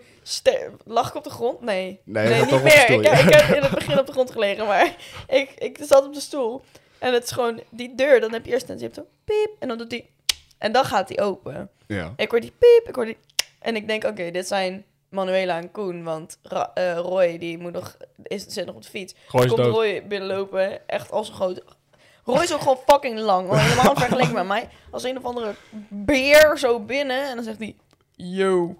Lag 0.85 1.09
ik 1.09 1.15
op 1.15 1.23
de 1.23 1.29
grond? 1.29 1.61
Nee. 1.61 1.99
Nee, 2.03 2.41
niet 2.41 2.51
meer. 2.51 2.65
Ik, 2.65 2.71
stoel, 2.71 3.01
ja. 3.01 3.11
ik 3.11 3.33
heb 3.33 3.55
in 3.55 3.61
het 3.61 3.71
begin 3.71 3.99
op 3.99 4.05
de 4.05 4.11
grond 4.11 4.31
gelegen, 4.31 4.65
maar 4.65 4.95
ik, 5.27 5.51
ik 5.57 5.77
zat 5.81 6.05
op 6.05 6.13
de 6.13 6.19
stoel. 6.19 6.61
En 6.99 7.13
het 7.13 7.23
is 7.23 7.31
gewoon 7.31 7.61
die 7.69 7.95
deur, 7.95 8.19
dan 8.19 8.33
heb 8.33 8.45
je 8.45 8.51
eerst 8.51 8.69
een 8.69 8.79
hebt 8.79 8.95
zo 8.95 9.05
piep, 9.23 9.51
en 9.59 9.67
dan 9.67 9.77
doet 9.77 9.89
die... 9.89 10.09
En 10.57 10.71
dan 10.71 10.85
gaat 10.85 11.07
die 11.07 11.21
open. 11.21 11.69
Ja. 11.87 12.13
Ik 12.15 12.31
hoor 12.31 12.39
die 12.39 12.53
piep, 12.57 12.87
ik 12.87 12.95
hoor 12.95 13.05
die... 13.05 13.17
En 13.59 13.75
ik 13.75 13.87
denk, 13.87 14.03
oké, 14.03 14.31
dit 14.31 14.47
zijn 14.47 14.85
Manuela 15.09 15.57
en 15.57 15.71
Koen, 15.71 16.03
want 16.03 16.37
Ra- 16.43 16.71
eh, 16.73 16.97
Roy, 16.97 17.37
die 17.37 17.57
moet 17.57 17.71
nog, 17.71 17.97
is, 18.23 18.45
zit 18.47 18.65
nog 18.65 18.75
op 18.75 18.81
de 18.83 18.89
fiets. 18.89 19.13
Gewoon 19.25 19.45
is 19.45 19.51
Komt 19.51 19.63
dood. 19.63 19.73
Roy 19.73 20.07
binnenlopen, 20.07 20.87
echt 20.87 21.11
als 21.11 21.27
een 21.27 21.33
grote... 21.33 21.63
Roy 22.23 22.41
is 22.43 22.53
ook 22.53 22.59
gewoon 22.61 22.79
fucking 22.87 23.19
lang, 23.19 23.47
hoor. 23.47 23.57
helemaal 23.57 23.95
vergeleken 24.05 24.33
met 24.33 24.47
mij. 24.47 24.69
Als 24.91 25.03
een 25.03 25.17
of 25.17 25.23
andere 25.25 25.55
beer 25.89 26.57
zo 26.57 26.79
binnen, 26.79 27.29
en 27.29 27.35
dan 27.35 27.43
zegt 27.43 27.57
hij, 27.57 27.75
yo. 28.15 28.75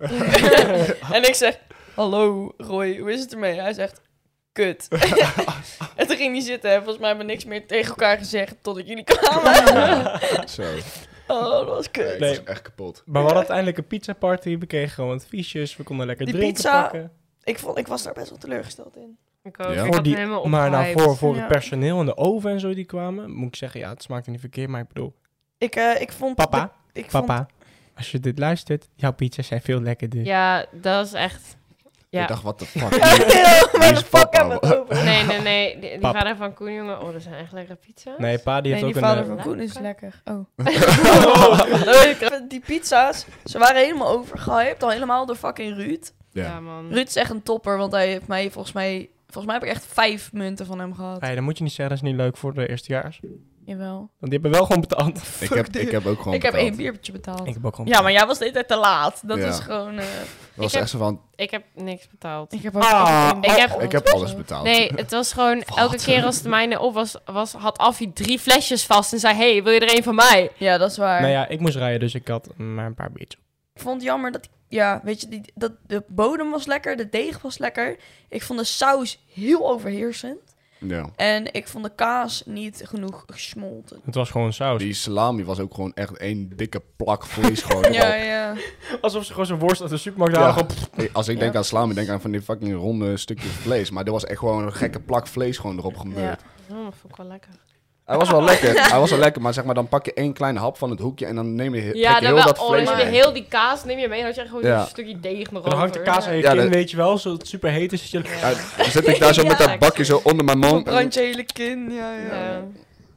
en 1.12 1.24
ik 1.28 1.36
zeg, 1.36 1.60
hallo 1.96 2.54
Roy, 2.58 2.98
hoe 3.00 3.12
is 3.12 3.20
het 3.20 3.32
ermee? 3.34 3.60
Hij 3.60 3.74
zegt, 3.74 4.02
kut. 4.52 4.88
en 5.96 6.08
toen 6.08 6.18
ging 6.18 6.36
hij 6.36 6.42
zitten, 6.46 6.70
en 6.72 6.78
volgens 6.78 6.98
mij 6.98 7.08
hebben 7.08 7.26
we 7.26 7.32
niks 7.32 7.46
meer 7.46 7.68
tegen 7.68 7.90
elkaar 7.90 8.18
gezegd, 8.18 8.56
totdat 8.62 8.88
jullie 8.88 9.04
kwamen. 9.04 10.20
Zo. 10.50 10.64
oh, 11.28 11.50
dat 11.52 11.66
was 11.68 11.92
kut. 11.92 12.20
Nee. 12.20 12.30
was 12.30 12.44
echt 12.44 12.62
kapot. 12.62 12.96
Maar 13.06 13.14
we 13.14 13.20
hadden 13.20 13.38
uiteindelijk 13.38 13.78
een 13.78 13.88
pizza 13.88 14.14
party. 14.14 14.58
We 14.58 14.66
kregen 14.66 14.90
gewoon 14.90 15.10
wat 15.10 15.26
fiches. 15.26 15.76
We 15.78 15.84
konden 15.84 16.06
lekker 16.06 16.26
Die 16.26 16.36
drinken 16.36 16.54
pizza- 16.54 16.82
pakken. 16.82 17.12
Ik, 17.44 17.60
vond, 17.60 17.78
ik 17.78 17.88
was 17.88 18.04
daar 18.04 18.14
best 18.14 18.30
wel 18.30 18.38
teleurgesteld 18.38 18.96
in. 18.98 19.18
Ik 19.44 19.60
ook. 19.60 19.74
Ja? 19.74 19.80
Ik 19.80 19.86
Voor 19.86 19.96
had 19.96 20.04
die, 20.04 20.26
maar 20.26 20.70
nou, 20.70 20.92
voor, 20.92 21.18
voor 21.18 21.34
Ja. 21.36 21.40
het 21.40 21.48
personeel 21.48 22.00
en 22.00 22.06
de 22.06 22.18
oven 22.18 22.52
en 22.52 22.60
zo 22.60 22.74
die 22.74 22.86
kwamen, 22.86 23.32
moet 23.32 23.48
ik 23.48 23.56
zeggen, 23.56 23.80
ja, 23.80 23.90
het 23.90 24.04
smaakte 24.04 24.30
niet 24.30 24.40
verkeerd, 24.40 24.70
maar 24.70 24.82
ik 24.82 24.88
bedoel, 24.88 25.14
Ik, 25.58 25.76
eh, 25.76 26.02
ik 26.02 26.12
vond... 26.12 26.36
papa, 26.36 26.72
de- 26.94 27.00
ik 27.00 27.12
vond- 27.12 27.26
papa, 27.26 27.48
als 27.96 28.12
je 28.12 28.20
dit 28.20 28.40
luistert, 28.40 28.88
jouw 28.96 29.12
pizza's 29.14 29.48
zijn 29.48 29.62
veel 29.62 29.82
lekkerder. 29.82 30.26
Ja, 30.26 30.66
dat 30.72 31.06
is 31.06 31.14
echt... 31.14 31.60
Ja. 32.10 32.22
Ik 32.22 32.28
dacht, 32.28 32.44
wat 32.44 32.60
de 32.60 32.66
fuck. 32.66 32.94
Ja, 32.96 33.16
Wie 33.16 33.80
waar 33.80 33.92
is 33.92 34.00
de 34.00 34.06
fuck 34.06 34.10
papa? 34.10 34.38
hebben 34.38 34.60
we 34.60 34.68
het 34.68 34.78
over? 34.78 35.04
Nee, 35.10 35.24
nee, 35.24 35.40
nee. 35.40 35.80
Die, 35.80 35.90
die 35.90 36.00
vader 36.00 36.36
van 36.36 36.54
Koen, 36.54 36.74
jongen. 36.74 37.02
Oh, 37.02 37.12
dat 37.14 37.22
zijn 37.22 37.36
echt 37.36 37.52
lekkere 37.52 37.76
pizza's. 37.86 38.14
Nee, 38.18 38.38
pa 38.40 38.62
die 38.62 38.72
Nee, 38.74 38.82
heeft 38.84 38.94
die 38.94 39.04
ook 39.04 39.10
vader 39.10 39.24
een... 39.24 39.30
van 39.30 39.38
eh, 39.38 39.44
Koen 39.44 39.60
is 39.60 39.78
Lekker. 39.80 40.22
Oh. 40.26 40.46
Leuk. 41.94 42.42
Die 42.50 42.60
pizza's, 42.60 43.26
ze 43.46 43.58
waren 43.60 43.82
helemaal 43.82 44.08
overgehyped. 44.08 44.84
Al 44.84 44.90
helemaal 44.90 45.26
door 45.26 45.36
fucking 45.36 45.76
Ruud. 45.76 46.12
Ja, 46.32 46.44
Ja. 46.44 46.60
man. 46.60 46.90
Ruud 46.94 47.08
is 47.08 47.16
echt 47.16 47.30
een 47.30 47.44
topper, 47.44 47.78
want 47.78 47.92
hij 47.92 48.08
heeft 48.08 48.28
mij 48.28 48.52
volgens 48.52 48.74
mij... 48.74 49.10
Volgens 49.32 49.46
mij 49.46 49.54
heb 49.56 49.64
ik 49.64 49.70
echt 49.70 49.86
vijf 49.94 50.34
munten 50.34 50.66
van 50.66 50.80
hem 50.80 50.94
gehad. 50.96 51.22
hey, 51.22 51.36
dan 51.36 51.44
moet 51.44 51.58
je 51.58 51.64
niet 51.64 51.74
zeggen, 51.74 51.96
dat 51.96 52.04
is 52.06 52.12
niet 52.12 52.20
leuk 52.22 52.38
voor 52.38 52.54
de 52.54 52.70
eerstejaars. 52.70 53.20
jawel. 53.66 53.96
Want 54.20 54.32
die 54.32 54.32
hebben 54.32 54.52
wel 54.52 54.66
gewoon 54.66 54.82
betaald. 54.82 55.22
Ik 55.40 55.50
heb, 55.50 55.68
ik 55.76 55.92
heb 55.92 56.06
ook 56.06 56.18
gewoon 56.18 56.34
ik 56.34 56.42
heb 56.42 56.52
betaald. 56.52 56.70
één 56.70 56.78
biertje 56.78 57.12
betaald. 57.12 57.48
Ik 57.48 57.54
heb 57.54 57.66
ook 57.66 57.76
gewoon 57.76 57.92
Ja, 57.92 58.02
maar 58.02 58.12
jij 58.12 58.26
was 58.26 58.38
de 58.38 58.44
hele 58.44 58.56
tijd 58.56 58.68
te 58.68 58.78
laat. 58.78 59.22
Dat 59.28 59.38
Ja. 59.38 59.48
is 59.48 59.60
gewoon... 59.60 59.98
eh, 59.98 60.06
Dat 60.06 60.06
was 60.56 60.66
Ik 60.66 60.72
heb- 60.72 60.82
echt 60.82 60.90
zo 60.90 60.98
van, 60.98 61.22
Ik 61.36 61.52
heb 61.52 61.64
niks 61.76 62.08
betaald. 62.10 62.54
ik 62.54 62.62
heb 62.62 62.76
ook... 62.76 62.82
Ah, 62.84 63.30
één 63.42 63.44
ik 63.54 63.60
heb- 63.60 63.82
ik 63.82 63.92
heb 63.92 64.08
alles 64.08 64.36
betaald. 64.44 64.64
Nee, 64.64 64.92
het 64.96 65.12
was 65.12 65.34
gewoon 65.34 65.62
elke 65.76 65.98
keer 65.98 66.24
als 66.24 66.42
de 66.42 66.50
mijne 66.50 66.80
op 66.80 66.94
was, 66.94 67.16
was 67.26 67.52
had 67.54 67.78
Affie 67.78 68.14
drie 68.14 68.40
flesjes 68.40 68.86
vast 68.86 69.14
en 69.14 69.20
zei: 69.20 69.36
Hey, 69.36 69.64
wil 69.64 69.74
je 69.74 69.80
er 69.80 69.96
een 69.98 70.04
van 70.04 70.16
mij? 70.16 70.52
Ja, 70.58 70.78
dat 70.78 70.92
is 70.92 70.98
waar. 70.98 71.22
Nou 71.22 71.34
ja, 71.34 71.48
ik 71.48 71.60
moest 71.60 71.76
rijden, 71.76 72.00
dus 72.00 72.16
ik 72.16 72.28
had 72.28 72.50
maar 72.58 72.86
een 72.86 72.94
paar 72.96 73.12
biertjes. 73.12 73.42
Ik 73.74 73.82
vond 73.82 73.96
het 73.96 74.04
jammer 74.04 74.32
dat... 74.32 74.50
Ja, 74.72 75.02
weet 75.04 75.22
je, 75.22 75.28
die, 75.28 75.42
dat 75.56 75.72
de 75.88 76.04
bodem 76.08 76.52
was 76.52 76.66
lekker, 76.66 76.96
de 76.98 77.10
deeg 77.10 77.42
was 77.42 77.58
lekker. 77.58 77.98
Ik 78.30 78.42
vond 78.44 78.60
de 78.60 78.66
saus 78.66 79.24
heel 79.34 79.70
overheersend. 79.70 80.40
Ja. 80.78 81.10
En 81.16 81.54
ik 81.54 81.68
vond 81.68 81.84
de 81.84 81.92
kaas 81.96 82.44
niet 82.46 82.82
genoeg 82.86 83.24
gesmolten. 83.28 84.00
Het 84.06 84.16
was 84.16 84.30
gewoon 84.30 84.54
saus. 84.54 84.80
Die 84.80 84.94
salami 84.94 85.44
was 85.44 85.60
ook 85.60 85.74
gewoon 85.74 85.94
echt 85.94 86.18
één 86.18 86.50
dikke 86.56 86.82
plak 86.96 87.26
vlees 87.26 87.62
gewoon 87.62 87.92
Ja, 88.02 88.14
ja. 88.16 88.56
Alsof 89.02 89.24
ze 89.26 89.32
gewoon 89.32 89.46
zo'n 89.46 89.60
worst 89.60 89.82
uit 89.82 89.90
de 89.90 89.98
supermarkt 89.98 90.36
Ja. 90.36 90.42
halen. 90.50 90.66
Hey, 90.96 91.10
Als 91.14 91.28
ik 91.28 91.40
denk 91.40 91.52
Ja. 91.52 91.58
aan 91.58 91.64
salami, 91.66 91.94
denk 91.94 92.08
ik 92.08 92.14
aan 92.14 92.22
van 92.22 92.32
die 92.32 92.42
fucking 92.42 92.74
ronde 92.76 93.18
stukjes 93.18 93.52
vlees. 93.52 93.90
Maar 93.92 94.06
er 94.06 94.12
was 94.12 94.26
echt 94.26 94.40
gewoon 94.40 94.64
een 94.64 94.74
gekke 94.74 95.00
plak 95.00 95.28
vlees 95.28 95.58
gewoon 95.58 95.78
erop 95.78 95.98
gebeurd. 95.98 96.42
Ja. 96.68 96.76
Dat 96.86 96.96
vond 97.00 97.12
ik 97.14 97.16
wel 97.16 97.28
lekker. 97.28 97.50
Hij 98.06 98.18
was 98.18 98.30
wel 98.32 98.44
lekker, 98.44 98.82
hij 98.92 99.00
was 99.00 99.10
wel 99.10 99.20
lekker, 99.20 99.42
maar 99.42 99.54
zeg 99.54 99.64
maar, 99.64 99.76
dan 99.76 99.88
pak 99.88 100.06
je 100.06 100.14
één 100.14 100.34
kleine 100.34 100.60
hap 100.60 100.78
van 100.78 100.90
het 100.90 101.00
hoekje 101.00 101.26
en 101.26 101.36
dan 101.36 101.56
neem 101.56 101.76
je, 101.76 101.82
he- 101.82 101.92
Ja, 101.92 101.92
trek 101.92 102.04
je 102.04 102.12
dan 102.14 102.24
heel 102.24 102.34
wel. 102.36 102.44
dat 102.46 102.60
Oh, 102.60 102.68
vlees 102.70 102.86
dan 102.86 102.96
heb 102.96 103.06
je 103.06 103.12
mee. 103.12 103.22
heel 103.22 103.34
die 103.34 103.46
kaas 103.48 103.84
neem 103.86 104.00
je 104.00 104.08
mee 104.08 104.20
en 104.20 104.26
dan 104.26 104.34
had 104.36 104.44
je 104.44 104.50
gewoon 104.50 104.64
Ja. 104.72 104.82
een 104.82 104.88
stukje 104.88 105.20
deeg 105.20 105.52
nog 105.52 105.64
dan 105.64 105.78
hangt 105.78 105.94
de 105.94 106.02
kaas 106.02 106.26
aan 106.28 106.36
je 106.36 106.42
Ja, 106.42 106.52
kin, 106.52 106.62
dat- 106.62 106.70
weet 106.74 106.92
je 106.92 106.98
wel, 106.98 107.18
zo 107.18 107.32
het 107.34 107.48
super 107.48 107.70
heet 107.72 107.92
is. 107.94 108.12
Dat 108.12 108.24
je... 108.24 108.30
Ja, 108.42 108.54
dan 108.78 108.92
zit 108.92 109.08
ik 109.08 109.20
daar 109.20 109.34
zo 109.34 109.44
met 109.48 109.58
dat 109.58 109.80
bakje 109.80 110.04
zo 110.04 110.22
onder 110.24 110.46
mijn 110.46 110.60
mond. 110.60 110.84
Brand 110.84 111.14
je 111.14 111.20
hele 111.20 111.44
kin, 111.44 111.92
ja, 111.92 112.12
ja. 112.16 112.34
Ja. 112.36 112.64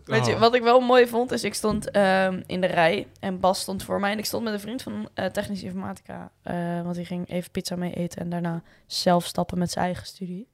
Weet 0.05 0.27
je, 0.27 0.39
wat 0.39 0.55
ik 0.55 0.63
wel 0.63 0.81
mooi 0.81 1.07
vond, 1.07 1.33
is 1.33 1.45
ik 1.45 1.55
stond 1.55 1.91
ehm, 1.91 2.41
in 2.47 2.61
de 2.61 2.67
rij 2.67 3.07
en 3.21 3.41
Bas 3.41 3.61
stond 3.61 3.83
voor 3.83 4.01
mij. 4.01 4.13
En 4.13 4.19
ik 4.19 4.25
stond 4.25 4.45
met 4.45 4.53
een 4.53 4.61
vriend 4.61 4.83
van 4.83 5.09
eh, 5.15 5.27
technische 5.27 5.65
informatica, 5.65 6.31
eh, 6.43 6.55
want 6.83 6.95
die 6.95 7.05
ging 7.05 7.31
even 7.31 7.51
pizza 7.51 7.77
mee 7.77 7.93
eten 7.95 8.21
en 8.21 8.31
daarna 8.31 8.63
zelf 8.87 9.25
stappen 9.25 9.59
met 9.59 9.71
zijn 9.71 9.85
eigen 9.85 10.07
studie. 10.07 10.47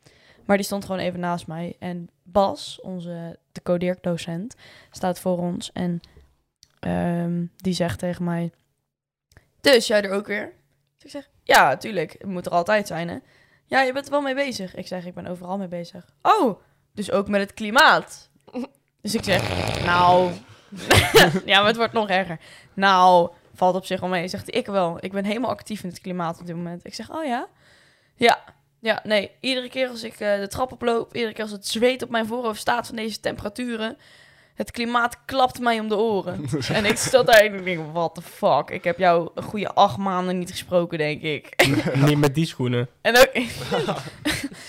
Maar 0.50 0.58
die 0.58 0.68
stond 0.68 0.84
gewoon 0.84 1.00
even 1.00 1.20
naast 1.20 1.46
mij. 1.46 1.76
En 1.78 2.10
Bas, 2.22 2.80
onze 2.80 3.38
de 3.52 3.62
codeerdocent, 3.62 4.54
staat 4.90 5.20
voor 5.20 5.38
ons 5.38 5.72
en 5.72 6.00
ehm, 6.80 7.44
die 7.56 7.72
zegt 7.72 7.98
tegen 7.98 8.24
mij, 8.24 8.52
dus 9.60 9.86
jij 9.86 10.02
er 10.02 10.10
ook 10.10 10.26
weer? 10.26 10.52
Dus 10.96 11.04
ik 11.04 11.10
zeg, 11.10 11.30
ja, 11.42 11.76
tuurlijk, 11.76 12.12
het 12.12 12.26
moet 12.26 12.46
er 12.46 12.52
altijd 12.52 12.86
zijn, 12.86 13.08
hè? 13.08 13.18
Ja, 13.66 13.80
je 13.80 13.92
bent 13.92 14.04
er 14.04 14.10
wel 14.10 14.20
mee 14.20 14.34
bezig. 14.34 14.74
Ik 14.74 14.86
zeg, 14.86 15.06
ik 15.06 15.14
ben 15.14 15.26
overal 15.26 15.58
mee 15.58 15.68
bezig. 15.68 16.14
Oh, 16.22 16.60
dus 16.92 17.10
ook 17.10 17.28
met 17.28 17.40
het 17.40 17.54
klimaat. 17.54 18.30
Dus 19.00 19.14
ik 19.14 19.24
zeg, 19.24 19.42
nou... 19.84 20.32
ja, 21.44 21.58
maar 21.58 21.66
het 21.66 21.76
wordt 21.76 21.92
nog 21.92 22.08
erger. 22.08 22.40
Nou, 22.74 23.30
valt 23.54 23.74
op 23.74 23.84
zich 23.84 24.00
wel 24.00 24.08
mee. 24.08 24.28
Zegt 24.28 24.54
ik 24.54 24.66
wel. 24.66 24.98
Ik 25.00 25.12
ben 25.12 25.24
helemaal 25.24 25.50
actief 25.50 25.82
in 25.82 25.88
het 25.88 26.00
klimaat 26.00 26.40
op 26.40 26.46
dit 26.46 26.56
moment. 26.56 26.86
Ik 26.86 26.94
zeg, 26.94 27.10
oh 27.10 27.24
ja? 27.24 27.48
Ja. 28.14 28.58
Ja, 28.80 29.00
nee. 29.04 29.30
Iedere 29.40 29.68
keer 29.68 29.88
als 29.88 30.02
ik 30.02 30.20
eh, 30.20 30.38
de 30.38 30.48
trap 30.48 30.72
oploop, 30.72 31.14
iedere 31.14 31.32
keer 31.32 31.42
als 31.42 31.52
het 31.52 31.66
zweet 31.66 32.02
op 32.02 32.10
mijn 32.10 32.26
voorhoofd 32.26 32.60
staat 32.60 32.86
van 32.86 32.96
deze 32.96 33.20
temperaturen, 33.20 33.96
het 34.54 34.70
klimaat 34.70 35.24
klapt 35.24 35.60
mij 35.60 35.80
om 35.80 35.88
de 35.88 35.96
oren. 35.96 36.44
en 36.72 36.84
ik 36.84 36.96
zat 36.96 37.26
daar 37.26 37.40
en 37.40 37.54
ik 37.54 37.64
denk, 37.64 37.92
what 37.92 38.14
the 38.14 38.22
fuck? 38.22 38.70
Ik 38.70 38.84
heb 38.84 38.98
jou 38.98 39.30
een 39.34 39.42
goede 39.42 39.72
acht 39.72 39.96
maanden 39.96 40.38
niet 40.38 40.50
gesproken, 40.50 40.98
denk 40.98 41.22
ik. 41.22 41.68
Niet 42.06 42.18
met 42.18 42.34
die 42.34 42.46
schoenen. 42.46 42.88
en 43.00 43.18
ook... 43.18 43.30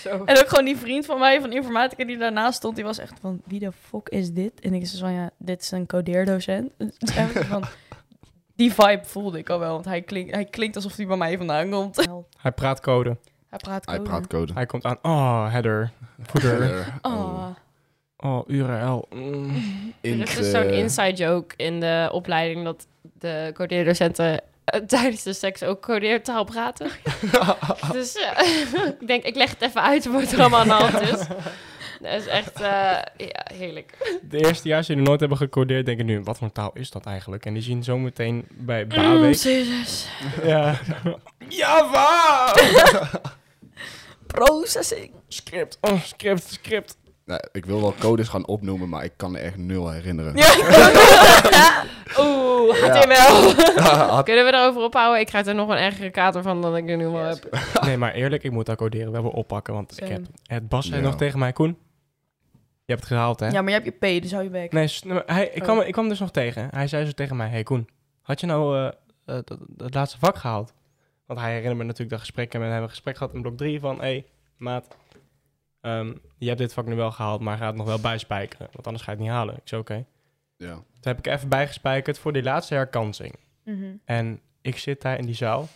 Zo. 0.00 0.24
En 0.24 0.38
ook 0.38 0.48
gewoon 0.48 0.64
die 0.64 0.76
vriend 0.76 1.06
van 1.06 1.18
mij 1.18 1.40
van 1.40 1.52
informatica 1.52 2.04
die 2.04 2.18
daarnaast 2.18 2.56
stond, 2.56 2.74
die 2.74 2.84
was 2.84 2.98
echt 2.98 3.18
van, 3.20 3.40
wie 3.44 3.58
de 3.58 3.72
fuck 3.72 4.08
is 4.08 4.30
dit? 4.30 4.60
En 4.60 4.74
ik 4.74 4.86
zei 4.86 5.00
van, 5.00 5.12
ja, 5.12 5.30
dit 5.38 5.62
is 5.62 5.70
een 5.70 5.86
codeerdocent. 5.86 6.72
En 7.14 7.30
van, 7.30 7.64
die 8.56 8.72
vibe 8.72 9.04
voelde 9.04 9.38
ik 9.38 9.50
al 9.50 9.58
wel, 9.58 9.72
want 9.72 9.84
hij, 9.84 10.02
klinkt 10.02 10.34
hij 10.34 10.44
klinkt 10.44 10.76
alsof 10.76 10.96
hij 10.96 11.06
bij 11.06 11.16
mij 11.16 11.36
vandaan 11.36 11.70
komt. 11.70 12.08
Hij 12.36 12.52
praat 12.52 12.80
code. 12.80 13.16
Hij 13.52 13.58
praat 13.60 13.86
Hij 13.86 13.96
code. 13.96 14.08
praat 14.08 14.26
code. 14.26 14.52
Hij 14.52 14.66
komt 14.66 14.84
aan. 14.84 14.98
Oh, 15.02 15.50
header. 15.50 15.90
Footer. 16.26 16.86
Oh. 17.02 17.46
Oh, 18.16 18.48
URL. 18.48 19.06
Mm. 19.14 19.54
Er 20.00 20.20
is 20.20 20.34
dus 20.34 20.50
zo'n 20.50 20.62
eh, 20.62 20.78
inside 20.78 21.12
joke 21.12 21.54
in 21.56 21.80
de 21.80 22.08
opleiding 22.12 22.64
dat 22.64 22.86
de 23.18 23.50
codeerdocenten 23.54 24.40
eh, 24.64 24.80
tijdens 24.80 25.22
de 25.22 25.32
seks 25.32 25.62
ook 25.62 25.82
codeertaal 25.82 26.44
praten. 26.44 26.90
dus 27.92 28.12
ja, 28.12 28.38
ik 29.00 29.06
denk, 29.06 29.22
ik 29.24 29.34
leg 29.36 29.50
het 29.50 29.62
even 29.62 29.82
uit 29.82 30.04
wat 30.06 30.32
er 30.32 30.40
allemaal 30.40 30.60
aan 30.60 30.66
de 30.68 30.72
hand 30.72 31.00
is. 31.00 31.26
Dat 32.00 32.12
is 32.20 32.26
echt, 32.26 32.54
eh, 32.60 32.98
ja, 33.16 33.46
heerlijk. 33.54 34.18
De 34.28 34.38
eerste 34.46 34.68
jaar 34.68 34.84
die 34.86 34.96
nooit 34.96 35.20
hebben 35.20 35.38
gecodeerd, 35.38 35.86
denken 35.86 36.06
nu, 36.06 36.20
wat 36.22 36.38
voor 36.38 36.52
taal 36.52 36.70
is 36.74 36.90
dat 36.90 37.06
eigenlijk? 37.06 37.46
En 37.46 37.52
die 37.54 37.62
zien 37.62 37.84
zo 37.84 37.98
meteen 37.98 38.44
bij 38.50 38.82
Mm, 38.82 38.88
Baweek. 38.88 39.32
CSS. 39.34 40.08
ja. 40.44 40.78
Java! 41.48 42.52
Processing. 44.32 45.10
script. 45.28 45.78
Oh, 45.80 46.00
script, 46.02 46.52
script. 46.52 46.96
nou, 47.24 47.40
ik 47.52 47.64
wil 47.66 47.80
wel 47.80 47.94
codes 47.98 48.28
gaan 48.28 48.46
opnoemen, 48.46 48.88
maar 48.88 49.04
ik 49.04 49.12
kan 49.16 49.36
er 49.36 49.42
echt 49.42 49.56
nul 49.56 49.90
herinneren. 49.90 50.36
Ja. 50.36 50.54
Oeh. 52.18 52.76
HTML. 52.82 53.54
Kunnen 54.22 54.44
we 54.44 54.52
erover 54.52 54.82
ophouden? 54.82 55.20
Ik 55.20 55.26
krijg 55.26 55.46
er 55.46 55.54
nog 55.54 55.68
een 55.68 55.76
ergere 55.76 56.10
kater 56.10 56.42
van 56.42 56.62
dan 56.62 56.76
ik 56.76 56.88
er 56.90 56.96
nu 56.96 57.06
al 57.06 57.16
heb. 57.16 57.58
Nee, 57.86 57.96
maar 57.96 58.12
eerlijk, 58.12 58.42
ik 58.42 58.50
moet 58.50 58.66
dat 58.66 58.76
coderen. 58.76 59.06
We 59.08 59.14
hebben 59.14 59.32
oppakken, 59.32 59.74
want 59.74 60.00
ik 60.02 60.08
heb... 60.08 60.22
Het 60.46 60.68
Bas 60.68 60.86
zei 60.86 61.00
Ja. 61.00 61.06
nog 61.06 61.16
tegen 61.16 61.38
mij, 61.38 61.52
Koen, 61.52 61.78
je 62.84 62.92
hebt 62.92 63.00
het 63.00 63.08
gehaald, 63.12 63.40
hè? 63.40 63.46
ja, 63.46 63.62
maar 63.62 63.72
je 63.72 63.80
hebt 63.80 63.84
je 64.00 64.18
P, 64.18 64.22
dus 64.22 64.32
hou 64.32 64.44
je 64.44 64.50
bek. 64.50 64.72
Nee, 64.72 64.88
hij, 65.26 65.50
ik, 65.54 65.62
kwam, 65.62 65.80
ik 65.80 65.92
kwam 65.92 66.08
dus 66.08 66.18
nog 66.18 66.30
tegen. 66.30 66.68
Hij 66.70 66.86
zei 66.86 67.04
zo 67.04 67.10
tegen 67.12 67.36
mij, 67.36 67.48
hey 67.48 67.62
Koen, 67.62 67.88
had 68.22 68.40
je 68.40 68.46
nou 68.46 68.76
eh, 68.76 68.86
eh, 68.86 68.92
dat, 69.44 69.58
dat 69.68 69.94
laatste 69.94 70.18
vak 70.18 70.36
gehaald? 70.36 70.72
Want 71.26 71.40
hij 71.40 71.48
herinnerde 71.48 71.78
me 71.78 71.84
natuurlijk 71.84 72.10
dat 72.10 72.20
gesprek. 72.20 72.52
En 72.54 72.58
we 72.60 72.64
hebben 72.64 72.82
een 72.84 72.90
gesprek 72.90 73.16
gehad 73.16 73.34
in 73.34 73.42
blok 73.42 73.56
3 73.56 73.80
van, 73.80 73.94
hé, 73.96 74.00
hey, 74.02 74.24
maat, 74.56 74.96
ehm, 75.80 76.12
je 76.38 76.46
hebt 76.46 76.58
dit 76.58 76.72
vak 76.72 76.86
nu 76.86 76.94
wel 76.94 77.10
gehaald, 77.10 77.40
maar 77.40 77.56
ga 77.56 77.66
het 77.66 77.76
nog 77.76 77.86
wel 77.86 78.00
bijspijkeren. 78.00 78.68
Want 78.72 78.86
anders 78.86 79.04
ga 79.04 79.10
je 79.10 79.16
het 79.16 79.26
niet 79.26 79.34
halen. 79.36 79.54
Ik 79.54 79.60
zei, 79.64 79.80
oké. 79.80 80.04
ja. 80.56 80.72
Toen 80.74 81.12
heb 81.12 81.18
ik 81.18 81.26
even 81.26 81.48
bijgespijkerd 81.48 82.18
voor 82.18 82.32
die 82.32 82.42
laatste 82.42 82.74
herkansing. 82.74 83.34
Mhm. 83.64 83.84
En 84.04 84.40
ik 84.60 84.78
zit 84.78 85.02
daar 85.02 85.18
in 85.18 85.26
die 85.26 85.34
zaal. 85.34 85.68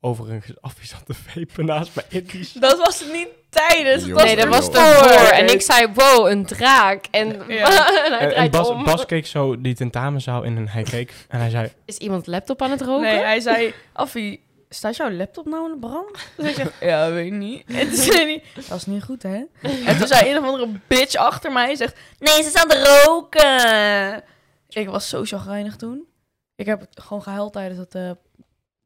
Overigens, 0.00 0.60
Affie 0.60 0.86
zat 0.86 1.06
te 1.06 1.14
vapen 1.14 1.64
naast 1.64 1.94
mij 1.94 2.04
in 2.08 2.24
die 2.24 2.44
zaal. 2.44 2.60
Dat 2.60 2.78
was 2.78 3.00
het 3.00 3.12
niet 3.12 3.28
tijdens. 3.48 4.08
Was 4.08 4.24
Nee, 4.24 4.36
dat 4.36 4.48
was 4.48 4.68
ervoor. 4.68 5.30
En 5.30 5.52
ik 5.52 5.60
zei, 5.62 5.92
wow, 5.94 6.28
een 6.28 6.46
draak. 6.46 7.04
En, 7.10 7.26
Ja. 7.48 8.04
en 8.04 8.12
hij 8.12 8.18
En, 8.18 8.18
en 8.18 8.28
draait 8.28 8.50
Bas, 8.50 8.68
om. 8.68 8.84
Bas 8.84 9.06
keek 9.06 9.26
zo 9.26 9.60
die 9.60 9.74
tentamenzaal 9.74 10.42
in 10.42 10.56
en 10.56 10.68
hij 10.68 10.82
keek 10.82 11.12
en 11.28 11.38
hij 11.40 11.50
zei... 11.50 11.72
Is 11.84 11.98
iemand 11.98 12.26
laptop 12.26 12.62
aan 12.62 12.70
het 12.70 12.80
roken? 12.80 13.02
Nee, 13.02 13.18
hij 13.18 13.40
zei, 13.40 13.74
Affie, 13.92 14.43
staat 14.68 14.96
jouw 14.96 15.10
laptop 15.10 15.46
nou 15.46 15.64
in 15.64 15.70
de 15.80 15.86
brand? 15.86 16.28
Ik 16.48 16.54
zeg, 16.54 16.72
ja, 16.90 17.10
weet 17.10 17.26
ik 17.26 17.32
niet. 17.32 17.62
En 17.66 17.88
toen 17.88 17.96
zei 17.96 18.24
hij, 18.24 18.42
dat 18.68 18.76
is 18.76 18.86
niet 18.86 19.02
goed, 19.02 19.22
hè? 19.22 19.42
En 19.86 19.98
toen 19.98 20.06
zei 20.06 20.30
een 20.30 20.38
of 20.38 20.44
andere 20.44 20.68
bitch 20.86 21.16
achter 21.16 21.52
mij, 21.52 21.76
zegt, 21.76 21.96
nee, 22.18 22.42
ze 22.42 22.48
staan 22.48 22.68
te 22.68 23.02
roken. 23.06 24.22
Ik 24.68 24.88
was 24.88 25.08
zo 25.08 25.24
chagrijnig 25.24 25.76
toen. 25.76 26.04
Ik 26.56 26.66
heb 26.66 26.86
gewoon 26.94 27.22
gehuild 27.22 27.52
tijdens 27.52 27.78
dat 27.78 27.94
eh 27.94 28.10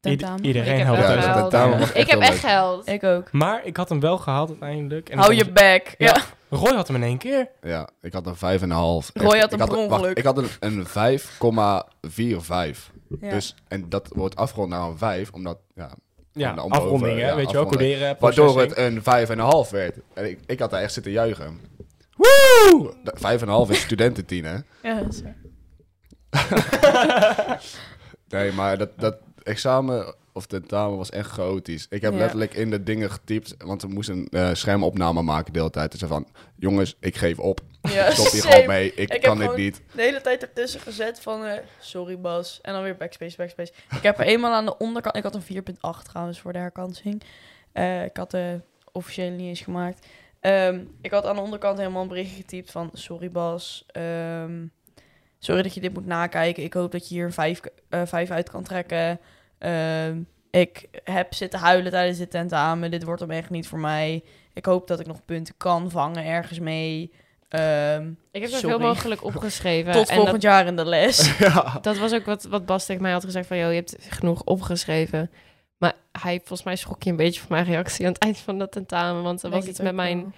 tentamen. 0.01 0.45
iedereen 0.45 0.81
helpt 0.85 1.03
uit. 1.03 1.15
dat 1.15 1.25
gehuild. 1.25 1.51
tentamen 1.51 1.79
was 1.79 1.89
Ik 1.89 1.95
echt 1.97 2.11
heb 2.11 2.21
echt 2.21 2.31
leuk. 2.43 2.53
geld. 2.53 2.89
Ik 2.89 3.05
ook. 3.05 3.33
Maar 3.33 3.65
ik 3.65 3.77
had 3.77 3.89
hem 3.89 4.01
wel 4.01 4.19
gehaald 4.19 4.49
uiteindelijk. 4.49 5.09
En 5.09 5.19
Hou 5.19 5.35
je 5.35 5.53
bek. 5.53 5.95
Ja. 5.99 6.07
Ja. 6.07 6.23
Roy 6.57 6.75
had 6.75 6.87
hem 6.87 6.97
in 6.97 7.03
één 7.03 7.19
keer. 7.19 7.49
Ja, 7.63 7.89
ik 8.03 8.13
had 8.13 8.27
een 8.27 8.37
5,5. 8.37 8.41
Roy 9.15 9.39
had 9.39 9.53
een 9.53 9.59
ik 9.59 9.59
per 9.59 9.59
wacht, 9.59 9.71
ongeluk. 9.77 10.19
ik 10.19 10.25
had 10.25 10.39
een, 10.39 10.49
een 10.61 10.87
5,45. 10.87 10.93
Ja. 13.21 13.31
Dus, 13.31 13.55
en 13.69 13.89
dat 13.89 14.09
wordt 14.15 14.37
afgerond 14.37 14.69
naar 14.71 14.89
een 14.89 14.99
5, 14.99 15.33
omdat, 15.33 15.59
ja, 15.75 15.91
Ja, 16.33 16.51
afronding, 16.55 16.93
over- 16.93 17.09
hè? 17.09 17.15
ja, 17.29 17.35
weet 17.37 17.47
je 17.47 17.53
wel, 17.53 17.63
afronding. 17.65 17.91
coderen, 17.93 18.17
waardoor 18.21 18.61
het 18.61 18.77
een 18.77 19.03
5,5 19.67 19.71
werd. 19.71 19.97
En 20.15 20.29
ik, 20.31 20.39
ik 20.47 20.59
had 20.59 20.71
daar 20.71 20.83
echt 20.83 20.93
zitten 20.93 21.13
juichen. 21.13 21.61
Woe! 22.17 22.95
5,5 23.67 23.71
is 23.71 23.81
studententien, 23.81 24.45
hè? 24.45 24.57
Ja, 24.89 25.01
dat 25.03 25.13
is 25.15 25.23
waar. 25.23 25.37
Nee, 28.29 28.53
maar 28.53 28.79
dat, 28.79 28.91
dat 28.97 29.17
examen 29.43 30.15
of 30.33 30.47
tentamen 30.47 30.97
was 30.97 31.11
echt 31.11 31.31
chaotisch. 31.31 31.87
Ik 31.91 32.03
heb 32.03 32.13
Ja. 32.13 32.19
letterlijk 32.19 32.55
in 32.55 32.71
de 32.71 32.83
dingen 32.83 33.11
getypt, 33.11 33.55
want 33.65 33.83
we 33.83 33.89
moesten 33.89 34.17
een 34.17 34.29
eh, 34.31 34.55
schermopname 34.55 35.23
maken 35.23 35.53
de 35.53 35.59
hele 35.59 35.71
tijd. 35.71 35.91
Dus 35.99 36.09
van, 36.09 36.27
jongens, 36.57 36.97
ik 37.01 37.17
geef 37.17 37.39
op. 37.39 37.61
Ja, 37.93 38.11
Stop 38.11 38.31
hier 38.31 38.43
gewoon 38.43 38.67
mee. 38.67 38.95
Ik, 38.95 39.21
kan 39.21 39.39
dit 39.39 39.57
niet. 39.57 39.83
De 39.95 40.03
hele 40.03 40.21
tijd 40.21 40.43
ertussen 40.43 40.81
gezet 40.81 41.21
van, 41.21 41.45
eh, 41.45 41.59
sorry 41.81 42.21
Bas. 42.21 42.59
En 42.63 42.73
dan 42.73 42.83
weer 42.83 42.97
backspace, 42.97 43.37
backspace. 43.37 43.73
Ik 43.97 44.03
heb 44.03 44.19
er 44.19 44.27
eenmaal 44.33 44.53
aan 44.53 44.65
de 44.65 44.77
onderkant, 44.79 45.17
ik 45.17 45.23
had 45.23 45.35
een 45.35 45.63
4.8 45.65 46.03
trouwens 46.03 46.41
voor 46.41 46.53
de 46.53 46.59
herkansing. 46.59 47.23
Eh, 47.73 48.05
ik 48.05 48.17
had 48.17 48.31
de 48.31 48.61
officiële 48.93 49.31
niet 49.37 49.49
eens 49.49 49.61
gemaakt. 49.61 50.07
Ehm, 50.41 50.81
ik 51.01 51.11
had 51.11 51.27
aan 51.27 51.35
de 51.35 51.41
onderkant 51.41 51.79
helemaal 51.79 52.03
een 52.03 52.09
berichtje 52.09 52.37
getypt 52.37 52.71
van, 52.71 52.91
sorry 52.93 53.31
Bas. 53.31 53.85
ehm, 53.87 54.67
sorry 55.39 55.63
dat 55.63 55.75
je 55.75 55.81
dit 55.81 55.95
moet 55.95 56.07
nakijken. 56.07 56.63
Ik 56.63 56.75
hoop 56.75 56.93
dat 56.93 57.09
je 57.09 57.15
hier 57.15 57.25
een 57.25 57.33
5 57.33 57.61
eh, 57.89 58.03
vijf 58.05 58.31
uit 58.31 58.51
kan 58.51 58.63
trekken. 58.63 59.21
Ehm, 59.59 60.21
ik 60.51 60.89
heb 61.05 61.35
zitten 61.35 61.59
huilen 61.59 61.93
tijdens 61.93 62.19
dit 62.19 62.31
tentamen. 62.31 62.91
Dit 62.91 63.05
wordt 63.05 63.21
hem 63.21 63.31
echt 63.31 63.51
niet 63.51 63.69
voor 63.69 63.79
mij. 63.79 64.25
Ik 64.53 64.65
hoop 64.65 64.87
dat 64.87 65.01
ik 65.01 65.07
nog 65.07 65.25
punten 65.25 65.55
kan 65.57 65.91
vangen 65.91 66.25
ergens 66.25 66.59
mee. 66.59 67.13
Ehm, 67.49 68.11
Ik 68.33 68.41
heb 68.43 68.51
zoveel 68.51 68.79
mogelijk 68.79 69.25
opgeschreven. 69.31 69.93
tot 69.93 70.09
en 70.09 70.17
volgend 70.17 70.43
jaar 70.43 70.67
in 70.67 70.77
de 70.77 70.85
les. 70.85 71.33
ja. 71.39 71.79
Dat 71.83 71.99
was 71.99 72.13
ook 72.15 72.25
wat, 72.25 72.45
wat 72.45 72.67
Bas 72.67 72.87
tegen 72.87 73.03
mij 73.03 73.13
had 73.13 73.25
gezegd 73.25 73.47
van... 73.47 73.57
joh, 73.57 73.69
je 73.69 73.75
hebt 73.75 73.97
genoeg 74.09 74.43
opgeschreven. 74.45 75.31
Maar 75.79 75.93
hij, 76.13 76.37
volgens 76.39 76.63
mij 76.63 76.77
schrok 76.77 77.03
je 77.03 77.11
een 77.11 77.17
beetje 77.17 77.41
van 77.41 77.49
mijn 77.51 77.65
reactie 77.65 78.07
aan 78.07 78.13
het 78.13 78.23
eind 78.23 78.39
van 78.39 78.59
dat 78.59 78.73
tentamen. 78.73 79.23
Want 79.23 79.43
er 79.43 79.51
was 79.51 79.65
iets 79.67 79.81
met 79.81 79.95
mijn, 79.95 80.35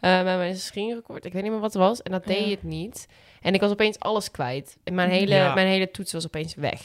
eh, 0.00 0.14
met 0.22 0.36
mijn 0.36 0.56
screenrecord. 0.56 1.24
Ik 1.24 1.32
weet 1.32 1.42
niet 1.42 1.50
meer 1.52 1.60
wat 1.60 1.72
het 1.72 1.82
was. 1.82 2.02
En 2.02 2.12
dat 2.12 2.24
deed 2.24 2.44
Ja. 2.44 2.50
het 2.50 2.62
niet. 2.62 3.06
En 3.40 3.54
ik 3.54 3.60
was 3.60 3.70
opeens 3.70 3.98
alles 3.98 4.30
kwijt. 4.30 4.76
En 4.84 4.94
mijn 4.94 5.10
hele, 5.10 5.34
Ja. 5.34 5.54
mijn 5.54 5.66
hele 5.66 5.90
toets 5.90 6.12
was 6.12 6.24
opeens 6.26 6.54
weg. 6.54 6.80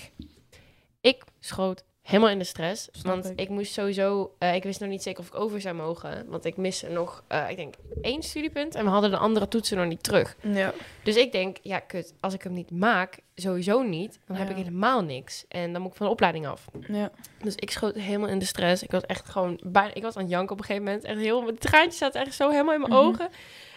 Ik 1.01 1.23
schoot 1.39 1.83
helemaal 2.09 2.29
in 2.31 2.37
de 2.39 2.43
stress. 2.45 2.87
Snap 2.91 3.13
want 3.13 3.29
ik. 3.29 3.39
ik. 3.39 3.49
moest 3.49 3.73
sowieso... 3.73 4.31
eh, 4.37 4.55
ik 4.55 4.63
wist 4.63 4.79
nog 4.79 4.89
niet 4.89 5.03
zeker 5.03 5.19
of 5.21 5.27
ik 5.27 5.35
over 5.39 5.61
zou 5.61 5.75
mogen. 5.75 6.25
Want 6.27 6.45
ik 6.45 6.57
miste 6.57 6.89
nog, 6.89 7.23
eh, 7.27 7.49
ik 7.49 7.55
denk, 7.55 7.73
één 8.01 8.23
studiepunt. 8.23 8.75
En 8.75 8.83
we 8.83 8.89
hadden 8.89 9.11
de 9.11 9.17
andere 9.17 9.47
toetsen 9.47 9.77
nog 9.77 9.87
niet 9.87 10.03
terug. 10.03 10.35
Ja. 10.41 10.73
Dus 11.03 11.15
ik 11.15 11.31
denk, 11.31 11.57
ja, 11.61 11.79
kut, 11.79 12.13
als 12.19 12.33
ik 12.33 12.41
hem 12.43 12.53
niet 12.53 12.71
maak, 12.71 13.19
sowieso 13.35 13.81
niet, 13.81 14.19
dan 14.27 14.35
heb 14.35 14.49
ik 14.49 14.55
helemaal 14.55 15.01
niks. 15.03 15.45
En 15.47 15.73
dan 15.73 15.81
moet 15.81 15.91
ik 15.91 15.97
van 15.97 16.05
de 16.05 16.11
opleiding 16.11 16.47
af. 16.47 16.65
ja. 16.87 17.11
Dus 17.43 17.55
ik 17.55 17.71
schoot 17.71 17.95
helemaal 17.95 18.29
in 18.29 18.39
de 18.39 18.45
stress. 18.45 18.83
Ik 18.83 18.91
was 18.91 19.03
echt 19.05 19.29
gewoon, 19.29 19.59
bijna, 19.63 19.93
ik 19.93 20.01
was 20.01 20.15
aan 20.15 20.21
het 20.21 20.31
janken 20.31 20.51
op 20.51 20.59
een 20.59 20.65
gegeven 20.65 20.85
moment. 20.87 21.03
Echt 21.03 21.17
heel, 21.19 21.43
de 21.45 21.53
traantjes 21.53 21.97
zaten 21.97 22.21
echt 22.21 22.33
zo 22.35 22.49
helemaal 22.49 22.73
in 22.73 22.79
mijn 22.81 22.91
Mhm. 22.93 23.01
ogen. 23.01 23.29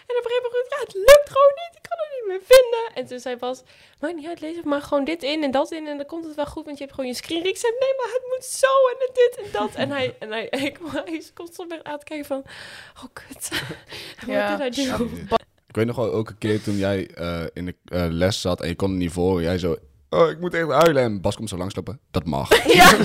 En 0.07 0.15
op 0.19 0.23
een 0.25 0.31
gegeven 0.31 0.49
moment, 0.51 0.69
ja, 0.69 0.79
het 0.85 0.93
lukt 0.93 1.29
gewoon 1.35 1.55
niet. 1.61 1.73
Ik 1.79 1.85
kan 1.89 1.97
het 2.03 2.11
niet 2.15 2.27
meer 2.31 2.43
vinden. 2.53 2.83
En 2.95 3.05
toen 3.05 3.19
zei 3.19 3.35
Bas, 3.35 3.61
maakt 3.99 4.15
niet 4.15 4.27
uit, 4.27 4.39
lees 4.39 4.55
het 4.55 4.65
maar 4.65 4.81
gewoon 4.81 5.03
dit 5.03 5.23
in 5.23 5.43
en 5.43 5.51
dat 5.51 5.71
in. 5.71 5.87
En 5.87 5.97
dan 5.97 6.05
komt 6.05 6.25
het 6.25 6.35
wel 6.35 6.45
goed, 6.45 6.65
want 6.65 6.77
je 6.77 6.83
hebt 6.83 6.95
gewoon 6.95 7.09
je 7.09 7.15
screen. 7.15 7.45
Ik 7.45 7.57
zei, 7.57 7.73
nee, 7.79 7.93
maar 7.97 8.11
het 8.17 8.25
moet 8.31 8.45
zo 8.45 8.73
en 8.91 8.99
het 8.99 9.15
dit 9.15 9.45
en 9.45 9.51
dat. 9.51 9.75
En 9.75 9.89
hij, 9.89 10.15
en 10.19 10.29
hij, 10.31 10.45
ik, 10.69 10.77
hij 10.91 11.23
soms 11.35 11.71
echt 11.71 11.83
aan 11.83 11.99
te 11.99 12.05
kijken 12.05 12.25
van, 12.25 12.43
oh 12.97 13.09
kut. 13.13 13.49
Ja. 14.27 14.57
Wat? 15.29 15.43
Ik 15.67 15.79
weet 15.79 15.85
nog 15.87 15.95
wel 15.95 16.11
ook 16.11 16.29
een 16.29 16.37
keer 16.37 16.61
toen 16.61 16.77
jij 16.77 17.07
eh, 17.07 17.43
in 17.53 17.65
de 17.65 17.75
eh, 17.85 18.05
les 18.09 18.41
zat 18.41 18.61
en 18.61 18.67
je 18.67 18.75
kon 18.75 18.89
het 18.89 18.99
niet 18.99 19.11
voor. 19.11 19.41
Jij 19.41 19.57
zo, 19.57 19.77
oh, 20.13 20.29
ik 20.29 20.39
moet 20.39 20.53
echt 20.53 20.69
huilen. 20.69 21.03
En 21.03 21.21
Bas 21.21 21.35
komt 21.35 21.49
zo 21.49 21.57
langslopen. 21.57 21.99
Dat 22.11 22.25
mag. 22.25 22.49
Ja, 22.73 22.89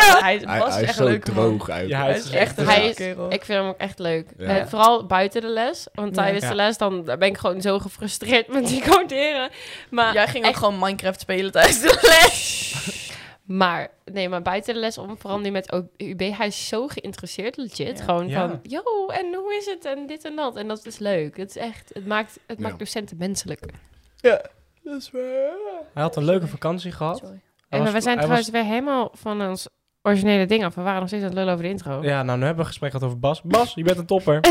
ja. 0.00 0.18
Hij, 0.20 0.40
hij 0.44 0.58
was 0.58 0.72
hij 0.74 0.82
is 0.82 0.88
echt 0.88 0.96
zo 0.96 1.04
een 1.04 1.10
leuke 1.10 1.32
man. 1.32 1.44
droog 1.58 1.70
uit. 1.70 1.88
Ja, 1.88 2.02
Hij 2.04 2.16
is 2.16 2.30
echt 2.30 2.58
een 2.58 2.66
Hij 2.66 2.76
leuke 2.76 2.88
is- 2.90 2.96
kerel. 2.96 3.32
Ik 3.32 3.44
vind 3.44 3.58
hem 3.58 3.68
ook 3.68 3.78
echt 3.78 3.98
leuk. 3.98 4.28
Ja. 4.38 4.58
Eh, 4.58 4.66
vooral 4.66 5.06
buiten 5.06 5.40
de 5.40 5.48
les. 5.48 5.86
Want 5.94 6.14
Ja. 6.16 6.22
tijdens 6.22 6.48
de 6.48 6.54
les 6.54 6.78
dan 6.78 7.02
ben 7.04 7.20
ik 7.22 7.36
gewoon 7.38 7.60
zo 7.60 7.78
gefrustreerd 7.78 8.48
met 8.48 8.66
die 8.66 8.82
coderen. 8.90 9.50
Maar, 9.90 10.12
Jij 10.14 10.26
ging 10.28 10.46
ook 10.46 10.56
gewoon 10.56 10.78
Minecraft 10.78 11.20
spelen 11.20 11.52
tijdens 11.52 11.80
de 11.80 11.98
les. 12.02 12.74
maar, 13.44 13.88
nee, 14.04 14.28
maar 14.28 14.42
buiten 14.42 14.74
de 14.74 14.80
les, 14.80 14.98
om, 14.98 15.16
vooral 15.18 15.38
nu 15.38 15.50
met 15.50 15.72
UB, 15.96 16.20
hij 16.36 16.46
is 16.46 16.68
zo 16.68 16.86
geïnteresseerd, 16.88 17.56
legit. 17.56 17.98
Ja. 17.98 18.04
Gewoon 18.04 18.28
Ja. 18.28 18.48
van, 18.48 18.60
yo, 18.62 18.82
en 19.06 19.34
hoe 19.34 19.54
is 19.56 19.66
het? 19.66 19.84
En 19.84 20.06
dit 20.06 20.24
en 20.24 20.36
dat. 20.36 20.56
En 20.56 20.68
dat 20.68 20.86
is 20.86 20.98
leuk. 20.98 21.36
Het 21.36 21.48
is 21.50 21.56
echt, 21.56 21.90
het 21.92 22.06
maakt, 22.06 22.38
het 22.46 22.58
Ja. 22.58 22.62
maakt 22.66 22.78
docenten 22.78 23.16
menselijk. 23.16 23.60
Ja, 24.16 24.40
dat 24.84 25.00
is 25.00 25.10
waar. 25.10 25.22
Hij 25.94 26.02
had 26.02 26.16
een 26.16 26.24
leuke 26.24 26.46
vakantie 26.46 26.92
gehad. 26.92 27.18
Sorry. 27.18 27.40
Hij 27.68 27.78
En 27.78 27.84
was- 27.84 27.92
we 27.94 28.00
zijn 28.00 28.18
trouwens 28.18 28.50
weer 28.50 28.64
helemaal 28.64 29.10
van 29.12 29.42
ons 29.48 29.68
originele 30.02 30.46
ding 30.46 30.64
af. 30.64 30.74
We 30.74 30.82
waren 30.82 30.98
nog 30.98 31.08
steeds 31.08 31.22
aan 31.22 31.28
het 31.28 31.38
lullen 31.38 31.52
over 31.52 31.64
de 31.64 31.70
intro. 31.70 32.02
Ja, 32.02 32.22
nou, 32.22 32.38
nu 32.38 32.44
hebben 32.44 32.54
we 32.54 32.60
een 32.60 32.66
gesprek 32.66 32.90
gehad 32.90 33.06
over 33.06 33.18
Bas. 33.18 33.42
Bas, 33.42 33.74
je 33.74 33.82
bent 33.84 33.98
een 33.98 34.06
topper. 34.06 34.40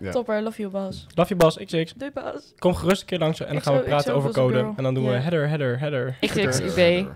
Ja. 0.00 0.10
Topper, 0.10 0.42
love 0.42 0.60
you, 0.60 0.70
Bas. 0.72 1.06
Love 1.14 1.28
you, 1.28 1.40
Bas. 1.40 1.56
XX. 1.56 1.92
Doei, 1.96 2.10
Bas. 2.10 2.52
Kom 2.58 2.74
gerust 2.74 3.00
een 3.00 3.06
keer 3.06 3.18
langs 3.18 3.40
en 3.40 3.52
dan 3.52 3.62
gaan 3.62 3.74
we 3.74 3.80
praten 3.80 4.14
over 4.14 4.30
code. 4.32 4.72
En 4.76 4.82
dan 4.82 4.94
doen 4.94 5.04
we 5.04 5.10
header, 5.16 5.48
header, 5.48 5.78
header. 5.78 6.16
XXUB. 6.20 7.06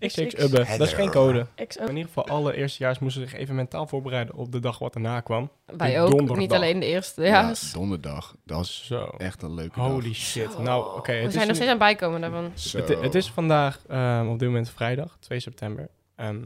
XX 0.00 0.34
ubbe. 0.42 0.64
Dat 0.78 0.80
is 0.86 0.92
geen 0.92 1.10
code. 1.10 1.46
In 1.56 1.88
ieder 1.88 2.04
geval, 2.04 2.26
alle 2.26 2.56
eerstejaars 2.56 2.98
moesten 2.98 3.22
zich 3.28 3.38
even 3.38 3.54
mentaal 3.54 3.86
voorbereiden 3.86 4.34
op 4.34 4.52
de 4.52 4.58
dag 4.60 4.78
wat 4.78 4.94
erna 4.94 5.20
kwam. 5.20 5.50
Wij 5.66 5.88
Die 5.90 5.98
ook, 5.98 6.08
donderdag. 6.10 6.36
niet 6.36 6.52
alleen 6.52 6.80
de 6.80 6.86
eerste. 6.86 7.22
Ja, 7.22 7.52
donderdag. 7.72 8.34
Dat 8.44 8.56
was 8.56 8.84
Zo. 8.86 9.04
echt 9.18 9.42
een 9.42 9.54
leuke 9.54 9.80
Holy 9.80 10.02
dag. 10.04 10.14
shit. 10.14 10.58
Nou, 10.58 10.96
oké. 10.96 11.12
we 11.12 11.18
zijn 11.18 11.26
is 11.28 11.34
nog 11.34 11.44
steeds 11.44 11.60
aan 11.60 11.68
het 11.68 11.78
bijkomen 11.78 12.20
daarvan. 12.20 12.44
Het, 12.72 12.88
het 13.02 13.14
is 13.14 13.30
vandaag 13.30 13.78
ehm, 13.88 14.28
op 14.28 14.38
dit 14.38 14.48
moment 14.48 14.70
vrijdag, 14.70 15.16
2 15.20 15.40
september. 15.40 15.88
Ehm, 16.16 16.40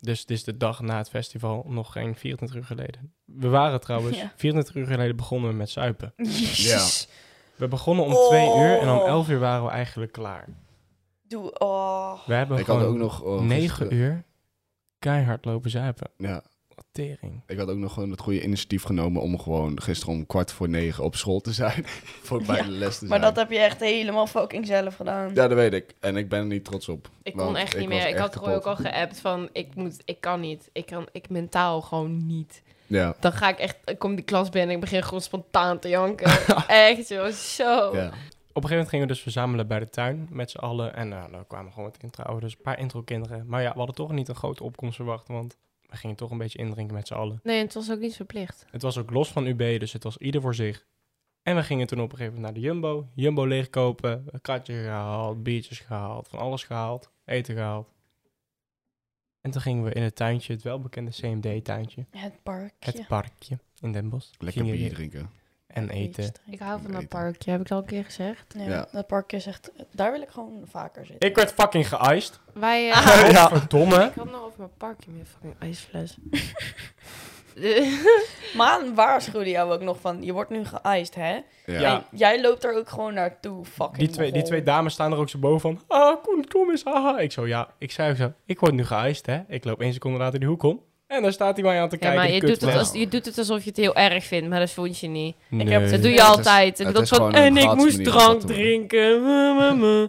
dus 0.00 0.20
het 0.20 0.30
is 0.30 0.44
de 0.44 0.56
dag 0.56 0.80
na 0.80 0.96
het 0.96 1.08
festival, 1.08 1.64
nog 1.68 1.92
geen 1.92 2.16
24 2.16 2.56
uur 2.58 2.64
geleden. 2.64 3.12
We 3.24 3.48
waren 3.48 3.80
trouwens, 3.80 4.16
Ja. 4.18 4.32
24 4.36 4.74
uur 4.74 4.86
geleden 4.86 5.16
begonnen 5.16 5.50
we 5.50 5.56
met 5.56 5.70
suipen. 5.70 6.12
We 7.56 7.68
begonnen 7.68 8.04
om 8.04 8.12
Oh. 8.14 8.28
2 8.28 8.46
uur 8.46 8.78
en 8.78 8.88
om 8.88 9.06
11 9.06 9.28
uur 9.28 9.38
waren 9.38 9.64
we 9.64 9.70
eigenlijk 9.70 10.12
klaar. 10.12 10.44
Doe, 11.28 11.58
oh. 11.58 12.12
We 12.26 12.34
hebben 12.34 12.58
Ik 12.58 12.66
had 12.66 12.76
gewoon 12.76 12.92
ook 12.92 12.98
nog... 12.98 13.22
oh, 13.22 13.40
9 13.40 13.68
gisteren- 13.68 13.94
uur 13.94 14.24
keihard 14.98 15.44
lopen 15.44 15.70
zuipen. 15.70 16.10
Ja, 16.16 16.42
Wat 16.74 16.84
tering. 16.92 17.42
ik 17.46 17.58
had 17.58 17.68
ook 17.68 17.76
nog 17.76 17.92
gewoon 17.92 18.10
het 18.10 18.20
goede 18.20 18.42
initiatief 18.42 18.82
genomen 18.82 19.22
om 19.22 19.38
gewoon 19.40 19.82
gisteren 19.82 20.14
om 20.14 20.26
kwart 20.26 20.52
voor 20.52 20.68
negen 20.68 21.04
op 21.04 21.16
school 21.16 21.40
te 21.40 21.52
zijn. 21.52 21.84
voor 22.26 22.42
bij 22.42 22.56
Ja, 22.56 22.62
de 22.62 22.70
les 22.70 22.92
te 22.92 22.98
zijn. 22.98 23.10
Maar 23.10 23.20
dat 23.20 23.36
heb 23.36 23.50
je 23.50 23.58
echt 23.58 23.80
helemaal 23.80 24.26
fucking 24.26 24.66
zelf 24.66 24.96
gedaan. 24.96 25.28
Ja, 25.34 25.48
dat 25.48 25.52
weet 25.56 25.72
ik. 25.72 25.94
En 26.00 26.16
ik 26.16 26.28
ben 26.28 26.38
er 26.38 26.46
niet 26.46 26.64
trots 26.64 26.88
op. 26.88 27.08
Ik 27.22 27.32
kon 27.36 27.56
echt 27.56 27.78
niet 27.78 27.88
meer. 27.88 28.08
Ik 28.08 28.16
had 28.16 28.34
Roy 28.34 28.54
ook 28.54 28.64
al 28.66 28.76
geappt 28.76 29.18
van 29.20 29.48
ik 29.52 29.74
moet, 29.74 30.02
ik 30.04 30.20
kan 30.20 30.40
niet. 30.40 30.68
Ik 30.72 30.86
kan, 30.86 31.06
ik 31.12 31.28
mentaal 31.30 31.80
gewoon 31.80 32.26
niet. 32.26 32.62
Ja. 32.86 33.14
Dan 33.20 33.32
ga 33.32 33.48
ik 33.48 33.58
echt, 33.58 33.76
ik 33.84 33.98
kom 33.98 34.14
die 34.14 34.24
klas 34.24 34.48
binnen 34.48 34.68
en 34.70 34.74
ik 34.74 34.80
begin 34.80 35.02
gewoon 35.02 35.20
spontaan 35.20 35.78
te 35.78 35.88
janken. 35.88 36.30
echt 36.68 37.08
joh, 37.08 37.26
zo. 37.28 37.96
ja. 37.96 38.10
Op 38.58 38.64
een 38.64 38.70
gegeven 38.70 38.88
moment 38.90 39.06
gingen 39.06 39.06
we 39.06 39.12
dus 39.12 39.22
verzamelen 39.22 39.66
bij 39.66 39.78
de 39.78 39.88
tuin 39.88 40.28
met 40.30 40.50
z'n 40.50 40.58
allen. 40.58 40.94
En 40.94 41.08
nou, 41.08 41.30
dan 41.30 41.46
kwamen 41.46 41.72
gewoon 41.72 41.88
wat 41.88 42.02
intro 42.02 42.40
dus 42.40 42.52
een 42.52 42.62
paar 42.62 42.78
intro-kinderen. 42.78 43.46
Maar 43.46 43.62
ja, 43.62 43.70
we 43.72 43.76
hadden 43.76 43.94
toch 43.94 44.12
niet 44.12 44.28
een 44.28 44.34
grote 44.34 44.64
opkomst 44.64 44.96
verwacht, 44.96 45.28
want 45.28 45.56
we 45.88 45.96
gingen 45.96 46.16
toch 46.16 46.30
een 46.30 46.38
beetje 46.38 46.58
indrinken 46.58 46.94
met 46.94 47.06
z'n 47.06 47.14
allen. 47.14 47.40
Nee, 47.42 47.62
het 47.62 47.74
was 47.74 47.90
ook 47.90 47.98
niet 47.98 48.16
verplicht. 48.16 48.66
Het 48.70 48.82
was 48.82 48.98
ook 48.98 49.10
los 49.10 49.32
van 49.32 49.46
UB, 49.46 49.80
dus 49.80 49.92
het 49.92 50.02
was 50.02 50.16
ieder 50.16 50.40
voor 50.40 50.54
zich. 50.54 50.86
En 51.42 51.56
we 51.56 51.62
gingen 51.62 51.86
toen 51.86 52.00
op 52.00 52.12
een 52.12 52.16
gegeven 52.16 52.34
moment 52.34 52.52
naar 52.54 52.62
de 52.62 52.68
Jumbo. 52.68 53.08
Jumbo 53.14 53.46
leegkopen, 53.46 54.24
een 54.30 54.40
kratje 54.40 54.74
gehaald, 54.74 55.42
biertjes 55.42 55.78
gehaald, 55.78 56.28
van 56.28 56.38
alles 56.38 56.64
gehaald, 56.64 57.10
eten 57.24 57.54
gehaald. 57.54 57.88
En 59.40 59.50
toen 59.50 59.62
gingen 59.62 59.84
we 59.84 59.92
in 59.92 60.02
het 60.02 60.16
tuintje, 60.16 60.52
het 60.52 60.62
welbekende 60.62 61.10
CMD-tuintje, 61.10 62.06
Het 62.10 62.42
parkje. 62.42 62.90
het 62.90 63.06
parkje 63.08 63.58
in 63.80 63.92
Den 63.92 64.08
Bosch. 64.08 64.30
Lekker 64.38 64.62
Gingen 64.62 64.78
bier 64.78 64.94
drinken. 64.94 65.30
En 65.82 65.90
eten. 65.90 66.32
Ik 66.50 66.58
hou 66.58 66.80
van 66.82 66.92
dat 66.92 67.08
parkje, 67.08 67.50
heb 67.50 67.60
ik 67.60 67.70
al 67.70 67.78
een 67.78 67.84
keer 67.84 68.04
gezegd. 68.04 68.54
Ja, 68.56 68.62
Ja. 68.68 68.88
dat 68.92 69.06
parkje 69.06 69.36
is 69.36 69.46
echt... 69.46 69.70
Daar 69.92 70.12
wil 70.12 70.20
ik 70.20 70.28
gewoon 70.28 70.62
vaker 70.70 71.06
zitten. 71.06 71.28
Ik 71.28 71.36
werd 71.36 71.52
fucking 71.52 71.88
geiced. 71.88 72.40
Wij, 72.52 72.92
Ah. 72.92 73.06
eh, 73.24 73.30
ja. 73.30 73.48
Verdomme. 73.48 74.04
ik 74.04 74.14
had 74.14 74.30
nog 74.30 74.42
over 74.42 74.58
mijn 74.58 74.70
parkje 74.76 75.10
met 75.10 75.28
fucking 75.28 75.54
ijsfles. 75.58 76.16
Maan 78.56 78.94
waarschuwde 78.94 79.50
jou 79.50 79.72
ook 79.72 79.80
nog 79.82 80.00
van... 80.00 80.22
Je 80.22 80.32
wordt 80.32 80.50
nu 80.50 80.64
geiced, 80.64 81.14
hè? 81.14 81.38
Ja. 81.66 82.04
Jij 82.10 82.40
loopt 82.40 82.64
er 82.64 82.76
ook 82.76 82.88
gewoon 82.88 83.14
naartoe, 83.14 83.64
fucking 83.64 83.96
Die 83.98 84.08
twee, 84.08 84.32
die 84.32 84.42
twee 84.42 84.62
dames 84.62 84.92
staan 84.92 85.12
er 85.12 85.18
ook 85.18 85.28
zo 85.28 85.38
boven 85.38 85.60
van... 85.60 85.80
Ah, 85.98 86.22
Koen, 86.22 86.44
kom 86.48 86.70
eens, 86.70 86.84
haha. 86.84 87.18
Ik 87.18 87.32
zo, 87.32 87.46
ja. 87.46 87.68
Ik 87.78 87.90
zei 87.92 88.10
ook 88.10 88.16
zo, 88.16 88.32
ik 88.46 88.60
word 88.60 88.72
nu 88.74 88.84
geiced, 88.84 89.26
hè. 89.26 89.40
Ik 89.48 89.64
loop 89.64 89.80
één 89.80 89.92
seconde 89.92 90.18
later 90.18 90.38
die 90.38 90.48
hoek 90.48 90.62
om. 90.62 90.82
En 91.08 91.22
daar 91.22 91.32
staat 91.32 91.56
hij 91.56 91.64
mij 91.64 91.80
aan 91.80 91.88
te 91.88 91.94
ja, 91.94 92.00
kijken. 92.00 92.18
maar 92.18 92.26
die 92.26 92.40
je 92.40 92.46
doet, 92.46 92.60
het 92.60 92.74
als, 92.76 92.92
je 92.92 93.08
doet 93.08 93.24
het 93.24 93.38
alsof 93.38 93.62
je 93.62 93.68
het 93.68 93.76
heel 93.78 93.94
erg 93.96 94.24
vindt, 94.24 94.48
maar 94.48 94.58
dat 94.60 94.70
vond 94.70 94.98
je 94.98 95.08
niet. 95.08 95.36
Nee. 95.48 95.68
heb- 95.68 95.90
Dat 95.90 96.02
doe 96.02 96.10
je 96.10 96.20
het 96.20 96.28
is- 96.30 96.36
altijd. 96.36 96.80
En 96.80 96.92
dat 96.92 97.08
van, 97.08 97.34
en 97.34 97.56
ik 97.56 97.74
moest 97.74 98.04
drank 98.04 98.40
drinken. 98.40 99.20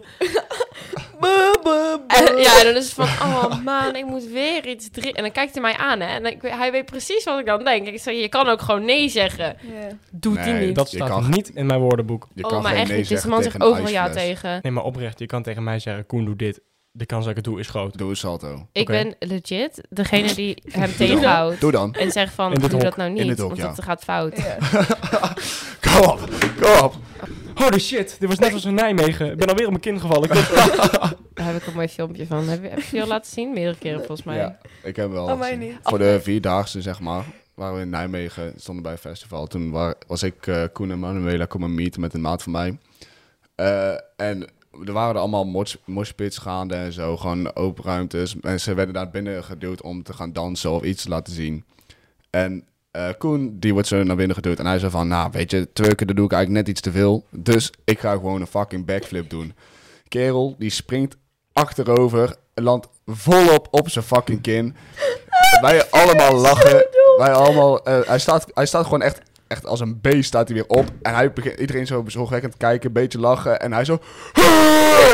En, 2.06 2.36
ja, 2.38 2.58
en 2.58 2.64
dan 2.64 2.76
is 2.76 2.84
het 2.84 2.92
van, 2.94 3.04
oh 3.28 3.64
man, 3.64 3.96
ik 3.96 4.06
moet 4.06 4.24
weer 4.24 4.66
iets 4.66 4.90
drinken. 4.90 5.14
En 5.14 5.22
dan 5.22 5.32
kijkt 5.32 5.52
hij 5.52 5.62
mij 5.62 5.76
aan, 5.76 6.00
hè. 6.00 6.06
En 6.06 6.26
ik, 6.26 6.38
hij 6.42 6.72
weet 6.72 6.84
precies 6.84 7.24
wat 7.24 7.38
ik 7.38 7.46
dan 7.46 7.64
denk. 7.64 7.86
Ik 7.86 8.00
zeg, 8.00 8.14
je 8.14 8.28
kan 8.28 8.48
ook 8.48 8.60
gewoon 8.60 8.84
nee 8.84 9.08
zeggen. 9.08 9.56
Ja. 9.60 9.96
Doet 10.10 10.38
hij 10.38 10.66
niet. 10.66 10.74
Dat 10.74 10.88
staat 10.88 11.08
kan- 11.08 11.30
niet 11.30 11.48
in 11.48 11.66
mijn 11.66 11.80
woordenboek. 11.80 12.28
Je 12.34 12.44
oh, 12.44 12.50
kan 12.50 12.62
maar 12.62 12.70
geen 12.70 12.80
echt 12.80 12.88
nee 12.88 12.98
niet. 12.98 13.08
Deze 13.08 13.20
zeggen 13.20 13.30
man 13.30 13.42
zegt 13.42 13.60
overal 13.62 13.90
ja 13.90 14.10
tegen. 14.10 14.58
Nee, 14.62 14.72
maar 14.72 14.84
oprecht, 14.84 15.18
je 15.18 15.26
kan 15.26 15.42
tegen 15.42 15.62
mij 15.64 15.78
zeggen, 15.78 16.06
Koen, 16.06 16.24
doe 16.24 16.36
dit. 16.36 16.60
De 16.92 17.06
kans 17.06 17.20
dat 17.20 17.30
ik 17.30 17.36
het 17.36 17.44
doe 17.44 17.60
is 17.60 17.68
groot. 17.68 17.98
Doe 17.98 18.10
een 18.10 18.16
salto. 18.16 18.66
Ik 18.72 18.82
Oké. 18.82 18.92
ben 18.92 19.28
legit 19.28 19.80
degene 19.90 20.34
die 20.34 20.62
hem 20.70 20.96
tegenhoudt. 20.96 21.60
Doe 21.60 21.70
dan. 21.72 21.94
En 21.94 22.10
zegt 22.10 22.34
van, 22.34 22.52
In 22.52 22.60
dit 22.60 22.70
doe 22.70 22.72
hok. 22.80 22.88
dat 22.88 22.96
nou 22.96 23.10
In 23.10 23.16
dit 23.16 23.26
niet, 23.26 23.38
hok, 23.38 23.48
want 23.48 23.60
ja. 23.60 23.66
dat 23.66 23.82
gaat 23.84 24.02
fout. 24.04 24.34
Kom 25.80 26.08
op. 26.08 26.28
Kom 26.60 26.84
op. 26.84 26.94
Holy 27.54 27.78
shit, 27.78 28.16
dit 28.20 28.28
was 28.28 28.38
net 28.38 28.52
als 28.52 28.64
in 28.64 28.74
Nijmegen. 28.74 29.30
Ik 29.30 29.36
ben 29.38 29.48
alweer 29.48 29.64
op 29.64 29.70
mijn 29.70 29.82
kin 29.82 30.00
gevallen. 30.00 30.28
Daar 31.34 31.46
heb 31.46 31.56
ik 31.56 31.66
een 31.66 31.74
mooi 31.74 31.88
filmpje 31.88 32.26
van. 32.26 32.48
Heb 32.48 32.62
je, 32.62 32.68
heb 32.68 32.78
je 32.80 32.90
die 32.90 33.02
al 33.02 33.06
laten 33.08 33.30
zien? 33.32 33.52
Meerdere 33.52 33.78
keren 33.78 33.98
volgens 33.98 34.22
mij. 34.22 34.36
Ja, 34.36 34.58
ik 34.82 34.96
heb 34.96 35.10
wel. 35.10 35.24
Oh, 35.26 35.38
mij 35.38 35.52
gezien. 35.54 35.68
niet. 35.68 35.78
Voor 35.82 35.98
de 35.98 36.18
vierdaagse, 36.22 36.82
zeg 36.82 37.00
maar, 37.00 37.24
waren 37.54 37.74
we 37.76 37.80
in 37.80 37.88
Nijmegen, 37.88 38.52
stonden 38.56 38.82
bij 38.82 38.92
een 38.92 38.98
festival. 38.98 39.46
Toen 39.46 39.70
wa- 39.70 39.94
was 40.06 40.22
ik, 40.22 40.46
eh, 40.46 40.62
Koen 40.72 40.90
en 40.90 40.98
Manuela 40.98 41.44
komen 41.44 41.74
meeten 41.74 42.00
met 42.00 42.14
een 42.14 42.20
maat 42.20 42.42
van 42.42 42.52
mij. 42.52 42.78
Eh, 43.54 43.92
en 44.16 44.50
er 44.86 44.92
waren 44.92 45.14
er 45.14 45.20
allemaal 45.20 45.44
mosh- 45.44 45.74
moshpits 45.84 46.38
gaande 46.38 46.74
en 46.74 46.92
zo, 46.92 47.16
gewoon 47.16 47.54
open 47.54 47.84
ruimtes. 47.84 48.34
Mensen 48.40 48.76
werden 48.76 48.94
daar 48.94 49.10
binnen 49.10 49.44
geduwd 49.44 49.82
om 49.82 50.02
te 50.02 50.12
gaan 50.12 50.32
dansen 50.32 50.70
of 50.70 50.82
iets 50.82 51.02
te 51.02 51.08
laten 51.08 51.32
zien. 51.32 51.64
En 52.30 52.64
eh, 52.90 53.08
Koen, 53.18 53.56
die 53.58 53.72
wordt 53.72 53.88
zo 53.88 54.02
naar 54.02 54.16
binnen 54.16 54.36
geduwd. 54.36 54.58
En 54.58 54.66
hij 54.66 54.78
zei 54.78 54.90
van, 54.90 55.08
nou, 55.08 55.30
weet 55.32 55.50
je, 55.50 55.72
twerken, 55.72 56.06
dat 56.06 56.16
doe 56.16 56.24
ik 56.24 56.32
eigenlijk 56.32 56.66
net 56.66 56.72
iets 56.76 56.80
te 56.84 56.92
veel. 56.92 57.24
Dus 57.30 57.72
ik 57.84 58.00
ga 58.00 58.12
gewoon 58.12 58.40
een 58.40 58.46
fucking 58.46 58.84
backflip 58.84 59.30
doen. 59.30 59.54
Kerel, 60.08 60.54
die 60.58 60.70
springt 60.70 61.16
achterover, 61.52 62.36
landt 62.54 62.88
volop 63.06 63.68
op 63.70 63.88
zijn 63.88 64.04
fucking 64.04 64.40
kin. 64.40 64.76
Wij 65.62 65.90
allemaal 65.90 66.34
lachen. 66.34 66.86
Wij 67.16 67.32
allemaal, 67.32 67.84
eh, 67.84 68.00
hij, 68.06 68.18
staat, 68.18 68.46
hij 68.54 68.66
staat 68.66 68.84
gewoon 68.84 69.02
echt 69.02 69.20
echt 69.50 69.66
als 69.66 69.80
een 69.80 70.00
beest 70.00 70.24
staat 70.24 70.48
hij 70.48 70.56
weer 70.56 70.78
op. 70.78 70.84
En 71.02 71.14
hij 71.14 71.32
begint, 71.32 71.60
iedereen 71.60 71.86
zo 71.86 72.04
zorgwekkend 72.06 72.56
kijken, 72.56 72.86
een 72.86 72.92
beetje 72.92 73.18
lachen. 73.18 73.60
En 73.60 73.72
hij 73.72 73.84
zo... 73.84 73.98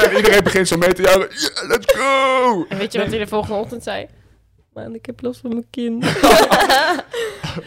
En 0.02 0.16
iedereen 0.16 0.42
begint 0.42 0.68
zo 0.68 0.76
mee 0.76 0.92
te 0.92 1.02
juichen. 1.02 1.28
Yeah, 1.30 1.68
let's 1.68 1.94
go! 1.94 2.64
En 2.68 2.78
weet 2.78 2.92
je 2.92 2.98
wat 2.98 3.08
hij 3.08 3.18
de 3.18 3.26
volgende 3.26 3.60
ochtend 3.60 3.82
zei? 3.82 4.06
Man, 4.72 4.94
ik 4.94 5.06
heb 5.06 5.22
last 5.22 5.40
van 5.40 5.50
mijn 5.50 5.66
kin. 5.70 6.02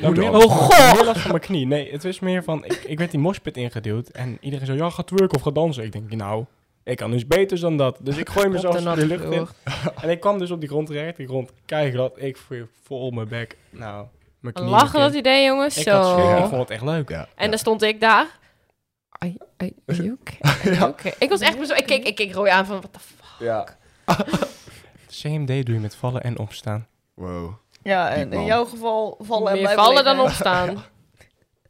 Nou, 0.01 0.17
meer, 0.17 0.33
oh 0.33 0.41
god! 0.41 0.95
Meer 0.95 1.05
last 1.05 1.19
van 1.19 1.31
mijn 1.31 1.43
knie. 1.43 1.65
Nee, 1.65 1.91
het 1.91 2.03
was 2.03 2.19
meer 2.19 2.43
van, 2.43 2.65
ik, 2.65 2.83
ik 2.85 2.97
werd 2.97 3.11
die 3.11 3.19
moshpit 3.19 3.57
ingeduwd. 3.57 4.07
En 4.07 4.37
iedereen 4.41 4.65
zo, 4.65 4.73
ja, 4.73 4.89
ga 4.89 5.03
twerken 5.03 5.37
of 5.37 5.41
ga 5.41 5.51
dansen. 5.51 5.83
Ik 5.83 5.91
denk, 5.91 6.13
nou, 6.13 6.45
ik 6.83 6.97
kan 6.97 7.11
dus 7.11 7.27
beters 7.27 7.61
dan 7.61 7.77
dat. 7.77 7.97
Dus 8.01 8.17
ik 8.17 8.29
gooi 8.35 8.47
mezelf 8.47 8.75
de 8.75 8.81
zo 8.81 8.95
de 8.95 9.05
lucht 9.05 9.31
in. 9.31 9.47
En 10.01 10.09
ik 10.09 10.19
kwam 10.19 10.39
dus 10.39 10.51
op 10.51 10.59
die 10.59 10.69
grond 10.69 10.87
terecht. 10.87 11.17
Die 11.17 11.27
grond 11.27 11.51
kijk 11.65 11.93
dat 11.93 12.11
ik 12.15 12.37
op 12.87 13.13
mijn 13.13 13.27
bek. 13.27 13.57
Nou. 13.69 14.05
Lachen 14.41 14.99
dat 14.99 15.13
idee, 15.13 15.45
jongens. 15.45 15.77
Ik 15.77 15.83
Zo. 15.83 16.01
had 16.01 16.39
ik 16.39 16.49
vond 16.49 16.61
het 16.61 16.69
echt 16.69 16.83
leuk. 16.83 17.09
Ja. 17.09 17.27
En 17.35 17.49
dan 17.49 17.59
stond 17.59 17.81
ik 17.81 17.99
daar. 17.99 18.27
Are 19.09 19.33
you 19.85 20.17
okay? 20.19 20.89
Okay? 20.89 21.13
Ik 21.19 21.29
was 21.29 21.39
echt 21.39 21.67
zo. 21.67 21.73
Ik 21.73 21.85
keek, 21.85 22.05
ik 22.05 22.15
keek 22.15 22.33
Roy 22.33 22.47
aan 22.47 22.65
van, 22.65 22.81
wat 22.81 22.93
de 22.93 22.99
fuck? 22.99 23.25
Ja. 23.39 23.67
CMD 25.21 25.65
doe 25.65 25.75
je 25.75 25.79
met 25.79 25.95
vallen 25.95 26.23
en 26.23 26.39
opstaan. 26.39 26.87
Wow. 27.13 27.53
Ja, 27.83 28.09
en 28.09 28.33
in 28.33 28.45
jouw 28.45 28.65
geval 28.65 29.17
vallen 29.21 29.47
en 29.47 29.53
Meer 29.53 29.61
blijven 29.61 29.83
vallen 29.83 30.03
dan 30.03 30.19
opstaan. 30.19 30.77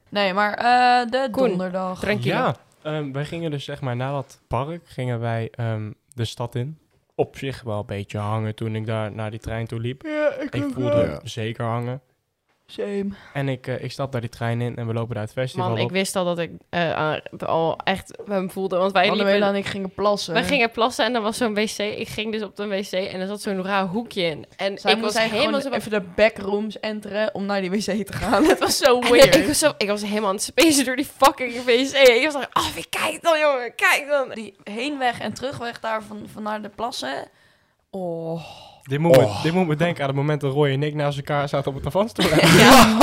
Nee, 0.10 0.34
maar 0.34 0.54
eh, 0.54 1.12
de 1.12 1.28
Koen, 1.32 1.50
donderdag. 1.50 2.00
Drink 2.00 2.24
je 2.24 2.30
Ja, 2.30 2.56
ehm, 2.82 3.12
wij 3.12 3.26
gingen 3.26 3.52
dus 3.52 3.64
zeg 3.64 3.82
maar 3.82 3.96
na 3.96 4.12
dat 4.12 4.42
park 4.48 4.82
gingen 4.88 5.20
wij 5.20 5.50
ehm, 5.52 5.92
de 6.14 6.26
stad 6.26 6.56
in. 6.56 6.80
Op 7.16 7.38
zich 7.38 7.62
wel 7.62 7.80
een 7.80 7.86
beetje 7.86 8.18
hangen 8.18 8.56
toen 8.56 8.76
ik 8.76 8.86
daar 8.86 9.12
naar 9.12 9.32
die 9.32 9.40
trein 9.40 9.68
toe 9.68 9.80
liep. 9.80 10.02
Ja, 10.06 10.34
ik, 10.52 10.66
voelde. 10.74 11.08
Ja. 11.08 11.20
zeker 11.24 11.66
hangen. 11.66 12.02
Same. 12.72 13.08
En 13.34 13.50
ik, 13.50 13.68
eh, 13.68 13.84
ik 13.84 13.92
stap 13.92 14.12
daar 14.12 14.22
die 14.22 14.30
trein 14.30 14.62
in 14.62 14.76
en 14.76 14.88
we 14.88 14.94
lopen 14.94 15.14
daar 15.14 15.24
het 15.24 15.34
festival 15.34 15.70
Man, 15.70 15.78
ik 15.78 15.90
wist 15.90 16.16
al 16.16 16.26
dat 16.26 16.40
ik 16.40 16.52
eh, 16.70 16.94
aan- 16.94 17.22
al 17.46 17.78
echt 17.84 18.18
hem 18.26 18.52
voelde. 18.52 18.78
Want 18.78 18.92
wij 18.92 19.08
Manuela 19.08 19.32
liepen... 19.32 19.48
en 19.48 19.56
ik 19.56 19.66
gingen 19.66 19.90
plassen. 19.94 20.34
Wij 20.34 20.44
gingen 20.44 20.72
plassen 20.72 21.06
en 21.06 21.16
er 21.16 21.22
was 21.22 21.38
zo'n 21.38 21.54
wc. 21.54 21.78
Ik 21.78 22.08
ging 22.08 22.32
dus 22.32 22.42
op 22.44 22.56
de 22.56 22.68
wc 22.68 22.92
en 22.92 23.20
er 23.20 23.28
zat 23.28 23.42
zo'n 23.42 23.64
raar 23.64 23.86
hoekje 23.86 24.22
in. 24.22 24.46
En 24.56 24.78
Zij 24.78 24.94
ik 24.94 25.02
was 25.02 25.18
helemaal 25.20 25.62
zo... 25.62 25.70
even 25.70 25.92
de 25.92 26.02
backrooms 26.16 26.80
enteren 26.80 27.34
om 27.34 27.46
naar 27.46 27.62
die 27.62 27.72
wc 27.72 28.06
te 28.06 28.14
gaan. 28.14 28.44
Het 28.50 28.60
was 28.60 28.78
zo 28.78 29.00
weird. 29.00 29.36
ik, 29.36 29.48
was 29.48 29.60
zo, 29.60 29.72
ik 29.78 29.88
was 29.88 30.02
helemaal 30.02 30.30
aan 30.30 30.36
het 30.36 30.44
spacen 30.44 30.86
door 30.86 30.96
die 30.96 31.08
fucking 31.18 31.64
wc. 31.64 31.94
Ik 31.94 32.22
was 32.32 32.34
like, 32.34 32.50
oh, 32.54 32.74
wie 32.76 32.86
kijkt 32.90 33.24
dan, 33.24 33.40
jongen? 33.40 33.76
Kijk 33.76 34.06
dan. 34.10 34.30
Die 34.34 34.56
heenweg 34.64 35.20
en 35.20 35.34
terugweg 35.34 35.80
daar 35.80 36.04
van, 36.04 36.26
van 36.34 36.44
naar 36.44 36.62
de 36.62 36.70
plassen. 36.70 37.28
Oh. 37.90 38.42
Dit, 38.90 39.00
moet 39.00 39.12
me, 39.18 39.24
Oh. 39.24 39.44
dit 39.44 39.54
moet 39.54 39.68
me 39.68 39.76
denken 39.76 40.02
aan 40.02 40.08
het 40.08 40.18
moment 40.18 40.42
dat 40.42 40.54
Roy 40.54 40.70
en 40.70 40.84
ik 40.84 40.94
naast 40.96 41.18
elkaar 41.18 41.50
zaten 41.50 41.70
op 41.72 41.78
het 41.78 41.86
avantstoel. 41.86 42.26
Ja. 42.58 42.98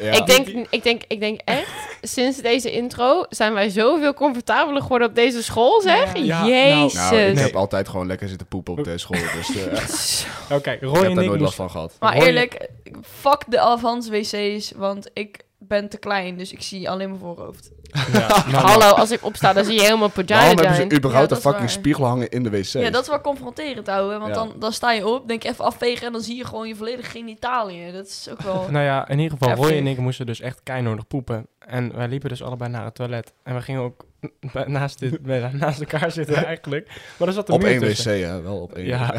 Ja. 0.00 0.12
Ik, 0.12 0.26
denk, 0.26 0.66
ik, 0.70 0.82
denk, 0.82 1.02
ik 1.08 1.20
denk 1.20 1.40
echt, 1.44 1.70
sinds 2.02 2.38
deze 2.42 2.72
intro 2.72 3.24
zijn 3.28 3.52
wij 3.52 3.68
zoveel 3.68 4.14
comfortabeler 4.14 4.82
geworden 4.82 5.08
op 5.08 5.14
deze 5.14 5.42
school, 5.42 5.80
zeg. 5.80 6.16
Ja. 6.18 6.22
Ja, 6.22 6.38
nou, 6.40 6.50
Jezus. 6.50 6.94
Nou, 6.94 7.16
ik 7.16 7.34
Nee. 7.34 7.44
heb 7.44 7.56
altijd 7.56 7.88
gewoon 7.88 8.06
lekker 8.06 8.28
zitten 8.28 8.46
poepen 8.46 8.78
op 8.78 8.84
de 8.84 8.98
school. 8.98 9.20
Dus 9.36 9.56
eh, 9.56 10.56
Oké, 10.56 10.70
ik 10.70 10.80
Roy 10.82 10.92
heb 10.94 11.04
en 11.08 11.14
daar 11.14 11.24
ik 11.24 11.30
nooit 11.30 11.40
last 11.40 11.54
van 11.54 11.70
gehad. 11.70 11.96
Maar 12.00 12.16
Roy- 12.16 12.26
eerlijk, 12.26 12.68
fuck 13.02 13.42
de 13.48 13.60
avans 13.60 14.08
wc's, 14.08 14.72
want 14.76 15.10
ik 15.12 15.44
ben 15.58 15.88
te 15.88 15.98
klein, 15.98 16.36
dus 16.36 16.52
ik 16.52 16.62
zie 16.62 16.90
alleen 16.90 17.08
mijn 17.08 17.20
voorhoofd. 17.20 17.70
Ja, 18.12 18.28
nou, 18.50 18.64
Hallo, 18.66 18.88
als 18.90 19.10
ik 19.10 19.24
opsta, 19.24 19.52
dan 19.52 19.64
zie 19.64 19.74
je 19.74 19.80
helemaal 19.80 20.10
Waarom 20.26 20.56
hebben 20.58 20.74
ze 20.90 20.96
überhaupt 20.96 21.30
Ja, 21.30 21.36
een 21.36 21.42
fucking 21.42 21.60
waar. 21.64 21.70
spiegel 21.70 22.04
hangen 22.04 22.28
in 22.28 22.42
de 22.42 22.50
wc? 22.50 22.64
Ja, 22.64 22.90
dat 22.90 23.02
is 23.02 23.08
wel 23.08 23.20
confronterend 23.20 23.86
houden, 23.86 24.18
want 24.20 24.34
Ja. 24.34 24.40
dan, 24.44 24.52
dan 24.58 24.72
sta 24.72 24.92
je 24.92 25.06
op, 25.06 25.28
denk 25.28 25.42
je 25.42 25.48
even 25.48 25.64
afvegen 25.64 26.06
en 26.06 26.12
dan 26.12 26.20
zie 26.22 26.36
je 26.36 26.44
gewoon 26.44 26.68
je 26.68 26.74
volledige 26.76 27.10
genitaliën. 27.10 27.92
Dat 27.92 28.06
is 28.06 28.28
ook 28.30 28.40
wel... 28.42 28.66
Nou 28.70 28.84
ja, 28.84 29.08
in 29.08 29.18
ieder 29.18 29.38
geval, 29.38 29.54
Roy 29.56 29.76
en 29.76 29.86
ik 29.86 29.98
moesten 29.98 30.26
dus 30.26 30.40
echt 30.40 30.60
keinodig 30.62 31.06
poepen. 31.06 31.46
En 31.58 31.96
wij 31.96 32.08
liepen 32.08 32.28
dus 32.28 32.42
allebei 32.42 32.70
naar 32.70 32.84
het 32.84 32.94
toilet. 32.94 33.32
En 33.42 33.54
we 33.54 33.60
gingen 33.60 33.80
ook 33.82 34.04
naast, 34.66 34.98
dit, 34.98 35.22
bij- 35.22 35.50
naast 35.52 35.80
elkaar 35.80 36.10
zitten 36.10 36.44
eigenlijk. 36.52 36.90
Maar 37.16 37.28
er 37.28 37.34
zat 37.34 37.48
een 37.48 37.54
Op 37.54 37.60
muur 37.62 37.70
één 37.70 37.80
wc, 37.80 37.96
hè? 38.04 38.42
Wel 38.42 38.56
op 38.60 38.72
één 38.72 38.86
Ja, 38.86 39.14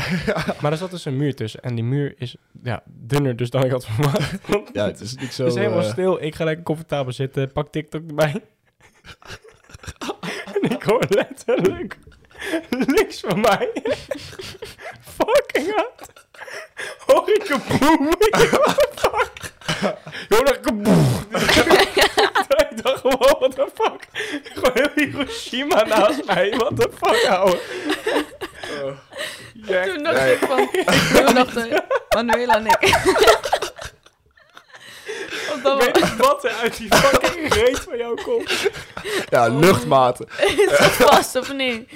maar 0.61 0.71
er 0.71 0.77
zat 0.77 0.91
dus 0.91 1.05
een 1.05 1.17
muur 1.17 1.35
tussen. 1.35 1.59
En 1.61 1.75
die 1.75 1.83
muur 1.83 2.13
is 2.17 2.35
ja, 2.63 2.81
dunner 2.85 3.35
dus 3.35 3.49
dan 3.49 3.63
ik 3.63 3.71
had 3.71 3.85
verwacht. 3.85 4.31
Ja, 4.73 4.85
het 4.85 4.99
is 5.01 5.15
niet 5.15 5.33
zo... 5.33 5.43
Het 5.43 5.53
is 5.53 5.59
helemaal 5.59 5.83
eh, 5.83 5.89
stil. 5.91 6.23
Ik 6.23 6.35
ga 6.35 6.43
lekker 6.43 6.63
comfortabel 6.63 7.13
zitten. 7.13 7.51
Pak 7.51 7.71
TikTok 7.71 8.01
erbij. 8.07 8.41
En 10.53 10.61
ik 10.69 10.83
hoor 10.83 11.05
letterlijk 11.09 11.97
links 12.69 13.19
van 13.19 13.39
mij. 13.39 13.69
fucking 15.17 15.75
hard. 15.75 16.09
Hoor 17.05 17.29
ik 17.29 17.49
een 17.49 17.79
boem. 17.79 18.07
Ik 18.19 18.49
dacht, 18.51 18.87
fuck? 18.95 19.53
Hoor 20.29 20.53
ik 20.53 20.65
een 20.65 20.83
boem. 20.83 21.25
ik 22.69 22.83
dacht 22.83 22.99
gewoon, 23.01 23.17
what 23.39 23.55
the 23.55 23.67
fuck? 23.73 24.07
Gewoon 24.53 24.71
heel 24.73 24.89
Hiroshima 24.95 25.83
naast 25.83 26.25
mij. 26.25 26.49
What 26.49 26.75
the 26.75 26.89
fuck, 27.03 27.29
ouwe. 27.29 27.59
Ja, 29.53 29.83
Toen 29.83 30.03
dacht 30.03 30.19
ik 30.19 30.39
van... 30.39 30.69
Toen 31.25 31.35
dachten 31.35 31.83
Manuela 32.09 32.55
en 32.55 32.65
ik... 32.65 32.79
Dan 35.63 35.77
weet 35.77 36.15
wat 36.15 36.43
er 36.43 36.53
uit 36.61 36.77
die 36.77 36.95
fucking 36.95 37.53
reet 37.59 37.79
van 37.79 37.97
jou 37.97 38.21
komt? 38.21 38.69
Ja, 39.29 39.47
luchtmaten. 39.47 40.27
is 40.67 40.77
dat 40.77 40.91
vast 40.91 41.35
of 41.35 41.53
niet? 41.53 41.89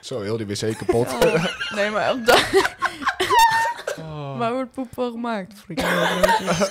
Zo, 0.00 0.20
heel 0.20 0.36
die 0.36 0.46
wc 0.46 0.76
kapot. 0.78 1.08
Oh, 1.24 1.44
nee, 1.74 1.90
maar 1.90 2.10
op 2.10 2.26
dat... 2.26 2.44
Oh. 3.98 4.38
Waar 4.38 4.52
wordt 4.52 4.72
poep 4.72 4.88
van 4.94 5.10
gemaakt? 5.10 5.52
Frikandel-broodjes. 5.64 6.68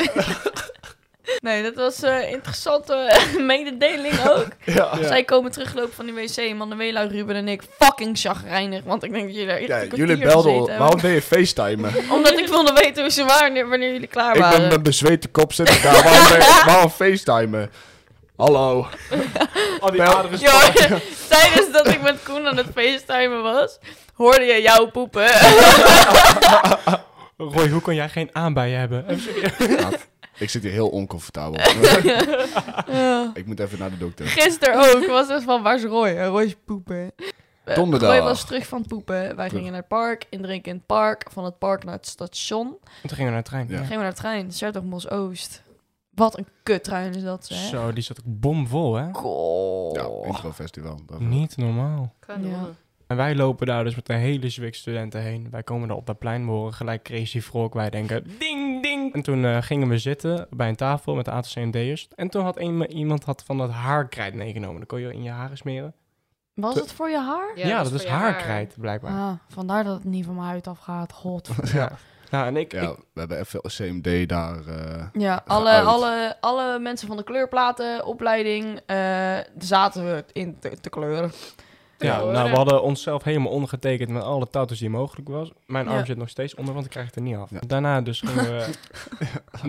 Nee, 1.39 1.63
dat 1.63 1.75
was 1.75 2.01
een 2.01 2.30
interessante 2.30 3.11
mededeling 3.39 4.13
ook. 4.36 4.47
Ja. 4.65 4.89
Ja. 4.99 5.07
Zij 5.07 5.23
komen 5.23 5.51
teruglopen 5.51 5.93
van 5.93 6.05
die 6.05 6.13
wc. 6.13 6.55
Manuela, 6.55 7.01
Ruben 7.03 7.36
en 7.36 7.47
ik 7.47 7.61
fucking 7.80 8.17
chagrijnig. 8.17 8.84
Want 8.84 9.03
ik 9.03 9.11
denk 9.11 9.23
dat 9.25 9.34
jullie 9.34 9.47
daar 9.47 9.57
echt 9.57 9.67
Ja, 9.91 9.95
jullie 9.97 10.17
belden... 10.17 10.77
Waarom 10.77 11.01
ben 11.01 11.11
je 11.11 11.21
facetimen? 11.21 11.93
Omdat 12.15 12.39
ik 12.39 12.47
wilde 12.47 12.73
weten 12.73 13.01
hoe 13.03 13.11
ze 13.11 13.25
waren 13.25 13.69
wanneer 13.69 13.91
jullie 13.91 14.07
klaar 14.07 14.36
Ik 14.36 14.41
ben 14.41 14.49
waren. 14.51 14.67
met 14.67 14.84
bezweten 14.84 15.32
kop 15.32 15.53
zitten 15.53 15.82
daar. 15.82 16.03
Waarom, 16.03 16.27
ben 16.30 16.38
je- 16.39 16.61
waarom 16.65 16.89
facetimen? 16.89 17.71
Hallo. 18.38 18.88
Al 19.80 19.91
die 19.91 20.01
Ja, 20.01 20.71
tijdens 21.30 21.71
dat 21.71 21.88
ik 21.88 22.01
met 22.01 22.23
Koen 22.23 22.47
aan 22.47 22.57
het 22.57 22.67
facetimen 22.75 23.41
was, 23.43 23.77
hoorde 24.13 24.43
je 24.45 24.61
jou 24.61 24.88
poepen. 24.89 25.27
Roy, 27.38 27.67
hoe 27.69 27.82
kan 27.82 27.95
jij 27.95 28.09
geen 28.09 28.30
aanbijen 28.32 28.80
hebben? 28.80 29.05
Even 29.09 29.21
serieus. 29.57 29.91
Ik 30.39 30.49
zit 30.49 30.63
hier 30.63 30.71
heel 30.71 30.89
oncomfortabel. 30.89 31.59
Ja. 32.87 33.31
ik 33.33 33.45
moet 33.45 33.59
even 33.59 33.79
naar 33.79 33.89
de 33.89 33.97
dokter. 33.97 34.25
Gisteren 34.25 34.95
ook 34.95 35.07
was 35.07 35.27
het 35.27 35.43
van, 35.43 35.63
waar 35.63 35.75
is 35.75 35.83
Roy? 35.83 36.07
En 36.07 36.27
Roy 36.27 36.43
is 36.43 36.55
poepen. 36.65 37.11
Eh, 37.63 37.75
Donderdag. 37.75 38.09
Roy 38.09 38.21
was 38.21 38.45
terug 38.45 38.67
van 38.67 38.79
het 38.79 38.87
poepen. 38.87 39.35
Wij 39.35 39.49
gingen 39.49 39.71
naar 39.71 39.79
het 39.79 39.87
park, 39.87 40.25
indrinken 40.29 40.71
in 40.71 40.77
het 40.77 40.85
park. 40.85 41.25
Van 41.31 41.45
het 41.45 41.57
park 41.57 41.83
naar 41.83 41.93
het 41.93 42.07
station. 42.07 42.67
En 42.67 43.07
toen 43.07 43.17
gingen 43.17 43.25
we 43.25 43.31
naar 43.31 43.43
de 43.43 43.49
trein. 43.49 43.67
Ja. 43.67 43.75
Dan 43.75 43.81
gingen 43.83 43.97
we 43.97 44.03
naar 44.03 44.13
de 44.13 44.19
trein, 44.19 44.51
Sertogenbos 44.51 45.09
Oost. 45.09 45.63
Wat 46.09 46.37
een 46.37 46.47
kuttrein 46.63 47.13
is 47.13 47.23
dat, 47.23 47.47
hè? 47.49 47.67
Zo, 47.67 47.93
die 47.93 48.03
zat 48.03 48.19
ook 48.19 48.39
bomvol, 48.39 48.95
hè? 48.95 49.13
Goh. 49.13 49.93
Ja, 49.95 50.27
introfestival. 50.27 50.99
Niet 51.17 51.57
normaal. 51.57 52.13
Kan 52.19 52.47
Ja. 52.47 52.69
En 53.07 53.17
wij 53.17 53.35
lopen 53.35 53.67
daar 53.67 53.83
dus 53.83 53.95
met 53.95 54.09
een 54.09 54.17
hele 54.17 54.49
zwik 54.49 54.75
studenten 54.75 55.21
heen. 55.21 55.47
Wij 55.51 55.63
komen 55.63 55.87
daar 55.87 55.97
op 55.97 56.05
dat 56.05 56.19
plein, 56.19 56.45
we 56.45 56.51
horen 56.51 56.73
gelijk 56.73 57.03
Crazy 57.03 57.41
Frog. 57.41 57.73
Wij 57.73 57.89
denken, 57.89 58.23
ding. 59.12 59.14
En 59.14 59.22
toen 59.22 59.45
eh, 59.45 59.62
gingen 59.62 59.88
we 59.88 59.97
zitten 59.97 60.47
bij 60.49 60.70
een 60.70 60.76
tafel 60.76 61.16
met 61.16 61.28
een 61.28 61.34
aantal 61.34 61.51
CMD'ers. 61.64 62.07
En 62.16 62.30
toen 62.30 62.43
had 62.43 62.60
een, 62.60 62.91
iemand 62.91 63.24
had 63.24 63.43
van 63.45 63.57
dat 63.57 63.70
haarkrijt 63.70 64.34
meegenomen. 64.34 64.80
Dat 64.80 64.88
kon 64.88 64.99
je 64.99 65.14
in 65.14 65.24
je 65.24 65.30
haren 65.30 65.57
smeren. 65.57 65.93
Was 66.53 66.76
het 66.76 66.91
voor 66.91 67.10
je 67.10 67.18
haar? 67.20 67.51
Ja, 67.55 67.84
dat, 67.84 67.91
is 67.91 68.05
haar. 68.05 68.20
haarkrijt, 68.20 68.76
blijkbaar. 68.78 69.12
Ah, 69.12 69.32
vandaar 69.47 69.84
dat 69.84 69.93
het 69.95 70.03
niet 70.03 70.26
van 70.26 70.36
mijn 70.36 70.47
huid 70.47 70.68
afgaat. 70.68 71.14
God. 71.14 71.49
Ja. 71.74 71.91
Nou, 72.32 72.47
en 72.47 72.57
ik, 72.57 72.72
Ja, 72.72 72.82
ik 72.82 72.95
we 73.14 73.20
hebben 73.20 73.39
even 73.39 73.62
CMD 73.62 74.30
daar... 74.30 74.68
eh, 74.68 75.03
Ja, 75.14 75.43
alle, 75.47 75.80
alle, 75.82 76.38
alle 76.39 76.80
mensen 76.80 77.07
van 77.07 77.18
de 77.18 77.24
kleurplaten, 77.24 78.05
opleiding, 78.05 78.80
eh, 78.86 79.38
zaten 79.57 80.05
we 80.05 80.26
in 80.34 80.60
te, 80.60 80.70
te 80.82 80.89
kleuren. 80.89 81.32
Ja, 82.08 82.20
hoor. 82.20 82.32
nou, 82.32 82.50
we 82.50 82.56
hadden 82.56 82.84
onszelf 82.84 83.24
helemaal 83.24 83.52
ondergetekend 83.52 84.10
met 84.10 84.24
alle 84.24 84.50
tattoos 84.50 84.80
die 84.80 84.89
mogelijk 84.89 85.28
was. 85.30 85.52
Mijn 85.66 85.88
arm 85.88 86.06
zit 86.06 86.18
nog 86.18 86.30
steeds 86.30 86.56
onder, 86.56 86.74
want 86.74 86.86
ik 86.86 86.91
krijg 86.91 87.06
het 87.06 87.16
er 87.16 87.22
niet 87.22 87.36
af. 87.36 87.50
Ja. 87.50 87.60
Daarna 87.68 88.02
dus 88.02 88.20
gingen 88.26 88.43
we... 88.58 88.70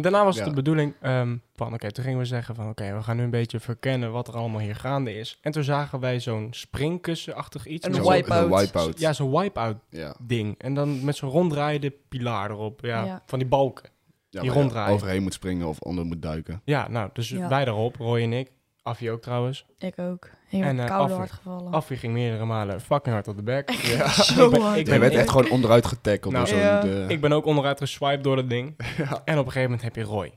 Daarna 0.01 0.25
was 0.25 0.35
het 0.37 0.45
Ja. 0.45 0.51
de 0.51 0.57
bedoeling 0.57 0.95
ehm, 1.01 1.37
van, 1.55 1.75
oké, 1.75 1.93
toen 1.93 2.05
gingen 2.05 2.19
we 2.19 2.25
zeggen 2.25 2.55
van, 2.55 2.69
oké, 2.69 2.95
we 2.95 3.03
gaan 3.03 3.17
nu 3.17 3.23
een 3.23 3.31
beetje 3.31 3.61
verkennen 3.61 4.13
wat 4.13 4.29
er 4.29 4.35
allemaal 4.37 4.61
hier 4.61 4.77
gaande 4.77 5.15
is. 5.19 5.39
En 5.43 5.53
toen 5.53 5.65
zagen 5.65 6.01
wij 6.01 6.21
zo'n 6.21 6.49
springkussenachtig 6.51 7.67
iets. 7.67 7.87
Een 7.87 7.93
wipe-out. 8.03 8.49
Zo'n 8.51 8.59
wipe-out. 8.59 8.99
Ja, 9.01 9.13
zo'n 9.13 9.31
wipe-out 9.31 9.77
ja. 9.91 10.15
ding. 10.21 10.59
En 10.59 10.75
dan 10.75 11.05
met 11.05 11.17
zo'n 11.17 11.31
ronddraaiende 11.31 11.93
pilaar 12.09 12.51
erop. 12.51 12.81
Ja, 12.85 13.05
Ja. 13.05 13.23
van 13.27 13.39
die 13.39 13.49
balken. 13.49 13.91
Ja, 14.29 14.41
Die 14.41 14.51
ronddraaien. 14.51 14.95
overheen 14.95 15.23
moet 15.23 15.33
springen 15.35 15.67
of 15.67 15.79
onder 15.81 16.05
moet 16.05 16.23
duiken. 16.23 16.61
Ja, 16.65 16.89
nou, 16.89 17.11
dus 17.13 17.29
Ja. 17.29 17.49
wij 17.49 17.65
erop, 17.67 17.97
Roy 17.97 18.23
en 18.23 18.33
ik. 18.33 18.51
Affie 18.83 19.11
ook 19.11 19.23
trouwens. 19.23 19.67
Ik 19.79 19.99
ook. 19.99 20.29
Heel 20.51 20.63
En, 20.63 20.81
eh, 20.81 20.91
hard 21.17 21.31
gevallen. 21.33 21.73
Affie 21.73 21.97
ging 21.97 22.13
meerdere 22.13 22.45
malen 22.45 22.81
fucking 22.81 23.15
hard 23.15 23.29
op 23.29 23.37
de 23.37 23.43
bek. 23.43 23.71
Ja. 23.97 24.09
Zo 24.09 24.45
ik 24.45 24.51
ben, 24.51 24.61
hard. 24.61 24.79
ik 24.79 24.87
Je 24.87 24.99
werd 24.99 25.15
echt 25.15 25.31
gewoon 25.31 25.51
onderuit 25.51 25.87
getackeld 25.87 26.33
Nou, 26.35 26.45
door 26.47 26.55
zo'n... 26.55 26.65
ja. 26.65 26.81
de- 26.81 27.05
Ik 27.09 27.21
ben 27.21 27.33
ook 27.33 27.45
onderuit 27.45 27.79
geswiped 27.79 28.25
door 28.25 28.37
dat 28.37 28.49
ding. 28.49 28.75
Ja. 28.97 29.23
En 29.25 29.39
op 29.39 29.47
een 29.47 29.53
gegeven 29.53 29.63
moment 29.63 29.83
heb 29.83 29.97
je 29.97 30.03
Roy. 30.03 30.33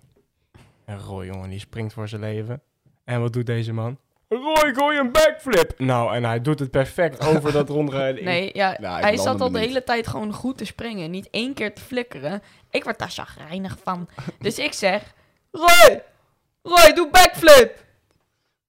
En 0.85 0.99
Roy, 0.99 1.25
jongen, 1.25 1.49
die 1.49 1.59
springt 1.59 1.93
voor 1.93 2.07
zijn 2.07 2.21
leven. 2.21 2.61
En 3.05 3.21
wat 3.21 3.33
doet 3.33 3.45
deze 3.45 3.73
man? 3.73 3.97
Roy, 4.29 4.73
gooi 4.73 4.97
een 4.99 5.11
backflip! 5.11 5.73
Nou, 5.77 6.15
en 6.15 6.23
hij 6.23 6.41
doet 6.41 6.59
het 6.59 6.71
perfect 6.71 7.27
over 7.27 7.51
dat 7.51 7.69
rondrijden. 7.77 8.23
Nee, 8.23 8.49
ja, 8.53 8.77
Nou, 8.79 9.01
hij 9.01 9.17
zat 9.17 9.41
al 9.41 9.51
de 9.51 9.59
niet. 9.59 9.67
hele 9.67 9.83
tijd 9.83 10.07
gewoon 10.07 10.33
goed 10.33 10.57
te 10.57 10.65
springen. 10.65 11.11
Niet 11.11 11.27
één 11.29 11.53
keer 11.53 11.73
te 11.75 11.81
flikkeren. 11.81 12.41
Ik 12.69 12.83
word 12.83 12.99
daar 12.99 13.09
chagrijnig 13.09 13.77
van. 13.83 14.07
Dus 14.39 14.59
ik 14.59 14.73
zeg... 14.73 15.13
Roy! 15.51 16.01
Roy, 16.63 16.93
doe 16.93 17.09
backflip! 17.11 17.83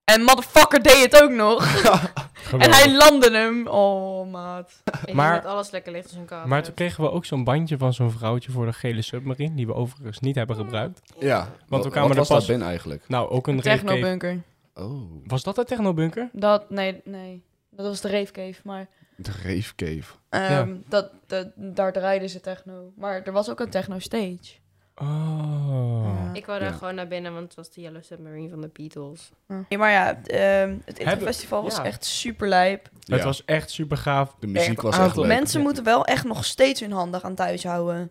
En 0.05 0.23
motherfucker 0.23 0.83
deed 0.83 1.03
het 1.13 1.23
ook 1.23 1.31
nog. 1.31 1.83
en 2.59 2.71
hij 2.73 2.93
landde 2.97 3.31
hem. 3.31 3.67
Oh, 3.67 4.31
maat. 4.31 4.83
Ik 5.05 5.15
Maar- 5.15 5.43
dat 5.43 5.53
alles 5.53 5.71
lekker 5.71 5.93
ligt 5.93 6.05
als 6.07 6.15
een 6.17 6.25
kaart. 6.25 6.47
Maar 6.47 6.63
toen 6.63 6.75
kregen 6.75 7.05
we 7.05 7.11
ook 7.11 7.25
zo'n 7.25 7.45
bandje 7.45 7.79
van 7.79 7.93
zo'n 7.93 8.11
vrouwtje 8.11 8.53
voor 8.53 8.67
de 8.67 8.73
gele 8.73 9.03
submarine, 9.03 9.55
die 9.55 9.67
we 9.67 9.75
overigens 9.75 10.19
niet 10.21 10.35
hebben 10.35 10.57
gebruikt. 10.57 11.01
Ja. 11.19 11.39
Want 11.69 11.83
we 11.85 11.89
Wa- 11.89 11.95
kwamen 11.95 12.03
wat 12.03 12.11
er 12.11 12.17
was 12.17 12.29
pas- 12.29 12.39
daar 12.39 12.47
binnen 12.49 12.67
eigenlijk? 12.69 13.05
Nou, 13.09 13.29
ook 13.31 13.47
een. 13.47 13.61
Technobunker. 13.61 14.43
Oh, 14.75 15.03
Was 15.27 15.43
dat 15.43 15.55
de 15.57 15.65
technobunker? 15.65 16.29
Dat, 16.33 16.71
nee, 16.71 17.01
nee. 17.05 17.43
Dat 17.71 17.87
was 17.87 18.01
de 18.01 18.11
Ravecave, 18.11 18.61
maar... 18.65 18.87
de 19.17 19.31
Rave 19.45 19.75
Cave. 19.75 20.15
ehm, 20.29 20.75
dat, 20.89 21.11
dat, 21.27 21.49
daar 21.55 21.93
draaiden 21.93 22.29
ze 22.29 22.41
techno. 22.41 22.93
Maar 22.97 23.23
er 23.23 23.33
was 23.33 23.51
ook 23.51 23.61
een 23.61 23.71
techno 23.71 23.99
stage. 23.99 24.63
Oh. 24.95 26.03
Ja. 26.05 26.31
Ik 26.33 26.47
wou 26.47 26.59
daar 26.61 26.71
Ja. 26.71 26.77
gewoon 26.77 26.95
naar 26.95 27.09
binnen, 27.09 27.33
want 27.33 27.45
het 27.45 27.55
was 27.55 27.71
de 27.71 27.81
Yellow 27.81 28.03
Submarine 28.03 28.49
van 28.49 28.61
de 28.61 28.71
Beatles. 28.73 29.31
Ja, 29.69 29.79
maar 29.79 29.91
ja, 29.91 30.23
ehm, 30.23 30.77
het 30.85 30.99
Interfestival 30.99 31.63
was 31.63 31.77
ja. 31.77 31.85
echt 31.85 32.05
super 32.05 32.49
lijp. 32.49 32.89
Het 33.07 33.25
was 33.25 33.45
echt 33.45 33.71
super 33.71 33.97
gaaf. 33.97 34.35
De 34.41 34.47
muziek 34.47 34.69
Echt 34.69 34.83
was 34.83 34.93
aantal 34.95 35.07
echt 35.07 35.17
leuk. 35.17 35.27
Mensen 35.27 35.61
moeten 35.61 35.85
wel 35.85 36.05
echt 36.05 36.25
nog 36.25 36.45
steeds 36.45 36.81
hun 36.81 36.93
handen 36.93 37.21
gaan 37.21 37.35
thuis 37.35 37.65
houden. 37.65 38.11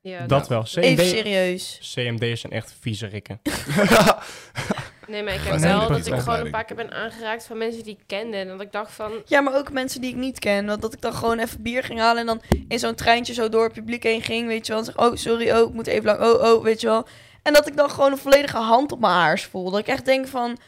Ja, 0.00 0.26
Dat 0.26 0.48
wel. 0.48 0.64
Even 0.74 1.04
CMD, 1.04 1.08
serieus. 1.08 1.94
CMD'ers 1.94 2.40
zijn 2.40 2.52
echt 2.52 2.74
vieze 2.80 3.06
rikken. 3.06 3.40
Nee, 5.08 5.22
maar 5.22 5.34
ik 5.34 5.40
heb 5.40 5.58
wel 5.60 5.88
dat 5.88 6.06
ik 6.06 6.14
gewoon 6.14 6.40
een 6.40 6.50
paar 6.50 6.64
keer 6.64 6.76
ben 6.76 6.92
aangeraakt 6.92 7.46
van 7.46 7.58
mensen 7.58 7.82
die 7.82 7.92
ik 7.98 8.04
kende. 8.06 8.36
En 8.36 8.48
dat 8.48 8.60
ik 8.60 8.72
dacht 8.72 8.92
van, 8.92 9.12
Ja, 9.24 9.40
maar 9.40 9.54
ook 9.56 9.72
mensen 9.72 10.00
die 10.00 10.10
ik 10.10 10.16
niet 10.16 10.38
ken. 10.38 10.66
Want 10.66 10.82
dat 10.82 10.92
ik 10.92 11.00
dan 11.00 11.12
gewoon 11.14 11.38
even 11.38 11.62
bier 11.62 11.82
ging 11.82 11.98
halen 12.00 12.20
en 12.20 12.26
dan 12.26 12.42
in 12.68 12.78
zo'n 12.78 12.94
treintje 12.94 13.32
zo 13.34 13.48
door 13.48 13.64
het 13.64 13.72
publiek 13.72 14.02
heen 14.02 14.22
ging, 14.22 14.46
weet 14.46 14.66
je 14.66 14.72
wel. 14.72 14.80
En 14.80 14.86
zeg, 14.86 14.98
oh, 14.98 15.14
sorry, 15.16 15.50
oh, 15.50 15.68
ik 15.68 15.74
moet 15.74 15.86
even 15.86 16.04
lang, 16.04 16.20
oh, 16.20 16.42
oh, 16.52 16.62
weet 16.62 16.80
je 16.80 16.86
wel. 16.86 17.06
En 17.42 17.52
dat 17.52 17.66
ik 17.66 17.76
dan 17.76 17.90
gewoon 17.90 18.12
een 18.12 18.18
volledige 18.18 18.56
hand 18.56 18.92
op 18.92 19.00
mijn 19.00 19.12
haars 19.12 19.44
voel. 19.44 19.70
Dat 19.70 19.80
ik 19.80 19.86
echt 19.86 20.04
denk 20.04 20.26
van, 20.26 20.58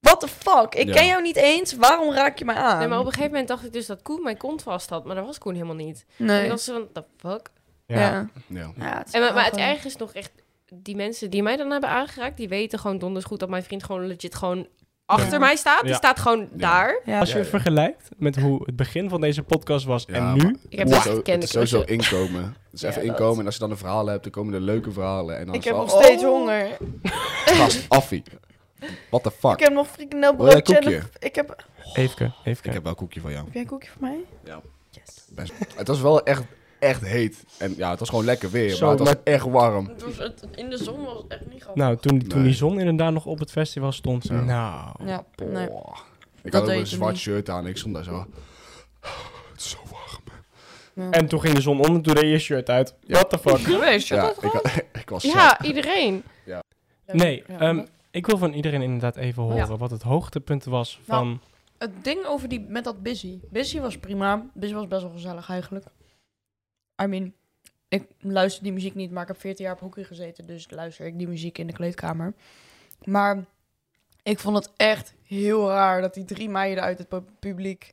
what 0.00 0.20
the 0.20 0.28
fuck? 0.28 0.74
Ik 0.74 0.86
Ja. 0.86 0.94
ken 0.94 1.06
jou 1.06 1.22
niet 1.22 1.36
eens, 1.36 1.72
waarom 1.72 2.12
raak 2.12 2.38
je 2.38 2.44
me 2.44 2.54
aan? 2.54 2.78
nee, 2.78 2.88
maar 2.88 2.98
op 2.98 3.04
een 3.06 3.10
gegeven 3.12 3.30
moment 3.30 3.48
dacht 3.48 3.64
ik 3.64 3.72
dus 3.72 3.86
dat 3.86 4.02
Koen 4.02 4.22
mijn 4.22 4.36
kont 4.36 4.62
vast 4.62 4.90
had. 4.90 5.04
Maar 5.04 5.14
dat 5.16 5.26
was 5.26 5.38
Koen 5.38 5.54
helemaal 5.54 5.74
niet. 5.74 6.04
En 6.18 6.24
Nee. 6.24 6.42
ik 6.42 6.48
dacht 6.48 6.60
zo 6.62 6.72
van, 6.72 6.88
the 6.92 7.04
fuck? 7.28 7.50
Ja. 7.86 7.98
Ja. 7.98 8.28
Ja. 8.48 8.70
Ja, 8.76 8.98
het 8.98 9.14
En, 9.14 9.20
maar, 9.20 9.34
maar 9.34 9.44
het 9.44 9.54
gewoon- 9.54 9.68
erg 9.68 9.84
is 9.84 9.96
nog 9.96 10.12
echt, 10.12 10.30
die 10.74 10.96
mensen 10.96 11.30
die 11.30 11.42
mij 11.42 11.56
dan 11.56 11.70
hebben 11.70 11.90
aangeraakt, 11.90 12.36
die 12.36 12.48
weten 12.48 12.78
gewoon 12.78 12.98
donders 12.98 13.24
goed 13.24 13.40
dat 13.40 13.48
mijn 13.48 13.62
vriend 13.62 13.84
gewoon 13.84 14.06
legit 14.06 14.34
gewoon 14.34 14.66
achter 15.06 15.32
Ja. 15.32 15.38
mij 15.38 15.56
staat. 15.56 15.80
Die 15.80 15.90
Ja. 15.90 15.96
staat 15.96 16.18
gewoon 16.20 16.48
daar. 16.52 17.00
Ja, 17.04 17.18
Als 17.20 17.32
je 17.32 17.38
het 17.38 17.48
vergelijkt 17.48 18.08
met 18.16 18.36
hoe 18.40 18.62
het 18.66 18.76
begin 18.76 19.08
van 19.08 19.20
deze 19.20 19.42
podcast 19.42 19.84
was 19.86 20.04
Ja, 20.06 20.14
en 20.14 20.36
nu. 20.36 20.56
Ik 20.68 20.78
heb 20.78 20.88
Candy 20.88 21.30
het 21.30 21.42
is 21.42 21.50
sowieso 21.50 21.80
inkomen. 21.80 22.42
Het 22.42 22.72
is 22.72 22.80
Ja, 22.80 22.88
even 22.88 23.00
dat. 23.06 23.10
inkomen 23.10 23.38
en 23.40 23.44
als 23.46 23.54
je 23.54 23.60
dan 23.60 23.70
een 23.70 23.76
verhaal 23.76 24.06
hebt, 24.06 24.22
dan 24.22 24.32
komen 24.32 24.54
er 24.54 24.60
leuke 24.60 24.92
verhalen. 24.92 25.38
En 25.38 25.46
dan 25.46 25.54
ik 25.54 25.64
heb 25.64 25.76
nog 25.76 25.90
steeds 25.90 26.22
oh, 26.22 26.28
honger. 26.28 26.76
Gast, 27.44 27.88
affie. 27.88 28.22
What 29.10 29.22
the 29.22 29.30
fuck? 29.30 29.52
Ik 29.52 29.58
heb 29.60 29.72
nog 29.72 29.88
frikandel 29.88 30.36
Wil 30.36 30.46
jij 30.46 30.54
een 30.56 30.62
broodje. 30.62 30.76
en 30.76 30.82
koekje? 30.82 30.98
een- 31.20 31.26
Ik 31.28 31.34
heb... 31.34 31.64
Even, 31.94 32.34
even. 32.44 32.64
Ik 32.66 32.72
heb 32.72 32.82
wel 32.82 32.92
een 32.92 32.98
koekje 32.98 33.20
van 33.20 33.30
jou. 33.30 33.44
Heb 33.44 33.52
jij 33.52 33.62
een 33.62 33.68
koekje 33.68 33.90
voor 33.90 34.00
mij? 34.02 34.18
Ja. 34.44 34.60
Yes. 34.90 35.24
Best. 35.30 35.52
Het 35.76 35.88
was 35.88 36.00
wel 36.00 36.22
echt, 36.22 36.42
echt 36.84 37.04
heet. 37.04 37.44
En 37.58 37.74
ja, 37.76 37.90
het 37.90 37.98
was 37.98 38.08
gewoon 38.08 38.24
lekker 38.24 38.50
weer, 38.50 38.70
Zo, 38.70 38.80
maar 38.80 38.90
het 38.90 38.98
was 38.98 39.08
maar- 39.08 39.20
echt 39.24 39.44
warm. 39.44 39.86
Het 39.86 40.02
was, 40.04 40.16
het, 40.18 40.46
in 40.54 40.70
de 40.70 40.76
zon 40.76 41.04
was 41.04 41.16
het 41.16 41.26
echt 41.28 41.46
niet 41.52 41.62
grappig. 41.62 41.82
Nou, 41.84 41.96
toen, 41.96 42.18
toen 42.18 42.38
Nee. 42.38 42.46
die 42.48 42.56
zon 42.56 42.78
inderdaad 42.78 43.12
nog 43.12 43.26
op 43.26 43.38
het 43.38 43.50
festival 43.50 43.92
stond. 43.92 44.24
Ja. 44.28 44.40
Nou. 44.40 45.08
Ja, 45.08 45.24
nee. 45.44 45.68
Ik 46.42 46.52
Dat 46.52 46.60
had 46.60 46.70
ook 46.70 46.76
een 46.80 46.86
zwart 46.86 47.12
niet. 47.12 47.20
shirt 47.20 47.48
aan. 47.50 47.66
Ik 47.66 47.76
stond 47.76 47.94
daar 47.94 48.04
zo. 48.04 48.26
Het 49.00 49.60
is 49.60 49.70
zo 49.70 49.78
warm. 49.90 50.22
Ja. 50.94 51.10
En 51.18 51.26
toen 51.26 51.40
ging 51.40 51.54
de 51.54 51.60
zon 51.60 51.80
onder, 51.80 52.02
toen 52.02 52.14
deed 52.14 52.30
je 52.30 52.38
shirt 52.38 52.70
uit. 52.70 52.94
Ja. 53.00 53.14
What 53.14 53.30
the 53.30 53.38
fuck? 53.38 53.58
Geweest, 53.74 54.08
Ja, 54.08 54.30
ik, 54.30 54.50
had- 54.52 54.82
ik 55.02 55.08
was 55.10 55.22
zat. 55.22 55.32
Ja, 55.32 55.62
iedereen. 55.62 56.22
Nee, 57.12 57.44
Ja, 57.48 57.58
ehm, 57.58 57.76
maar 57.76 57.84
ik 58.10 58.26
wil 58.26 58.38
van 58.38 58.52
iedereen 58.52 58.82
inderdaad 58.82 59.16
even 59.16 59.42
horen 59.42 59.56
Ja. 59.56 59.76
wat 59.76 59.90
het 59.90 60.02
hoogtepunt 60.02 60.64
was 60.64 61.00
Nou, 61.06 61.24
van... 61.24 61.40
Het 61.78 61.90
ding 62.04 62.24
over 62.26 62.48
die, 62.48 62.60
met 62.68 62.84
dat 62.84 63.02
Busy. 63.02 63.38
Busy 63.50 63.80
was 63.80 63.98
prima. 63.98 64.46
Busy 64.54 64.72
was 64.74 64.88
best 64.88 65.02
wel 65.02 65.10
gezellig 65.10 65.48
eigenlijk. 65.50 65.84
I 67.02 67.06
mean, 67.06 67.32
ik 67.88 68.04
luister 68.20 68.62
die 68.62 68.72
muziek 68.72 68.94
niet, 68.94 69.10
maar 69.10 69.22
ik 69.22 69.28
heb 69.28 69.40
14 69.40 69.64
jaar 69.64 69.74
op 69.74 69.80
hockey 69.80 70.04
gezeten. 70.04 70.46
Dus 70.46 70.66
luister 70.70 71.06
ik 71.06 71.18
die 71.18 71.28
muziek 71.28 71.58
in 71.58 71.66
de 71.66 71.72
kleedkamer. 71.72 72.34
Maar 73.04 73.44
ik 74.22 74.38
vond 74.38 74.56
het 74.56 74.70
echt 74.76 75.14
heel 75.22 75.68
raar 75.68 76.00
dat 76.00 76.14
die 76.14 76.24
drie 76.24 76.48
meiden 76.48 76.84
uit 76.84 76.98
het 76.98 77.08
pu- 77.08 77.22
publiek 77.40 77.92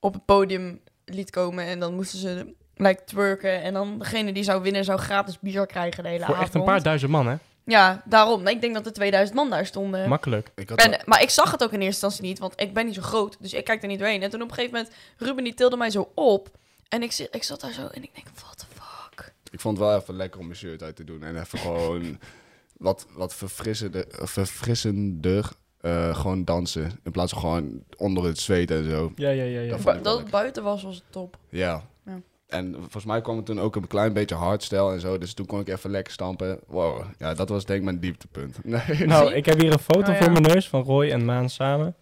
op 0.00 0.12
het 0.14 0.24
podium 0.24 0.80
liet 1.04 1.30
komen. 1.30 1.64
En 1.64 1.80
dan 1.80 1.94
moesten 1.94 2.18
ze 2.18 2.54
like, 2.76 3.04
twerken. 3.04 3.62
En 3.62 3.72
dan 3.74 3.98
degene 3.98 4.32
die 4.32 4.42
zou 4.42 4.62
winnen 4.62 4.84
zou 4.84 4.98
gratis 4.98 5.38
bier 5.38 5.66
krijgen 5.66 6.02
de 6.02 6.08
hele 6.08 6.24
Voor 6.24 6.34
avond. 6.34 6.46
echt 6.46 6.54
een 6.56 6.64
paar 6.64 6.82
duizend 6.82 7.10
man, 7.10 7.26
hè? 7.26 7.36
Ja, 7.64 8.02
daarom. 8.04 8.46
Ik 8.46 8.60
denk 8.60 8.74
dat 8.74 8.86
er 8.86 8.92
2000 8.92 9.36
man 9.36 9.50
daar 9.50 9.66
stonden. 9.66 10.08
Makkelijk. 10.08 10.50
Ik 10.54 10.68
had 10.68 10.82
wel- 10.84 10.92
En, 10.92 11.00
maar 11.06 11.22
ik 11.22 11.30
zag 11.30 11.50
het 11.50 11.62
ook 11.62 11.72
in 11.72 11.80
eerste 11.80 12.04
instantie 12.04 12.22
niet, 12.22 12.38
want 12.38 12.60
ik 12.60 12.74
ben 12.74 12.86
niet 12.86 12.94
zo 12.94 13.02
groot. 13.02 13.36
Dus 13.40 13.52
ik 13.54 13.64
kijk 13.64 13.82
er 13.82 13.88
niet 13.88 13.98
doorheen. 13.98 14.22
En 14.22 14.30
toen 14.30 14.42
op 14.42 14.48
een 14.48 14.54
gegeven 14.54 14.76
moment, 14.76 14.94
Ruben 15.16 15.44
die 15.44 15.54
tilde 15.54 15.76
mij 15.76 15.90
zo 15.90 16.12
op. 16.14 16.48
En 16.90 17.02
ik, 17.02 17.28
ik 17.30 17.42
zat 17.42 17.60
daar 17.60 17.72
zo 17.72 17.86
en 17.86 18.02
ik 18.02 18.14
denk, 18.14 18.26
what 18.34 18.58
the 18.58 18.64
fuck? 18.66 19.32
ik 19.50 19.60
vond 19.60 19.78
het 19.78 19.86
wel 19.86 19.96
even 19.96 20.14
lekker 20.14 20.40
om 20.40 20.46
mijn 20.46 20.58
shirt 20.58 20.82
uit 20.82 20.96
te 20.96 21.04
doen. 21.04 21.22
En 21.22 21.40
even 21.40 21.58
gewoon 21.58 22.18
wat, 22.76 23.06
wat 23.12 23.34
verfrissender, 23.34 24.06
verfrissender 24.10 25.50
eh, 25.80 26.14
gewoon 26.16 26.44
dansen. 26.44 27.00
In 27.04 27.10
plaats 27.10 27.32
van 27.32 27.40
gewoon 27.40 27.84
onder 27.96 28.24
het 28.24 28.38
zweet 28.38 28.70
en 28.70 28.90
zo. 28.90 29.12
Ja, 29.16 29.30
ja, 29.30 29.42
ja. 29.42 29.60
ja. 29.60 29.76
Dat 29.76 30.02
Bu- 30.02 30.10
het 30.10 30.30
buiten 30.30 30.62
was, 30.62 30.82
was 30.82 30.94
het 30.94 31.04
top. 31.10 31.38
Ja. 31.48 31.84
Ja. 32.04 32.20
En 32.46 32.74
volgens 32.78 33.04
mij 33.04 33.20
kwam 33.20 33.36
het 33.36 33.46
toen 33.46 33.60
ook 33.60 33.76
een 33.76 33.86
klein 33.86 34.12
beetje 34.12 34.34
hardstyle 34.34 34.92
en 34.92 35.00
zo. 35.00 35.18
Dus 35.18 35.34
toen 35.34 35.46
kon 35.46 35.60
ik 35.60 35.68
even 35.68 35.90
lekker 35.90 36.12
stampen. 36.12 36.60
Wow. 36.66 37.02
Ja, 37.18 37.34
dat 37.34 37.48
was 37.48 37.64
denk 37.64 37.78
ik 37.78 37.84
mijn 37.84 38.00
dieptepunt. 38.00 38.58
Nee. 38.64 39.06
Nou, 39.06 39.32
ik 39.32 39.46
heb 39.46 39.58
hier 39.58 39.72
een 39.72 39.78
foto 39.78 40.00
Oh, 40.00 40.06
ja. 40.06 40.22
voor 40.22 40.32
mijn 40.32 40.44
neus 40.44 40.68
van 40.68 40.82
Roy 40.82 41.10
en 41.10 41.24
Maan 41.24 41.48
samen. 41.48 41.94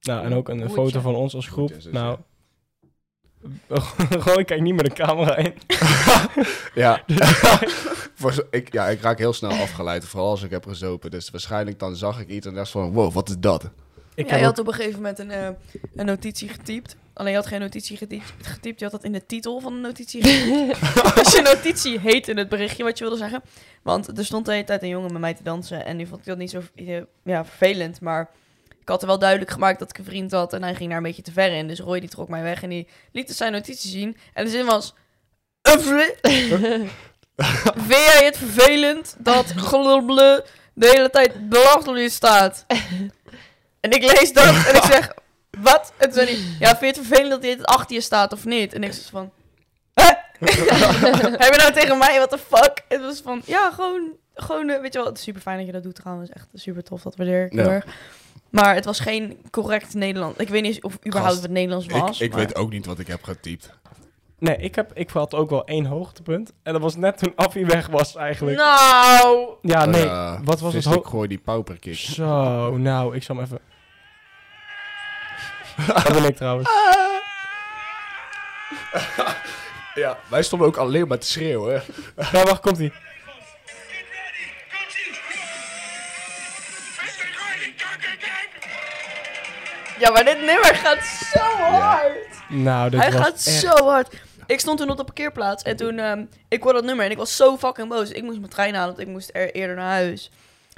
Nou, 0.00 0.24
en 0.24 0.34
ook 0.34 0.48
een, 0.48 0.70
foto 0.70 1.00
van 1.00 1.14
ons 1.14 1.34
als 1.34 1.48
groep. 1.48 1.72
Zus, 1.78 1.92
Nou, 3.68 3.82
Roy 4.10 4.44
kijkt 4.44 4.62
niet 4.62 4.74
meer 4.74 4.84
de 4.84 4.92
camera 4.92 5.36
in. 5.36 5.54
ja. 6.74 7.02
Zo- 8.30 8.46
ik, 8.50 8.72
ja, 8.72 8.88
ik 8.88 9.00
raak 9.00 9.18
heel 9.18 9.32
snel 9.32 9.50
afgeleid. 9.50 10.04
Vooral 10.04 10.30
als 10.30 10.42
ik 10.42 10.50
heb 10.50 10.66
gezopen. 10.66 11.10
Dus 11.10 11.30
waarschijnlijk 11.30 11.78
dan 11.78 11.96
zag 11.96 12.20
ik 12.20 12.28
iets 12.28 12.46
en 12.46 12.54
dacht 12.54 12.70
van... 12.70 12.92
Wow, 12.92 13.12
wat 13.12 13.28
is 13.28 13.36
dat? 13.38 13.70
Ik 14.14 14.30
ja, 14.30 14.36
je 14.36 14.44
had 14.44 14.58
op 14.58 14.66
een 14.66 14.72
gegeven 14.72 14.96
moment 14.96 15.18
een, 15.18 15.30
eh, 15.30 15.48
een 15.94 16.06
notitie 16.06 16.48
getypt. 16.48 16.96
Alleen 17.12 17.30
je 17.30 17.36
had 17.36 17.46
geen 17.46 17.60
notitie 17.60 17.96
getypt, 17.96 18.32
getypt. 18.42 18.78
Je 18.78 18.84
had 18.84 18.94
dat 18.94 19.04
in 19.04 19.12
de 19.12 19.26
titel 19.26 19.60
van 19.60 19.74
de 19.74 19.80
notitie 19.80 20.22
getypt. 20.22 21.14
dus 21.14 21.32
je 21.32 21.40
notitie 21.42 22.00
heet 22.00 22.28
in 22.28 22.36
het 22.36 22.48
berichtje 22.48 22.84
wat 22.84 22.98
je 22.98 23.04
wilde 23.04 23.18
zeggen. 23.18 23.42
Want 23.82 24.18
er 24.18 24.24
stond 24.24 24.46
de 24.46 24.52
hele 24.52 24.64
tijd 24.64 24.82
een 24.82 24.88
jongen 24.88 25.12
met 25.12 25.20
mij 25.20 25.34
te 25.34 25.42
dansen. 25.42 25.84
En 25.84 25.96
die 25.96 26.06
vond 26.06 26.20
ik 26.20 26.26
dat 26.26 26.38
niet 26.38 26.50
zo 26.50 26.62
eh, 26.74 27.02
ja, 27.22 27.44
vervelend. 27.44 28.00
Maar 28.00 28.30
ik 28.82 28.88
had 28.88 29.00
er 29.00 29.06
wel 29.08 29.18
duidelijk 29.18 29.50
gemaakt 29.50 29.78
dat 29.78 29.90
ik 29.90 29.98
een 29.98 30.04
vriend 30.04 30.32
had. 30.32 30.52
En 30.52 30.62
hij 30.62 30.74
ging 30.74 30.88
daar 30.88 30.96
een 30.98 31.02
beetje 31.04 31.22
te 31.22 31.32
ver 31.32 31.52
in. 31.52 31.68
Dus 31.68 31.80
Roy 31.80 32.00
die 32.00 32.08
trok 32.08 32.28
mij 32.28 32.42
weg 32.42 32.62
en 32.62 32.68
die 32.68 32.88
liet 33.12 33.26
dus 33.26 33.36
zijn 33.36 33.52
notitie 33.52 33.90
zien. 33.90 34.16
En 34.34 34.44
de 34.44 34.50
zin 34.50 34.64
was... 34.66 34.94
"Uffle, 35.62 36.16
Vind 37.86 37.88
jij 37.88 38.24
het 38.24 38.36
vervelend 38.36 39.14
dat 39.18 39.46
glubble 39.56 40.44
de 40.74 40.88
hele 40.88 41.10
tijd 41.10 41.48
belachelijk 41.48 42.10
staat? 42.12 42.64
En 43.80 43.90
ik 43.90 44.02
lees 44.02 44.32
dat 44.32 44.44
en 44.66 44.74
ik 44.76 44.82
zeg, 44.82 45.12
wat? 45.58 45.92
En 45.96 46.04
toen 46.10 46.12
zei 46.12 46.26
hij, 46.26 46.44
ja, 46.58 46.76
vind 46.76 46.80
je 46.96 47.00
het 47.00 47.06
vervelend 47.08 47.30
dat 47.30 47.42
dit 47.42 47.64
achter 47.66 47.94
je 47.94 48.00
staat 48.00 48.32
of 48.32 48.44
niet? 48.44 48.72
En 48.72 48.82
ik 48.82 48.88
was 48.92 49.08
van, 49.10 49.30
hè? 49.94 50.04
Heb 51.38 51.52
je 51.52 51.58
nou 51.58 51.72
tegen 51.72 51.98
mij, 51.98 52.16
what 52.16 52.30
the 52.30 52.38
fuck? 52.38 52.82
Het 52.88 53.00
was 53.00 53.20
van, 53.24 53.42
ja, 53.44 53.70
gewoon, 53.70 54.10
gewoon 54.34 54.68
eh, 54.68 54.80
weet 54.80 54.92
je 54.92 54.98
wel, 54.98 55.08
het 55.08 55.18
is 55.18 55.24
super 55.24 55.40
fijn 55.40 55.56
dat 55.56 55.66
je 55.66 55.72
dat 55.72 55.82
doet 55.82 55.94
trouwens. 55.94 56.30
Echt 56.30 56.48
super 56.54 56.82
tof, 56.82 57.02
dat 57.02 57.16
waardeer 57.16 57.44
ik 57.44 57.52
heel 57.52 57.64
Ja. 57.64 57.70
erg. 57.70 57.84
Maar 58.52 58.74
het 58.74 58.84
was 58.84 59.00
geen 59.00 59.38
correct 59.50 59.94
Nederlands. 59.94 60.38
Ik 60.38 60.48
weet 60.48 60.62
niet 60.62 60.82
of 60.82 60.94
überhaupt 61.06 61.30
Gast, 61.32 61.42
het 61.42 61.50
Nederlands 61.52 61.86
was. 61.86 62.16
ik 62.20 62.24
ik 62.26 62.30
maar- 62.30 62.40
weet 62.40 62.54
ook 62.56 62.70
niet 62.70 62.86
wat 62.86 62.98
ik 62.98 63.06
heb 63.06 63.22
getypt. 63.22 63.72
Nee, 64.38 64.56
ik, 64.56 64.74
heb, 64.74 64.90
ik 64.94 65.10
had 65.10 65.34
ook 65.34 65.50
wel 65.50 65.64
één 65.64 65.84
hoogtepunt. 65.84 66.52
En 66.62 66.72
dat 66.72 66.82
was 66.82 66.96
net 66.96 67.18
toen 67.18 67.32
Affie 67.36 67.66
weg 67.66 67.86
was 67.86 68.16
eigenlijk. 68.16 68.56
Nou, 68.56 69.48
Ja, 69.62 69.84
nee. 69.84 70.04
Eh, 70.04 70.38
wat 70.44 70.60
was 70.60 70.74
het 70.74 70.86
Ik 70.86 71.04
gooi 71.04 71.28
die 71.28 71.38
pauperkick. 71.38 71.96
Zo, 71.96 72.76
nou, 72.76 73.16
ik 73.16 73.22
zal 73.22 73.36
hem 73.36 73.44
even... 73.44 73.58
dat 76.04 76.12
ben 76.12 76.24
ik 76.24 76.36
trouwens. 76.36 76.68
Ja, 79.94 80.18
wij 80.28 80.42
stonden 80.42 80.68
ook 80.68 80.76
alleen 80.76 81.08
maar 81.08 81.18
te 81.18 81.26
schreeuwen. 81.26 81.82
Nou, 82.32 82.44
wacht, 82.44 82.60
komt 82.60 82.78
ja, 90.02 90.10
maar 90.10 90.24
dit 90.24 90.36
nummer 90.36 90.74
gaat 90.74 91.04
zo 91.04 91.38
hard. 91.62 92.14
Nou, 92.48 92.90
dit 92.90 93.00
Hij 93.00 93.12
was 93.12 93.20
gaat 93.20 93.32
echt... 93.34 93.40
zo 93.42 93.68
hard. 93.88 94.14
Ik 94.46 94.60
stond 94.60 94.78
toen 94.78 94.90
op 94.90 94.96
de 94.96 95.04
parkeerplaats 95.04 95.62
en 95.62 95.76
toen, 95.76 95.98
ehm, 95.98 96.24
ik 96.48 96.62
hoorde 96.62 96.78
dat 96.78 96.86
nummer 96.86 97.04
en 97.04 97.10
ik 97.10 97.16
was 97.16 97.36
zo 97.36 97.56
fucking 97.56 97.88
boos. 97.88 98.10
Ik 98.10 98.22
moest 98.22 98.38
mijn 98.38 98.50
trein 98.50 98.74
halen, 98.74 98.88
want 98.94 99.06
ik 99.06 99.12
moest 99.12 99.30
er 99.32 99.54
eerder 99.54 99.76
naar 99.76 99.90
huis. 99.90 100.30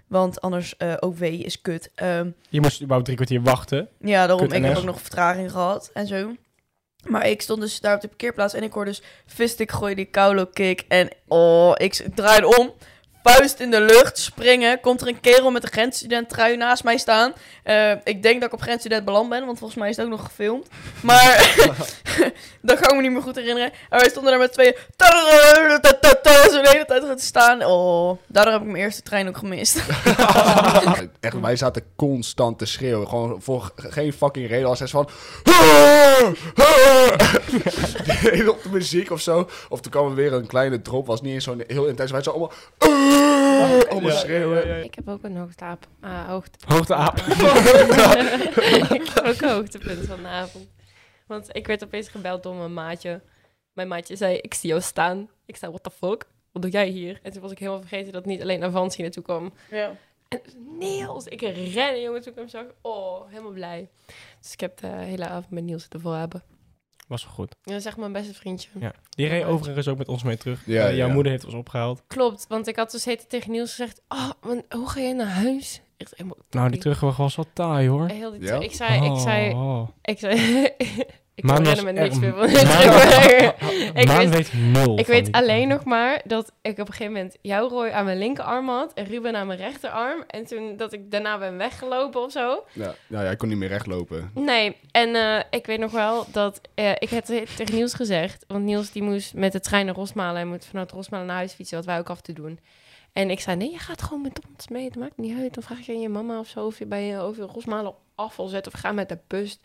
Want 0.06 0.40
anders 0.40 0.76
eh 0.76 0.92
OW 1.00 1.22
is 1.22 1.60
kut. 1.60 1.90
Ehm, 1.94 2.30
Je 2.48 2.60
moest 2.60 2.76
überhaupt 2.76 3.04
drie 3.04 3.16
kwartier 3.16 3.42
wachten. 3.42 3.88
ja, 4.00 4.26
daarom. 4.26 4.46
Kut 4.48 4.56
Ik 4.56 4.62
heb 4.64 4.72
NS. 4.72 4.78
ook 4.78 4.84
nog 4.84 5.00
vertraging 5.00 5.50
gehad 5.50 5.90
en 5.94 6.06
zo. 6.06 6.32
Maar 7.04 7.26
ik 7.28 7.42
stond 7.42 7.60
dus 7.60 7.80
daar 7.80 7.94
op 7.94 8.00
de 8.00 8.08
parkeerplaats 8.08 8.54
en 8.54 8.62
ik 8.62 8.72
hoorde 8.72 8.90
dus 8.90 9.02
Vistik 9.26 9.72
gooien 9.72 9.96
die 9.96 10.04
Kaulo 10.04 10.46
kick. 10.46 10.84
En 10.88 11.08
oh, 11.28 11.72
ik 11.76 11.94
s- 11.94 12.02
draaide 12.14 12.56
om. 12.58 12.72
Vuist 13.24 13.60
in 13.60 13.70
de 13.70 13.80
lucht, 13.80 14.18
springen. 14.18 14.80
Komt 14.80 15.00
er 15.00 15.08
een 15.08 15.20
kerel 15.20 15.50
met 15.50 15.62
een 15.62 15.72
grensstudent 15.72 16.28
trui 16.28 16.56
naast 16.56 16.84
mij 16.84 16.98
staan. 16.98 17.32
Eh, 17.62 17.90
ik 17.90 18.22
denk 18.22 18.40
dat 18.40 18.48
ik 18.48 18.52
op 18.52 18.62
grensstudent 18.62 19.04
beland 19.04 19.28
ben, 19.28 19.46
want 19.46 19.58
volgens 19.58 19.80
mij 19.80 19.88
is 19.88 19.96
het 19.96 20.04
ook 20.04 20.10
nog 20.10 20.24
gefilmd. 20.24 20.68
Maar 21.00 21.54
dat 22.68 22.78
ga 22.78 22.88
ik 22.88 22.94
me 22.94 23.00
niet 23.00 23.10
meer 23.10 23.22
goed 23.22 23.36
herinneren. 23.36 23.72
En 23.90 23.98
wij 23.98 24.08
stonden 24.08 24.30
daar 24.30 24.40
met 24.40 24.52
tweeën. 24.52 24.74
Zo 26.50 26.62
de 26.62 26.68
hele 26.68 26.84
tijd 26.84 27.04
gaan 27.04 27.16
te 27.16 27.24
staan. 27.24 27.64
Oh, 27.64 28.18
daardoor 28.26 28.52
heb 28.52 28.62
ik 28.62 28.68
mijn 28.68 28.84
eerste 28.84 29.02
trein 29.02 29.28
ook 29.28 29.36
gemist. 29.36 29.76
Echt, 31.20 31.40
wij 31.40 31.56
zaten 31.56 31.82
constant 31.96 32.58
te 32.58 32.66
schreeuwen. 32.66 33.08
Gewoon 33.08 33.42
voor 33.42 33.72
geen 33.76 34.12
fucking 34.12 34.48
reden. 34.48 34.68
Als 34.68 34.78
hij 34.78 34.88
van... 34.88 35.08
Heel 38.04 38.50
op 38.50 38.62
de 38.62 38.68
muziek 38.70 39.10
of 39.10 39.20
zo. 39.20 39.48
Of 39.68 39.80
toen 39.80 39.92
kwam 39.92 40.08
er 40.08 40.14
weer 40.14 40.32
een 40.32 40.46
kleine 40.46 40.82
drop. 40.82 41.06
Was 41.06 41.22
niet 41.22 41.34
eens 41.34 41.44
zo'n 41.44 41.64
heel 41.66 41.86
intens. 41.86 42.10
Wij 42.10 42.22
zo 42.22 42.30
allemaal... 42.30 42.52
allemaal 43.88 44.10
Ja, 44.10 44.16
schreeuwen. 44.16 44.58
ja, 44.58 44.66
ja, 44.66 44.76
ja. 44.76 44.82
Ik 44.82 44.94
heb 44.94 45.08
ook 45.08 45.22
een 45.22 45.36
hoogteaap. 45.36 45.86
Ah, 46.00 46.28
hoogte. 46.28 46.58
Ik 48.94 49.10
heb 49.14 49.24
ook 49.24 49.40
een 49.40 49.48
hoogtepunt 49.48 50.06
van 50.06 50.22
de 50.22 50.28
avond. 50.28 50.68
Want 51.26 51.48
ik 51.56 51.66
werd 51.66 51.84
opeens 51.84 52.08
gebeld 52.08 52.42
door 52.42 52.54
mijn 52.54 52.74
maatje. 52.74 53.20
Mijn 53.72 53.88
maatje 53.88 54.16
zei, 54.16 54.36
ik 54.36 54.54
zie 54.54 54.68
jou 54.68 54.80
staan. 54.80 55.28
Ik 55.46 55.56
zei, 55.56 55.70
what 55.72 55.82
the 55.82 55.90
fuck? 55.90 56.26
Wat 56.52 56.62
doe 56.62 56.70
jij 56.70 56.88
hier? 56.88 57.20
En 57.22 57.32
toen 57.32 57.42
was 57.42 57.50
ik 57.50 57.58
helemaal 57.58 57.80
vergeten 57.80 58.12
dat 58.12 58.24
niet 58.24 58.42
alleen 58.42 58.64
Avanti 58.64 59.02
naartoe 59.02 59.22
kwam. 59.22 59.52
Ja. 59.70 59.96
En 60.28 60.40
Niels, 60.78 61.26
ik 61.26 61.40
ren, 61.40 62.00
jongen, 62.00 62.22
toen 62.22 62.32
ik 62.32 62.38
hem 62.38 62.48
zag. 62.48 62.64
Oh, 62.82 63.28
helemaal 63.28 63.52
blij. 63.52 63.88
Dus 64.40 64.52
ik 64.52 64.60
heb 64.60 64.76
de 64.78 64.86
hele 64.86 65.26
avond 65.28 65.50
met 65.50 65.64
Niels 65.64 65.82
zitten 65.82 66.18
hebben. 66.18 66.42
Was 67.06 67.24
wel 67.24 67.32
goed. 67.34 67.54
Ja, 67.62 67.70
dat 67.72 67.80
is 67.80 67.86
echt 67.86 67.96
mijn 67.96 68.12
beste 68.12 68.34
vriendje. 68.34 68.68
Ja. 68.80 68.92
Die 69.10 69.26
reed 69.26 69.44
overigens 69.44 69.88
ook 69.88 69.98
met 69.98 70.08
ons 70.08 70.22
mee 70.22 70.36
terug. 70.36 70.62
Ja, 70.66 70.88
Eh, 70.88 70.96
jouw 70.96 71.06
ja. 71.06 71.12
moeder 71.12 71.32
heeft 71.32 71.44
ons 71.44 71.54
opgehaald. 71.54 72.02
Klopt, 72.06 72.44
want 72.48 72.66
ik 72.66 72.76
had 72.76 72.90
dus 72.90 73.04
heten 73.04 73.28
tegen 73.28 73.50
Niels 73.50 73.70
gezegd... 73.70 74.02
Oh, 74.08 74.30
want 74.40 74.62
hoe 74.68 74.88
ga 74.88 75.00
je 75.00 75.14
naar 75.14 75.26
huis? 75.26 75.82
Echt. 75.96 76.14
Nou, 76.50 76.70
die 76.70 76.80
terugweg 76.80 77.16
was 77.16 77.36
wel 77.36 77.46
taai 77.52 77.88
hoor. 77.88 78.08
Heel 78.08 78.30
die 78.30 78.42
Ja? 78.42 78.60
ik 78.60 78.72
zei, 78.74 79.10
ik 79.12 79.18
zei, 79.18 79.52
Oh. 79.52 79.88
ik 80.02 80.18
zei, 80.18 80.36
ik 81.40 81.44
Maan 81.44 81.54
kan 81.56 81.64
was 81.64 81.74
rennen 81.74 81.94
met 81.94 82.02
niks 82.02 82.14
er- 82.14 82.20
meer 82.20 82.30
van 82.32 82.52
Maan- 82.52 83.94
Ik 83.94 84.06
Maan 84.06 84.18
weet- 84.18 84.28
weet 84.30 84.52
nul 84.54 84.98
Ik 84.98 85.04
van 85.04 85.14
weet 85.14 85.24
die- 85.24 85.34
alleen 85.34 85.68
nog 85.68 85.84
maar 85.84 86.20
dat 86.24 86.52
ik 86.62 86.72
op 86.72 86.78
een 86.78 86.86
gegeven 86.94 87.12
moment 87.12 87.36
jouw 87.40 87.68
Roy 87.68 87.88
aan 87.90 88.04
mijn 88.04 88.18
linkerarm 88.18 88.68
had 88.68 88.92
en 88.94 89.04
Ruben 89.04 89.36
aan 89.36 89.46
mijn 89.46 89.58
rechterarm. 89.58 90.24
En 90.26 90.46
toen 90.46 90.76
dat 90.76 90.92
ik 90.92 91.10
daarna 91.10 91.38
ben 91.38 91.56
weggelopen 91.56 92.22
of 92.22 92.32
zo. 92.32 92.64
Ja, 92.72 92.94
nou, 93.06 93.24
jij 93.24 93.36
kon 93.36 93.48
niet 93.48 93.58
meer 93.58 93.68
rechtlopen. 93.68 94.30
Nee, 94.34 94.76
en 94.90 95.14
eh, 95.14 95.40
ik 95.50 95.66
weet 95.66 95.78
nog 95.78 95.90
wel 95.90 96.26
dat 96.32 96.60
eh, 96.74 96.90
ik 96.90 97.08
het 97.10 97.26
tegen 97.56 97.74
Niels 97.74 97.94
gezegd. 97.94 98.44
Want 98.48 98.64
Niels 98.64 98.90
die 98.92 99.02
moest 99.02 99.34
met 99.34 99.52
de 99.52 99.60
trein 99.60 99.86
naar 99.86 99.94
Rosmalen. 99.94 100.34
Hij 100.36 100.44
moet 100.44 100.66
vanuit 100.66 100.90
Rosmalen 100.92 101.26
naar 101.26 101.36
huis 101.36 101.52
fietsen, 101.52 101.76
wat 101.76 101.86
wij 101.86 101.98
ook 101.98 102.10
af 102.10 102.20
te 102.20 102.32
doen. 102.32 102.58
En 103.12 103.30
ik 103.30 103.40
zei, 103.40 103.56
nee, 103.56 103.70
je 103.70 103.78
gaat 103.78 104.02
gewoon 104.02 104.22
met 104.22 104.40
ons 104.56 104.68
mee. 104.68 104.84
Het 104.84 104.96
maakt 104.96 105.16
niet 105.16 105.38
uit. 105.38 105.54
Dan 105.54 105.62
vraag 105.62 105.86
je 105.86 105.92
aan 105.92 106.00
je 106.00 106.08
mama 106.08 106.38
of 106.38 106.46
zo 106.48 106.66
of 106.66 106.78
je 106.78 106.86
bij 106.86 107.04
je 107.04 107.18
over 107.18 107.44
Rosmalen 107.44 107.94
afval 108.14 108.46
zet 108.46 108.66
of 108.66 108.72
ga 108.72 108.92
met 108.92 109.08
de 109.08 109.18
bus. 109.26 109.58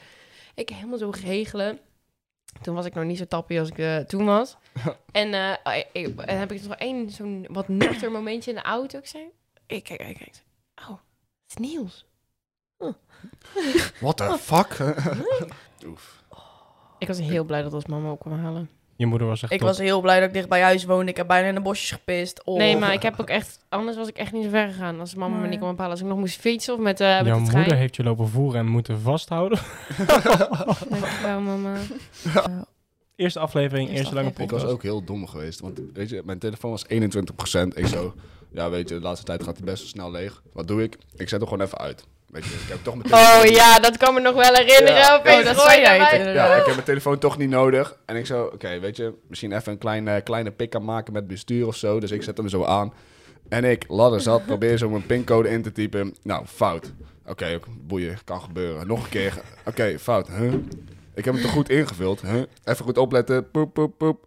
Ik 0.60 0.70
helemaal 0.70 0.98
zo 0.98 1.10
regelen. 1.10 1.80
Toen 2.62 2.76
was 2.76 2.86
ik 2.86 2.94
nog 2.94 3.04
niet 3.04 3.18
zo 3.18 3.26
tappie 3.26 3.60
als 3.60 3.70
ik 3.70 3.78
eh, 3.78 3.98
toen 3.98 4.26
was. 4.26 4.58
en 5.12 5.34
eh, 5.34 5.84
ik, 5.92 6.20
en 6.20 6.40
heb 6.40 6.52
ik 6.52 6.64
nog 6.64 6.76
één 6.76 7.10
zo'n 7.10 7.48
wat 7.50 7.68
nuchter 7.68 8.12
momentje 8.12 8.50
in 8.50 8.56
de 8.56 8.64
auto. 8.64 8.98
Ik 8.98 9.06
zei, 9.06 9.24
ik 9.66 9.84
kijk, 9.84 10.02
ik 10.02 10.18
kijk. 10.18 10.44
Oh, 10.76 10.90
het 10.90 11.00
is 11.48 11.56
Niels. 11.56 12.06
What 14.00 14.18
the 14.18 14.38
fuck? 14.40 14.96
Oef. 15.88 16.24
Ik 16.98 17.08
was 17.08 17.20
heel 17.20 17.44
blij 17.44 17.62
dat 17.62 17.74
ons 17.74 17.86
mama 17.86 18.12
op 18.12 18.20
kwam 18.20 18.40
halen. 18.40 18.70
Je 19.00 19.06
moeder 19.06 19.28
was 19.28 19.42
echt 19.42 19.52
Ik 19.52 19.58
top. 19.58 19.68
was 19.68 19.78
heel 19.78 20.02
blij 20.02 20.20
dat 20.20 20.28
ik 20.28 20.34
dicht 20.34 20.50
bij 20.50 20.62
huis 20.62 20.86
woonde. 20.86 21.12
Ik 21.12 21.18
heb 21.18 21.28
bijna 21.28 21.48
in 21.48 21.56
de 21.56 21.62
bosjes 21.62 21.92
gepist. 21.92 22.44
Oh. 22.44 22.58
Nee, 22.58 22.78
maar 22.78 22.94
ik 22.94 23.02
heb 23.02 23.20
ook 23.20 23.30
echt... 23.30 23.66
Anders 23.70 23.98
was 23.98 24.08
ik 24.08 24.18
echt 24.18 24.32
niet 24.32 24.44
zo 24.44 24.50
ver 24.50 24.68
gegaan. 24.68 25.00
Als 25.00 25.16
mama 25.16 25.38
me 25.38 25.48
niet 25.48 25.58
kwam 25.60 25.72
ophalen. 25.72 25.92
Als 25.92 26.00
ik 26.02 26.06
nog 26.08 26.18
moest 26.18 26.40
fietsen 26.40 26.74
of 26.74 26.80
met, 26.80 27.00
eh 27.00 27.18
met 27.18 27.26
Jouw 27.26 27.46
de 27.46 27.52
moeder 27.52 27.76
heeft 27.76 27.96
je 27.96 28.04
lopen 28.04 28.28
voeren 28.28 28.60
en 28.60 28.66
moeten 28.68 29.00
vasthouden. 29.02 29.60
Dankjewel, 30.90 31.40
mama. 31.42 31.78
Eerste 33.16 33.40
aflevering, 33.40 33.82
Eerste 33.88 33.98
eerste 34.02 34.16
lange 34.16 34.28
aflevering. 34.30 34.36
Ik 34.38 34.50
was 34.50 34.62
podcast. 34.62 34.74
ook 34.74 34.84
heel 34.84 35.04
dom 35.04 35.28
geweest. 35.28 35.60
Want 35.60 35.82
weet 35.94 36.10
je, 36.10 36.22
mijn 36.26 36.40
telefoon 36.40 36.72
was 36.72 36.86
21%. 36.86 36.88
Ik 37.74 37.88
zo, 37.88 38.14
ja 38.52 38.70
weet 38.70 38.90
je, 38.90 38.96
de 38.96 39.02
laatste 39.02 39.26
tijd 39.26 39.44
gaat 39.44 39.58
hij 39.58 39.66
best 39.66 39.80
wel 39.80 39.88
snel 39.90 40.12
leeg. 40.12 40.42
Wat 40.54 40.68
doe 40.68 40.84
ik? 40.84 40.98
Ik 41.16 41.30
zet 41.30 41.40
hem 41.40 41.50
gewoon 41.50 41.66
even 41.66 41.78
uit. 41.78 42.08
Weet 42.32 42.46
je, 42.46 42.50
ik 42.54 42.68
heb 42.70 42.78
toch 42.84 42.96
mijn 42.96 43.14
Oh 43.14 43.32
telefoon- 43.40 43.56
ja, 43.56 43.80
dat 43.80 43.98
kan 43.98 44.14
me 44.14 44.20
nog 44.20 44.34
wel 44.34 44.54
herinneren. 44.54 44.96
Ja. 45.00 45.16
Opeens 45.16 45.40
Oh, 45.40 45.46
dat 45.46 45.62
zei 45.62 45.76
je 45.80 45.86
jij 45.86 45.98
mij- 45.98 46.08
het 46.10 46.18
inderdaad. 46.20 46.48
Ja, 46.50 46.56
ik 46.56 46.66
heb 46.66 46.74
mijn 46.74 46.86
telefoon 46.86 47.18
toch 47.18 47.38
niet 47.38 47.50
nodig. 47.50 47.98
En 48.06 48.16
ik 48.16 48.26
zo, 48.26 48.44
oké, 48.54 48.80
weet 48.80 48.96
je, 48.98 49.14
misschien 49.28 49.52
even 49.52 49.72
een 49.72 49.78
kleine, 49.78 50.22
kleine 50.22 50.52
pik 50.52 50.76
aan 50.76 50.86
maken 50.86 51.14
met 51.14 51.28
bestuur 51.28 51.68
of 51.68 51.76
zo. 51.76 52.00
Dus 52.00 52.12
ik 52.12 52.24
zet 52.24 52.38
hem 52.38 52.50
zo 52.50 52.64
aan. 52.64 52.94
En 53.50 53.64
ik, 53.64 53.86
ladder 53.88 54.22
zat, 54.22 54.46
probeer 54.46 54.78
zo 54.78 54.90
mijn 54.90 55.06
pincode 55.06 55.50
in 55.50 55.62
te 55.62 55.72
typen. 55.72 56.16
Nou, 56.24 56.46
fout. 56.46 56.92
Oké, 57.28 57.54
ook 57.56 57.66
boeien, 57.88 58.18
kan 58.26 58.42
gebeuren. 58.42 58.88
Nog 58.88 59.04
een 59.04 59.10
keer. 59.10 59.34
Oké, 59.66 60.00
fout. 60.00 60.28
Huh? 60.28 60.54
Ik 61.16 61.26
heb 61.26 61.34
hem 61.34 61.44
toch 61.44 61.52
goed 61.52 61.70
ingevuld. 61.70 62.22
Huh? 62.22 62.42
Even 62.64 62.86
goed 62.86 62.98
opletten. 62.98 63.52
Poep, 63.52 63.74
poep, 63.74 63.98
poep. 63.98 64.26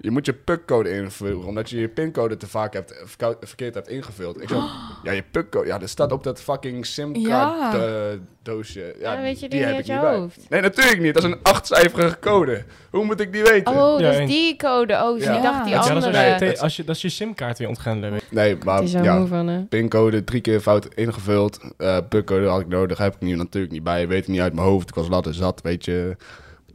Je 0.00 0.10
moet 0.10 0.26
je 0.26 0.32
PUC-code 0.32 0.90
invullen, 0.90 1.44
omdat 1.44 1.70
je 1.70 1.80
je 1.80 1.88
pincode 1.88 2.36
te 2.36 2.46
vaak 2.46 2.72
hebt, 2.72 3.00
verkou- 3.04 3.36
verkeerd 3.40 3.74
hebt 3.74 3.88
ingevuld. 3.88 4.42
Ik 4.42 4.48
zo, 4.48 4.62
ja, 5.04 5.12
je 5.12 5.22
PUC-code, 5.30 5.66
ja, 5.66 5.78
dat 5.78 5.88
staat 5.88 6.12
op 6.12 6.24
dat 6.24 6.40
fucking 6.40 6.76
Ja. 6.76 6.82
SIM-kaart-doosje. 6.82 8.94
Ja, 9.00 9.12
Ja, 9.14 9.20
weet 9.22 9.40
je 9.40 9.42
die 9.48 9.48
die 9.48 9.58
niet 9.58 9.68
heb 9.68 9.78
ik 9.78 9.84
je 9.86 9.92
niet 9.92 10.00
bij. 10.02 10.28
Nee, 10.48 10.60
natuurlijk 10.60 11.00
niet. 11.00 11.14
Dat 11.14 11.24
is 11.24 11.30
een 11.30 11.38
achtcijferige 11.42 12.18
code. 12.20 12.64
Hoe 12.90 13.04
moet 13.04 13.20
ik 13.20 13.32
die 13.32 13.42
weten? 13.42 13.72
Oh, 13.74 14.00
Ja, 14.00 14.06
dat 14.06 14.14
en- 14.16 14.22
is 14.22 14.28
die 14.28 14.56
code. 14.56 14.94
Oh, 15.02 15.18
Ja. 15.18 15.36
ik 15.36 15.42
dacht 15.42 15.64
die 15.64 15.72
Ja, 15.74 15.80
Ja, 15.80 15.88
dat 15.88 15.88
is 15.88 15.94
als, 15.94 16.04
andere. 16.04 16.44
je, 16.46 16.52
te- 16.54 16.60
als 16.60 16.76
je, 16.76 16.84
dat 16.84 16.96
is 16.96 17.02
je 17.02 17.08
simkaart 17.08 17.58
weer 17.58 17.68
je. 17.68 18.20
Nee, 18.30 18.56
maar 18.64 18.80
Het 18.80 18.90
ja, 18.90 19.26
van, 19.26 19.66
pincode 19.68 20.24
drie 20.24 20.40
keer 20.40 20.60
fout 20.60 20.94
ingevuld. 20.94 21.58
Eh 21.76 21.98
PUC-code 22.08 22.46
had 22.46 22.60
ik 22.60 22.68
nodig, 22.68 22.98
heb 22.98 23.14
ik 23.14 23.20
nu 23.20 23.34
natuurlijk 23.34 23.72
niet 23.72 23.82
bij. 23.82 24.08
Weet 24.08 24.22
ik 24.22 24.28
niet 24.28 24.40
uit 24.40 24.54
mijn 24.54 24.66
hoofd. 24.66 24.88
Ik 24.88 24.94
was 24.94 25.08
later 25.08 25.34
zat, 25.34 25.60
weet 25.62 25.84
je. 25.84 26.16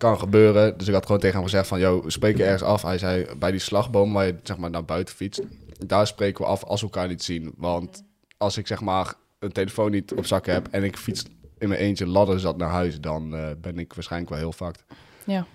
Kan 0.01 0.19
gebeuren. 0.19 0.77
Dus 0.77 0.87
ik 0.87 0.93
had 0.93 1.05
gewoon 1.05 1.21
tegen 1.21 1.35
hem 1.35 1.45
gezegd 1.45 1.67
van, 1.67 1.79
yo, 1.79 2.03
we 2.03 2.11
spreken 2.11 2.45
ergens 2.45 2.63
af. 2.63 2.81
Hij 2.81 2.97
zei, 2.97 3.27
bij 3.37 3.51
die 3.51 3.59
slagboom 3.59 4.13
waar 4.13 4.25
je 4.25 4.35
zeg 4.43 4.57
maar 4.57 4.69
naar 4.69 4.85
buiten 4.85 5.15
fietst. 5.15 5.41
Daar 5.85 6.07
spreken 6.07 6.43
we 6.43 6.49
af 6.49 6.63
als 6.63 6.81
we 6.81 6.87
elkaar 6.87 7.07
niet 7.07 7.23
zien. 7.23 7.53
Want 7.57 8.03
als 8.37 8.57
ik 8.57 8.67
zeg 8.67 8.81
maar 8.81 9.13
een 9.39 9.51
telefoon 9.51 9.91
niet 9.91 10.13
op 10.13 10.25
zak 10.25 10.45
heb 10.45 10.67
en 10.71 10.83
ik 10.83 10.97
fiets 10.97 11.23
in 11.57 11.67
mijn 11.69 11.81
eentje 11.81 12.07
ladder 12.07 12.39
zat 12.39 12.57
naar 12.57 12.69
huis, 12.69 12.99
dan 12.99 13.35
eh, 13.35 13.49
ben 13.57 13.79
ik 13.79 13.93
waarschijnlijk 13.93 14.31
wel 14.31 14.39
heel 14.39 14.51
fucked. 14.51 14.83
Ja. 15.23 15.45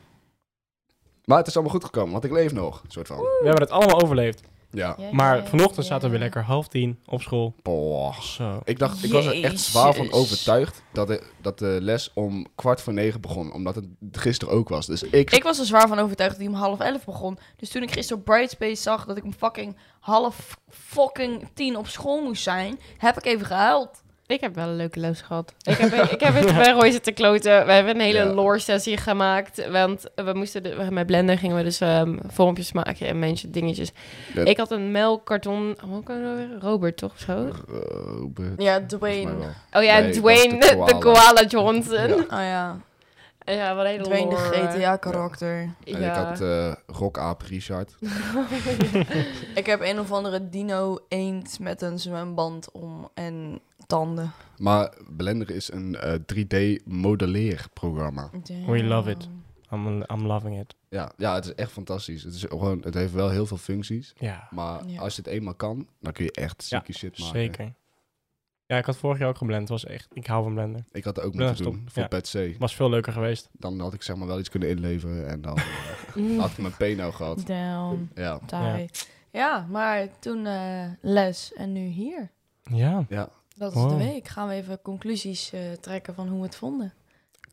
Maar 1.25 1.39
het 1.39 1.47
is 1.47 1.55
allemaal 1.55 1.75
goed 1.75 1.85
gekomen, 1.85 2.13
want 2.13 2.25
ik 2.25 2.33
leef 2.33 2.53
nog, 2.53 2.83
soort 2.89 3.07
van. 3.07 3.17
We 3.17 3.41
hebben 3.43 3.63
het 3.63 3.71
allemaal 3.71 4.03
overleefd. 4.03 4.43
Ja. 4.71 4.95
Ja, 4.99 5.09
Maar 5.13 5.47
vanochtend 5.47 5.87
zaten 5.87 6.05
we 6.05 6.11
weer 6.11 6.23
lekker 6.23 6.43
half 6.43 6.69
tien 6.69 6.99
op 7.07 7.23
school. 7.23 7.55
Boah. 7.63 8.21
Zo. 8.21 8.61
Ik 8.65 8.79
dacht, 8.79 9.05
ik 9.05 9.13
was 9.13 9.27
er 9.27 9.43
echt 9.45 9.61
zwaar 9.61 9.95
van 9.95 10.13
overtuigd 10.13 10.83
dat 10.93 11.07
de, 11.07 11.23
dat 11.41 11.59
de 11.59 11.79
les 11.81 12.11
om 12.15 12.47
kwart 12.55 12.81
voor 12.81 12.93
negen 12.93 13.21
begon. 13.21 13.53
Omdat 13.53 13.75
het 13.75 13.87
gisteren 14.13 14.55
ook 14.55 14.69
was. 14.69 14.87
Dus 14.87 15.03
ik... 15.03 15.31
Ik 15.31 15.43
was 15.43 15.59
er 15.59 15.67
zwaar 15.67 15.89
van 15.89 15.99
overtuigd 15.99 16.33
dat 16.33 16.41
hij 16.41 16.55
om 16.55 16.61
half 16.61 16.81
elf 16.81 17.05
begon. 17.05 17.39
Dus 17.57 17.69
toen 17.69 17.83
ik 17.83 17.91
gisteren 17.93 18.19
op 18.19 18.25
Brightspace 18.25 18.83
zag 18.83 19.07
dat 19.07 19.17
ik 19.17 19.25
om 19.25 19.33
fucking 19.33 19.77
half 20.01 20.59
fucking 20.69 21.49
tien 21.55 21.77
op 21.77 21.87
school 21.87 22.23
moest 22.23 22.43
zijn, 22.43 22.81
heb 22.97 23.17
ik 23.17 23.25
even 23.25 23.47
gehuild. 23.47 24.05
Ik 24.29 24.41
heb 24.41 24.55
wel 24.55 24.69
een 24.69 24.77
leuke 24.77 25.01
les 25.01 25.21
gehad. 25.21 25.53
Ik 25.63 25.77
heb, 25.77 25.93
ik 26.17 26.21
heb 26.21 26.35
het 26.35 26.55
bij 26.55 26.71
Roy 26.73 26.91
zitten 26.91 27.15
kloten. 27.15 27.67
We 27.67 27.73
hebben 27.73 27.95
een 27.95 28.01
hele 28.01 28.19
Ja. 28.19 28.33
lore-sessie 28.33 28.97
gemaakt. 28.97 29.71
Want 29.71 30.05
we 30.15 30.33
moesten 30.35 30.63
de, 30.63 30.87
met 30.91 31.07
Blender 31.07 31.39
gingen 31.39 31.57
we 31.57 31.63
dus 31.63 31.81
ehm, 31.81 32.17
vormpjes 32.27 32.73
maken 32.73 33.07
en 33.07 33.19
mensen 33.19 33.53
dingetjes. 33.53 33.93
Ja. 34.35 34.45
Ik 34.45 34.57
had 34.57 34.71
een 34.71 34.91
melkkarton. 34.91 35.77
Hoe 35.89 36.03
kan 36.03 36.15
het 36.15 36.25
nou 36.25 36.37
weer? 36.37 36.59
Robert, 36.61 36.97
toch 36.97 37.19
zo? 37.19 37.51
Robert, 38.19 38.63
Ja, 38.63 38.81
Dwayne. 38.87 39.33
Oh 39.73 39.83
ja, 39.83 39.99
Nee, 39.99 40.11
Dwayne, 40.13 40.59
de 40.61 40.83
de 40.87 40.99
koala. 40.99 41.45
Johnson. 41.49 42.09
Ja. 42.09 42.15
Oh 42.15 42.29
ja, 42.29 42.77
Ja, 43.45 43.75
wat 43.75 43.87
een 43.87 44.03
Dwayne 44.03 44.29
de 44.29 44.35
lore. 44.35 44.69
GTA-karakter. 44.69 45.59
En 45.61 45.75
ik 45.85 45.99
Ja. 45.99 46.25
had 46.25 46.41
eh 46.41 46.73
Rockaap 46.87 47.43
Richard. 47.43 47.95
Ik 49.55 49.67
heb 49.67 49.81
een 49.81 49.99
of 50.01 50.13
andere 50.13 50.49
dino 50.49 50.99
eend 51.09 51.59
met 51.61 51.83
een 51.83 51.99
zwemband 51.99 52.71
om 52.73 53.09
en 53.15 53.61
tanden. 53.87 54.33
Maar 54.57 54.93
Blender 55.17 55.51
is 55.51 55.73
een 55.73 55.97
eh, 55.97 56.15
3D-modelleerprogramma. 56.15 58.31
We 58.67 58.85
love 58.85 59.11
it. 59.11 59.29
I'm, 59.73 60.03
I'm 60.03 60.27
loving 60.27 60.61
it. 60.61 60.75
Ja, 60.89 61.13
ja, 61.17 61.35
het 61.35 61.45
is 61.45 61.55
echt 61.55 61.73
fantastisch. 61.73 62.23
Het, 62.23 62.35
is 62.35 62.45
gewoon, 62.49 62.81
het 62.85 62.95
heeft 62.95 63.13
wel 63.13 63.31
heel 63.31 63.47
veel 63.47 63.57
functies. 63.57 64.13
Ja, 64.19 64.49
Maar 64.51 64.87
Ja. 64.87 65.01
als 65.01 65.17
je 65.17 65.23
het 65.23 65.31
eenmaal 65.31 65.55
kan, 65.55 65.87
dan 66.01 66.13
kun 66.13 66.25
je 66.25 66.33
echt 66.33 66.67
Ja, 66.69 66.83
zieke 66.85 66.99
shit 66.99 67.19
maken. 67.19 67.39
zeker. 67.41 67.73
Ja, 68.67 68.79
ik 68.79 68.85
had 68.85 68.97
vorig 68.97 69.19
jaar 69.19 69.29
ook 69.29 69.37
geblend. 69.37 69.61
Het 69.61 69.69
was 69.69 69.85
echt... 69.85 70.09
Ik 70.13 70.27
hou 70.27 70.43
van 70.43 70.55
blender. 70.55 70.85
Ik 70.93 71.05
had 71.05 71.17
het 71.17 71.25
ook 71.25 71.35
Ja, 71.35 71.47
moeten 71.47 71.65
doen 71.65 71.89
voor 71.93 72.03
Ja. 72.03 72.09
Pet 72.09 72.35
C. 72.37 72.55
Was 72.59 72.75
veel 72.77 72.91
leuker 72.91 73.13
geweest. 73.13 73.49
Dan 73.53 73.81
had 73.81 73.93
ik 73.95 74.03
zeg 74.03 74.17
maar 74.17 74.27
wel 74.27 74.39
iets 74.39 74.49
kunnen 74.49 74.69
inleveren 74.69 75.29
en 75.29 75.41
dan 75.41 75.57
eh, 75.57 76.39
had 76.39 76.51
ik 76.51 76.59
mijn 76.59 76.95
P 76.95 76.97
nou 76.97 77.13
gehad. 77.13 77.43
Ja. 78.15 78.39
taai. 78.47 78.89
Ja. 79.33 79.67
maar 79.71 80.09
toen 80.19 80.47
eh, 80.47 80.85
les 81.01 81.53
en 81.53 81.73
nu 81.73 81.87
hier. 81.87 82.31
Ja, 82.63 83.05
Ja, 83.09 83.29
Dat 83.59 83.69
is 83.75 83.81
de 83.83 83.87
Wow. 83.89 83.99
week. 83.99 84.29
Gaan 84.29 84.49
we 84.49 84.55
even 84.55 84.83
conclusies 84.83 85.53
eh, 85.53 85.61
trekken 85.81 86.15
van 86.15 86.29
hoe 86.29 86.39
we 86.39 86.47
het 86.47 86.57
vonden. 86.57 86.95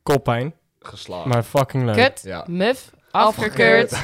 koppijn, 0.03 0.53
geslaagd. 0.79 1.25
maar 1.25 1.43
fucking 1.43 1.83
leuk. 1.85 1.95
Kut, 1.95 2.21
Ja. 2.23 2.43
muf, 2.47 2.93
afgekeurd. 3.11 3.91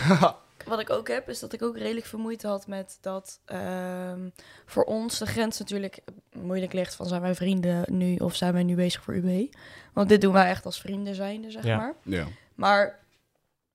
Wat 0.66 0.80
ik 0.80 0.90
ook 0.90 1.08
heb, 1.08 1.30
is 1.30 1.40
dat 1.40 1.54
ik 1.54 1.62
ook 1.62 1.78
redelijk 1.78 2.06
veel 2.06 2.20
moeite 2.20 2.48
had 2.48 2.68
met 2.68 2.98
dat 3.02 3.40
ehm, 3.46 4.30
voor 4.66 4.84
ons 4.84 5.18
de 5.20 5.26
grens 5.26 5.60
natuurlijk 5.60 6.00
moeilijk 6.34 6.74
ligt 6.74 6.96
van 6.96 7.06
zijn 7.06 7.22
wij 7.22 7.36
vrienden 7.36 7.84
nu 7.98 8.16
of 8.16 8.36
zijn 8.36 8.54
wij 8.54 8.64
nu 8.64 8.76
bezig 8.76 9.04
voor 9.04 9.14
UB. 9.16 9.54
Want 9.94 10.10
dit 10.10 10.22
doen 10.22 10.34
wij 10.34 10.50
echt 10.50 10.66
als 10.66 10.80
vrienden 10.82 11.16
zijnde, 11.16 11.52
zeg 11.52 11.64
Ja. 11.64 11.78
maar. 11.78 11.94
Ja. 12.04 12.26
Maar 12.56 13.00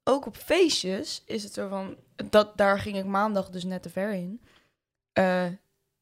ook 0.05 0.27
op 0.27 0.37
feestjes 0.37 1.23
is 1.27 1.43
het 1.43 1.53
zo 1.53 1.69
van, 1.69 1.97
dat, 2.31 2.57
daar 2.57 2.79
ging 2.79 2.97
ik 2.97 3.05
maandag 3.05 3.51
dus 3.51 3.65
net 3.65 3.83
te 3.83 3.91
ver 3.91 4.13
in. 4.13 4.41
Eh, 5.13 5.45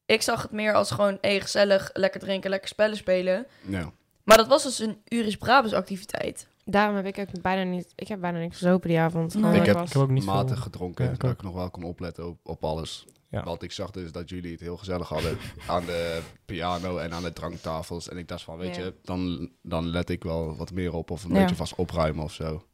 ik 0.05 0.21
zag 0.21 0.41
het 0.41 0.51
meer 0.51 0.73
als 0.73 0.91
gewoon, 0.91 1.17
hey, 1.21 1.41
gezellig, 1.41 1.89
lekker 1.93 2.19
drinken, 2.19 2.49
lekker 2.49 2.69
spellen 2.69 2.97
spelen. 2.97 3.45
ja. 3.61 3.91
Maar 4.23 4.37
dat 4.37 4.47
was 4.47 4.63
dus 4.63 4.79
een 4.79 4.97
Uris 5.07 5.37
Brabus 5.37 5.73
activiteit. 5.73 6.47
Daarom 6.65 6.95
heb 6.95 7.05
ik 7.05 7.17
ook 7.17 7.41
bijna 7.41 7.63
niet... 7.63 7.91
Ik 7.95 8.07
heb 8.07 8.19
bijna 8.19 8.39
niks 8.39 8.57
gezopen 8.57 8.89
die 8.89 8.99
avond. 8.99 9.35
Nee. 9.35 9.59
Ik 9.59 9.65
heb- 9.65 9.75
was. 9.75 9.87
Ik 9.87 9.93
heb 9.93 10.01
ook 10.01 10.09
niet 10.09 10.25
matig 10.25 10.53
veel... 10.53 10.61
gedronken. 10.63 11.05
Ja, 11.05 11.11
ik 11.11 11.19
dat 11.19 11.29
ook. 11.29 11.35
ik 11.37 11.43
nog 11.43 11.53
wel 11.53 11.69
kon 11.69 11.83
opletten 11.83 12.27
op, 12.27 12.37
op 12.43 12.63
alles. 12.63 13.05
Ja. 13.29 13.43
Want 13.43 13.63
ik 13.63 13.71
zag 13.71 13.91
dus 13.91 14.11
dat 14.11 14.29
jullie 14.29 14.51
het 14.51 14.59
heel 14.59 14.77
gezellig 14.77 15.09
hadden 15.09 15.37
aan 15.67 15.85
de 15.85 16.21
piano 16.45 16.97
en 16.97 17.13
aan 17.13 17.23
de 17.23 17.33
dranktafels. 17.33 18.09
En 18.09 18.17
ik 18.17 18.27
dacht 18.27 18.43
van, 18.43 18.57
weet 18.57 18.75
Ja. 18.75 18.83
je, 18.83 18.93
dan, 19.03 19.49
dan 19.61 19.87
let 19.87 20.09
ik 20.09 20.23
wel 20.23 20.55
wat 20.55 20.71
meer 20.71 20.93
op 20.93 21.11
of 21.11 21.23
een 21.23 21.33
Ja. 21.33 21.39
beetje 21.39 21.55
vast 21.55 21.75
opruimen 21.75 22.23
of 22.23 22.33
zo. 22.33 22.65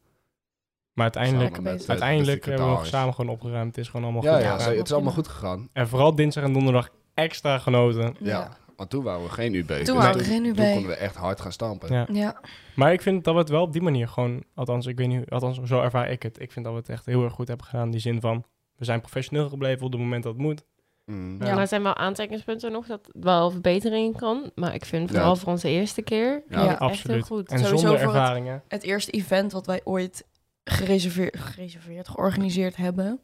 Maar 0.92 1.04
uiteindelijk, 1.14 1.60
met, 1.60 1.82
eh, 1.82 1.88
uiteindelijk 1.88 2.44
de 2.44 2.50
hebben 2.50 2.78
we 2.78 2.84
samen 2.84 3.14
gewoon 3.14 3.30
opgeruimd. 3.30 3.76
Het 3.76 3.84
is 3.84 3.90
gewoon 3.90 4.04
allemaal 4.04 4.22
Ja, 4.24 4.32
goed 4.54 4.62
ja, 4.64 4.72
het 4.76 4.86
is 4.86 4.92
allemaal 4.92 5.12
goed 5.12 5.28
gegaan. 5.28 5.68
En 5.72 5.88
vooral 5.88 6.14
dinsdag 6.14 6.44
en 6.44 6.52
donderdag 6.52 6.88
extra 7.22 7.58
genoten. 7.58 8.16
Ja. 8.18 8.56
Want 8.76 8.90
toen 8.90 9.02
waren 9.04 9.22
we 9.22 9.28
geen 9.28 9.54
UB. 9.54 9.68
Dus 9.68 9.84
Toen 9.86 9.96
waren 9.96 10.12
we 10.12 10.18
toen, 10.18 10.26
geen 10.32 10.44
UB. 10.44 10.56
Toen 10.56 10.72
konden 10.72 10.88
we 10.90 10.96
echt 10.96 11.16
hard 11.16 11.40
gaan 11.40 11.52
stampen. 11.52 11.92
Ja. 11.94 12.06
Ja. 12.12 12.40
Maar 12.74 12.92
ik 12.92 13.02
vind 13.02 13.24
dat 13.24 13.34
we 13.34 13.40
het 13.40 13.48
wel 13.48 13.62
op 13.62 13.72
die 13.72 13.82
manier 13.82 14.08
gewoon, 14.08 14.44
althans, 14.54 14.86
ik 14.86 14.96
weet 14.96 15.08
niet, 15.08 15.30
althans, 15.30 15.58
zo 15.62 15.82
ervaar 15.82 16.10
ik 16.10 16.22
het. 16.22 16.40
Ik 16.40 16.52
vind 16.52 16.64
dat 16.64 16.74
we 16.74 16.80
het 16.80 16.88
echt 16.88 17.06
heel 17.06 17.24
erg 17.24 17.32
goed 17.32 17.48
hebben 17.48 17.66
gedaan. 17.66 17.84
In 17.84 17.90
die 17.90 18.00
zin 18.00 18.20
van, 18.20 18.44
we 18.76 18.84
zijn 18.84 19.00
professioneel 19.00 19.48
gebleven 19.48 19.86
op 19.86 19.92
het 19.92 20.00
moment 20.00 20.22
dat 20.22 20.32
het 20.32 20.42
moet. 20.42 20.64
Mm. 21.06 21.36
Ja. 21.38 21.46
Ja. 21.46 21.52
Maar 21.52 21.60
er 21.62 21.68
zijn 21.68 21.82
wel 21.82 21.96
aantekenspunten 21.96 22.72
nog 22.72 22.86
dat 22.86 23.08
wel 23.12 23.50
verbetering 23.50 24.16
kan. 24.16 24.50
Maar 24.54 24.74
ik 24.74 24.84
vind 24.84 25.08
Ja. 25.08 25.14
vooral 25.14 25.36
voor 25.36 25.48
onze 25.52 25.68
eerste 25.68 26.02
keer 26.02 26.42
Ja, 26.48 26.62
Ja. 26.62 26.70
echt 26.70 26.78
Absoluut. 26.78 27.16
heel 27.28 27.36
goed. 27.36 27.48
En 27.50 27.58
Sowieso 27.58 27.76
zonder 27.76 27.98
voor 28.00 28.08
het- 28.08 28.16
ervaringen. 28.20 28.62
Het 28.68 28.82
eerste 28.82 29.10
event 29.10 29.52
wat 29.52 29.66
wij 29.66 29.80
ooit 29.84 30.24
gereserveerd, 30.64 31.38
gereserveerd 31.38 32.08
georganiseerd 32.08 32.76
hebben, 32.76 33.20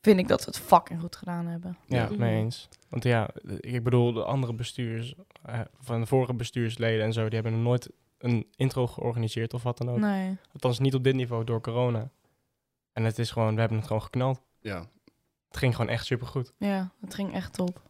vind 0.00 0.18
ik 0.18 0.28
dat 0.28 0.40
we 0.40 0.46
het 0.46 0.58
fucking 0.58 1.00
goed 1.00 1.16
gedaan 1.16 1.46
hebben. 1.46 1.76
Ja, 1.86 2.04
Mhm. 2.04 2.18
mee 2.18 2.36
eens. 2.36 2.68
Want 2.92 3.04
ja, 3.04 3.30
ik 3.60 3.82
bedoel, 3.82 4.12
de 4.12 4.24
andere 4.24 4.52
bestuurs, 4.52 5.14
eh, 5.42 5.60
van 5.80 6.00
de 6.00 6.06
vorige 6.06 6.34
bestuursleden 6.34 7.04
en 7.04 7.12
zo, 7.12 7.24
die 7.24 7.34
hebben 7.34 7.52
nog 7.52 7.62
nooit 7.62 7.90
een 8.18 8.46
intro 8.56 8.86
georganiseerd 8.86 9.54
of 9.54 9.62
wat 9.62 9.78
dan 9.78 9.90
ook. 9.90 9.98
Nee. 9.98 10.36
Althans, 10.52 10.78
niet 10.78 10.94
op 10.94 11.04
dit 11.04 11.14
niveau 11.14 11.44
door 11.44 11.60
corona. 11.60 12.10
En 12.92 13.04
het 13.04 13.18
is 13.18 13.30
gewoon, 13.30 13.54
we 13.54 13.60
hebben 13.60 13.78
het 13.78 13.86
gewoon 13.86 14.02
geknald. 14.02 14.40
Ja. 14.60 14.78
Het 15.48 15.56
ging 15.56 15.76
gewoon 15.76 15.90
echt 15.90 16.06
supergoed. 16.06 16.52
Ja, 16.58 16.92
het 17.00 17.14
ging 17.14 17.34
echt 17.34 17.52
top. 17.52 17.82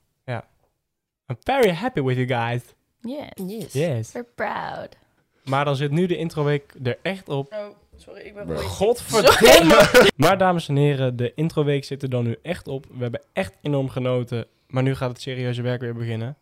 I'm 1.27 1.37
very 1.45 1.73
happy 1.73 2.03
with 2.03 2.17
you 2.17 2.27
guys. 2.27 2.63
Yes. 3.01 3.31
Yes. 3.47 3.73
Yes. 3.73 4.13
We're 4.13 4.27
proud. 4.35 4.97
Maar 5.45 5.65
dan 5.65 5.77
zit 5.77 5.91
nu 5.91 6.07
de 6.07 6.17
introweek 6.17 6.75
er 6.83 6.99
echt 7.03 7.29
op. 7.29 7.53
Oh, 7.53 7.77
sorry, 7.97 8.21
ik 8.21 8.35
ben. 8.35 8.59
Godverdomme! 8.59 10.11
maar 10.17 10.39
dames 10.39 10.69
en 10.69 10.77
heren, 10.77 11.17
de 11.17 11.35
introweek 11.35 11.85
zit 11.85 12.03
er 12.03 12.09
dan 12.09 12.25
nu 12.25 12.37
echt 12.43 12.69
op. 12.69 12.87
We 12.91 13.03
hebben 13.03 13.23
echt 13.33 13.55
enorm 13.63 13.89
genoten. 13.89 14.47
Maar 14.73 14.83
nu 14.83 14.95
gaat 14.95 15.09
het 15.09 15.21
serieuze 15.21 15.63
werk 15.63 15.81
weer 15.81 15.95
beginnen. 15.95 16.37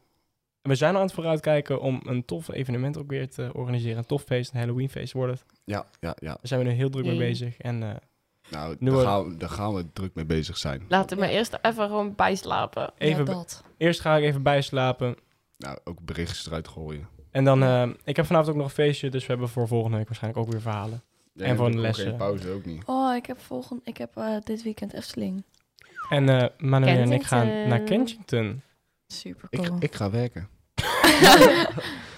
En 0.63 0.71
we 0.71 0.75
zijn 0.77 0.95
al 0.95 1.01
aan 1.01 1.07
het 1.07 1.15
vooruitkijken 1.15 1.81
om 1.81 2.01
een 2.05 2.25
tof 2.25 2.49
evenement 2.51 2.99
ook 2.99 3.09
weer 3.11 3.29
te 3.29 3.51
organiseren. 3.53 3.99
Een 3.99 4.07
tof 4.07 4.23
feest, 4.23 4.53
een 4.53 4.59
Halloweenfeest 4.59 5.13
wordt 5.13 5.33
het. 5.33 5.45
Ja, 5.65 5.87
ja, 6.01 6.17
ja. 6.21 6.27
Daar 6.29 6.39
zijn 6.43 6.61
we 6.61 6.67
nu 6.67 6.73
heel 6.73 6.91
druk 6.91 7.05
mee 7.05 7.19
bezig. 7.19 7.57
En 7.59 7.83
eh, 7.83 7.91
Nou, 8.51 8.77
daar 8.81 8.99
gaan, 9.05 9.29
we, 9.29 9.37
daar 9.37 9.49
gaan 9.49 9.75
we 9.75 9.93
druk 9.93 10.15
mee 10.15 10.25
bezig 10.25 10.57
zijn. 10.57 10.83
Laten 10.89 11.19
we 11.19 11.25
Ja. 11.25 11.31
eerst 11.31 11.59
even 11.63 11.87
gewoon 11.87 12.15
bijslapen. 12.15 12.93
even, 12.99 13.25
Ja, 13.27 13.33
dat. 13.33 13.65
eerst 13.77 14.01
ga 14.01 14.17
ik 14.17 14.25
even 14.25 14.43
bijslapen. 14.43 15.17
Nou, 15.59 15.79
ook 15.85 16.01
berichtjes 16.01 16.47
eruit 16.47 16.69
gooien. 16.69 17.09
En 17.31 17.45
dan, 17.45 17.63
eh, 17.63 17.89
ik 18.05 18.17
heb 18.17 18.27
vanavond 18.27 18.51
ook 18.51 18.57
nog 18.57 18.67
een 18.67 18.73
feestje. 18.85 19.09
Dus 19.11 19.23
we 19.23 19.31
hebben 19.31 19.49
voor 19.49 19.69
volgende 19.69 19.97
week 19.97 20.07
waarschijnlijk 20.07 20.45
ook 20.47 20.53
weer 20.53 20.61
verhalen. 20.63 21.03
Ja, 21.33 21.45
En 21.45 21.57
voor 21.57 21.71
de 21.71 21.79
lessen. 21.79 22.17
Pauze 22.17 22.51
ook 22.51 22.65
niet. 22.65 22.83
Oh, 22.87 23.15
ik 23.17 23.27
heb, 23.27 23.41
volgend, 23.41 23.81
ik 23.85 23.97
heb 23.97 24.17
eh, 24.17 24.37
dit 24.45 24.63
weekend 24.63 24.93
Efteling. 24.93 25.45
En 26.11 26.29
eh 26.29 26.47
Manuel 26.59 26.97
en 26.97 27.13
ik 27.13 27.23
gaan 27.23 27.47
naar 27.69 27.81
Kensington. 27.81 28.63
Super 29.07 29.47
Ik, 29.51 29.61
cool. 29.63 29.77
ik 29.81 29.95
ga 29.95 30.11
werken. 30.11 30.49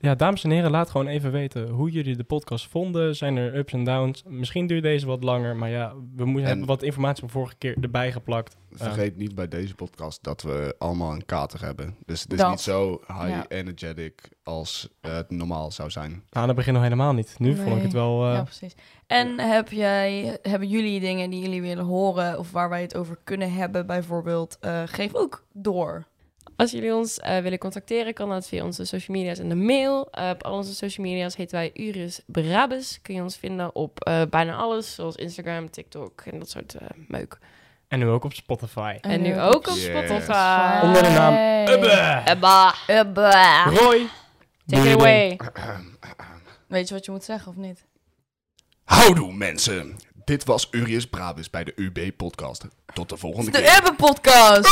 Ja, 0.00 0.14
dames 0.14 0.44
en 0.44 0.50
heren, 0.50 0.70
laat 0.70 0.90
gewoon 0.90 1.06
even 1.06 1.32
weten 1.32 1.68
hoe 1.68 1.90
jullie 1.90 2.16
de 2.16 2.24
podcast 2.24 2.66
vonden. 2.68 3.16
Zijn 3.16 3.36
er 3.36 3.56
ups 3.56 3.72
en 3.72 3.84
downs? 3.84 4.22
Misschien 4.26 4.66
duurt 4.66 4.82
deze 4.82 5.06
wat 5.06 5.24
langer, 5.24 5.56
maar 5.56 5.70
ja, 5.70 5.94
we 6.16 6.24
moeten 6.24 6.42
En- 6.42 6.48
hebben 6.48 6.66
wat 6.66 6.82
informatie 6.82 7.20
van 7.20 7.30
vorige 7.30 7.54
keer 7.58 7.76
erbij 7.80 8.12
geplakt. 8.12 8.56
Vergeet 8.72 9.16
niet 9.16 9.34
bij 9.34 9.48
deze 9.48 9.74
podcast 9.74 10.22
dat 10.22 10.42
we 10.42 10.74
allemaal 10.78 11.12
een 11.12 11.24
kater 11.26 11.64
hebben. 11.64 11.96
Dus 12.06 12.22
het 12.22 12.32
is 12.32 12.38
Dat. 12.38 12.50
niet 12.50 12.60
zo 12.60 13.00
high 13.06 13.28
Ja. 13.28 13.44
energetic 13.48 14.28
als 14.42 14.88
het 15.00 15.30
normaal 15.30 15.70
zou 15.70 15.90
zijn. 15.90 16.22
Nou, 16.30 16.46
dat 16.46 16.56
begint 16.56 16.74
nog 16.74 16.84
helemaal 16.84 17.12
niet. 17.12 17.34
Nu 17.38 17.56
vond 17.56 17.76
ik 17.76 17.82
het 17.82 17.92
wel... 17.92 18.26
eh, 18.26 18.32
Ja, 18.34 18.42
precies. 18.42 18.74
En 19.06 19.38
heb 19.38 19.68
jij, 19.70 20.38
hebben 20.42 20.68
jullie 20.68 21.00
dingen 21.00 21.30
die 21.30 21.40
jullie 21.42 21.62
willen 21.62 21.84
horen 21.84 22.38
of 22.38 22.50
waar 22.52 22.68
wij 22.68 22.82
het 22.82 22.96
over 22.96 23.18
kunnen 23.24 23.52
hebben, 23.52 23.86
bijvoorbeeld, 23.86 24.56
eh, 24.60 24.82
geef 24.86 25.14
ook 25.14 25.44
door. 25.52 26.04
Als 26.56 26.70
jullie 26.70 26.94
ons 26.94 27.18
eh, 27.18 27.38
willen 27.38 27.58
contacteren, 27.58 28.14
kan 28.14 28.28
dat 28.28 28.48
via 28.48 28.64
onze 28.64 28.84
social 28.84 29.16
media's 29.16 29.38
en 29.38 29.48
de 29.48 29.54
mail. 29.54 30.08
Eh, 30.10 30.28
op 30.28 30.42
al 30.44 30.52
onze 30.56 30.74
social 30.74 31.06
media's 31.06 31.36
heten 31.36 31.56
wij 31.56 31.70
Uris 31.74 32.20
Brabus. 32.26 32.98
Kun 33.02 33.14
je 33.14 33.22
ons 33.22 33.36
vinden 33.36 33.74
op 33.74 34.04
eh, 34.04 34.22
bijna 34.30 34.54
alles, 34.56 34.94
zoals 34.94 35.16
Instagram, 35.16 35.70
TikTok 35.70 36.20
en 36.20 36.38
dat 36.38 36.50
soort 36.50 36.74
eh, 36.74 36.86
meuk. 37.08 37.38
En 37.88 37.98
nu 37.98 38.06
ook 38.08 38.24
op 38.24 38.32
Spotify. 38.32 38.96
En, 39.00 39.22
nu 39.22 39.40
ook 39.40 39.68
op 39.68 39.74
Yes. 39.74 39.84
Spotify. 39.84 40.78
Onder 40.82 41.02
de 41.02 41.08
naam. 41.08 41.68
Ubbe. 41.68 42.22
Ebba, 42.24 42.74
Ubbe. 42.88 43.62
Roy! 43.64 44.06
take 44.66 44.88
it 44.90 44.96
away. 44.96 45.36
Weet 46.66 46.88
je 46.88 46.94
wat 46.94 47.04
je 47.04 47.10
moet 47.10 47.24
zeggen 47.24 47.50
of 47.50 47.56
niet? 47.56 47.84
Houdoe 48.84 49.32
mensen! 49.32 49.96
Dit 50.30 50.44
was 50.44 50.68
Urius 50.70 51.06
Brabus 51.06 51.50
bij 51.50 51.64
de 51.64 51.72
UB-podcast. 51.76 52.64
Tot 52.94 53.08
de 53.08 53.16
volgende 53.16 53.50
De 53.50 53.58
keer. 53.58 53.76
Ubbe 53.78 53.94
podcast! 53.94 54.68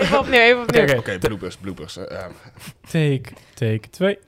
even 0.00 0.18
opnieuw, 0.18 0.40
even 0.40 0.62
Oké, 0.62 0.80
opnieuw. 0.80 0.98
Oké, 0.98 1.18
bloopers, 1.18 1.56
bloopers. 1.56 1.96
eh, 1.96 2.24
eh. 2.24 2.30
take, 2.90 3.32
take 3.54 3.90
twee. 3.90 4.18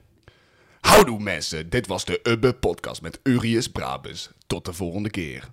Houdoe 0.81 1.19
mensen, 1.19 1.69
dit 1.69 1.87
was 1.87 2.05
de 2.05 2.19
Ubbe-podcast 2.23 3.01
met 3.01 3.19
Urius 3.23 3.67
Brabus. 3.67 4.29
Tot 4.47 4.65
de 4.65 4.73
volgende 4.73 5.09
keer. 5.09 5.49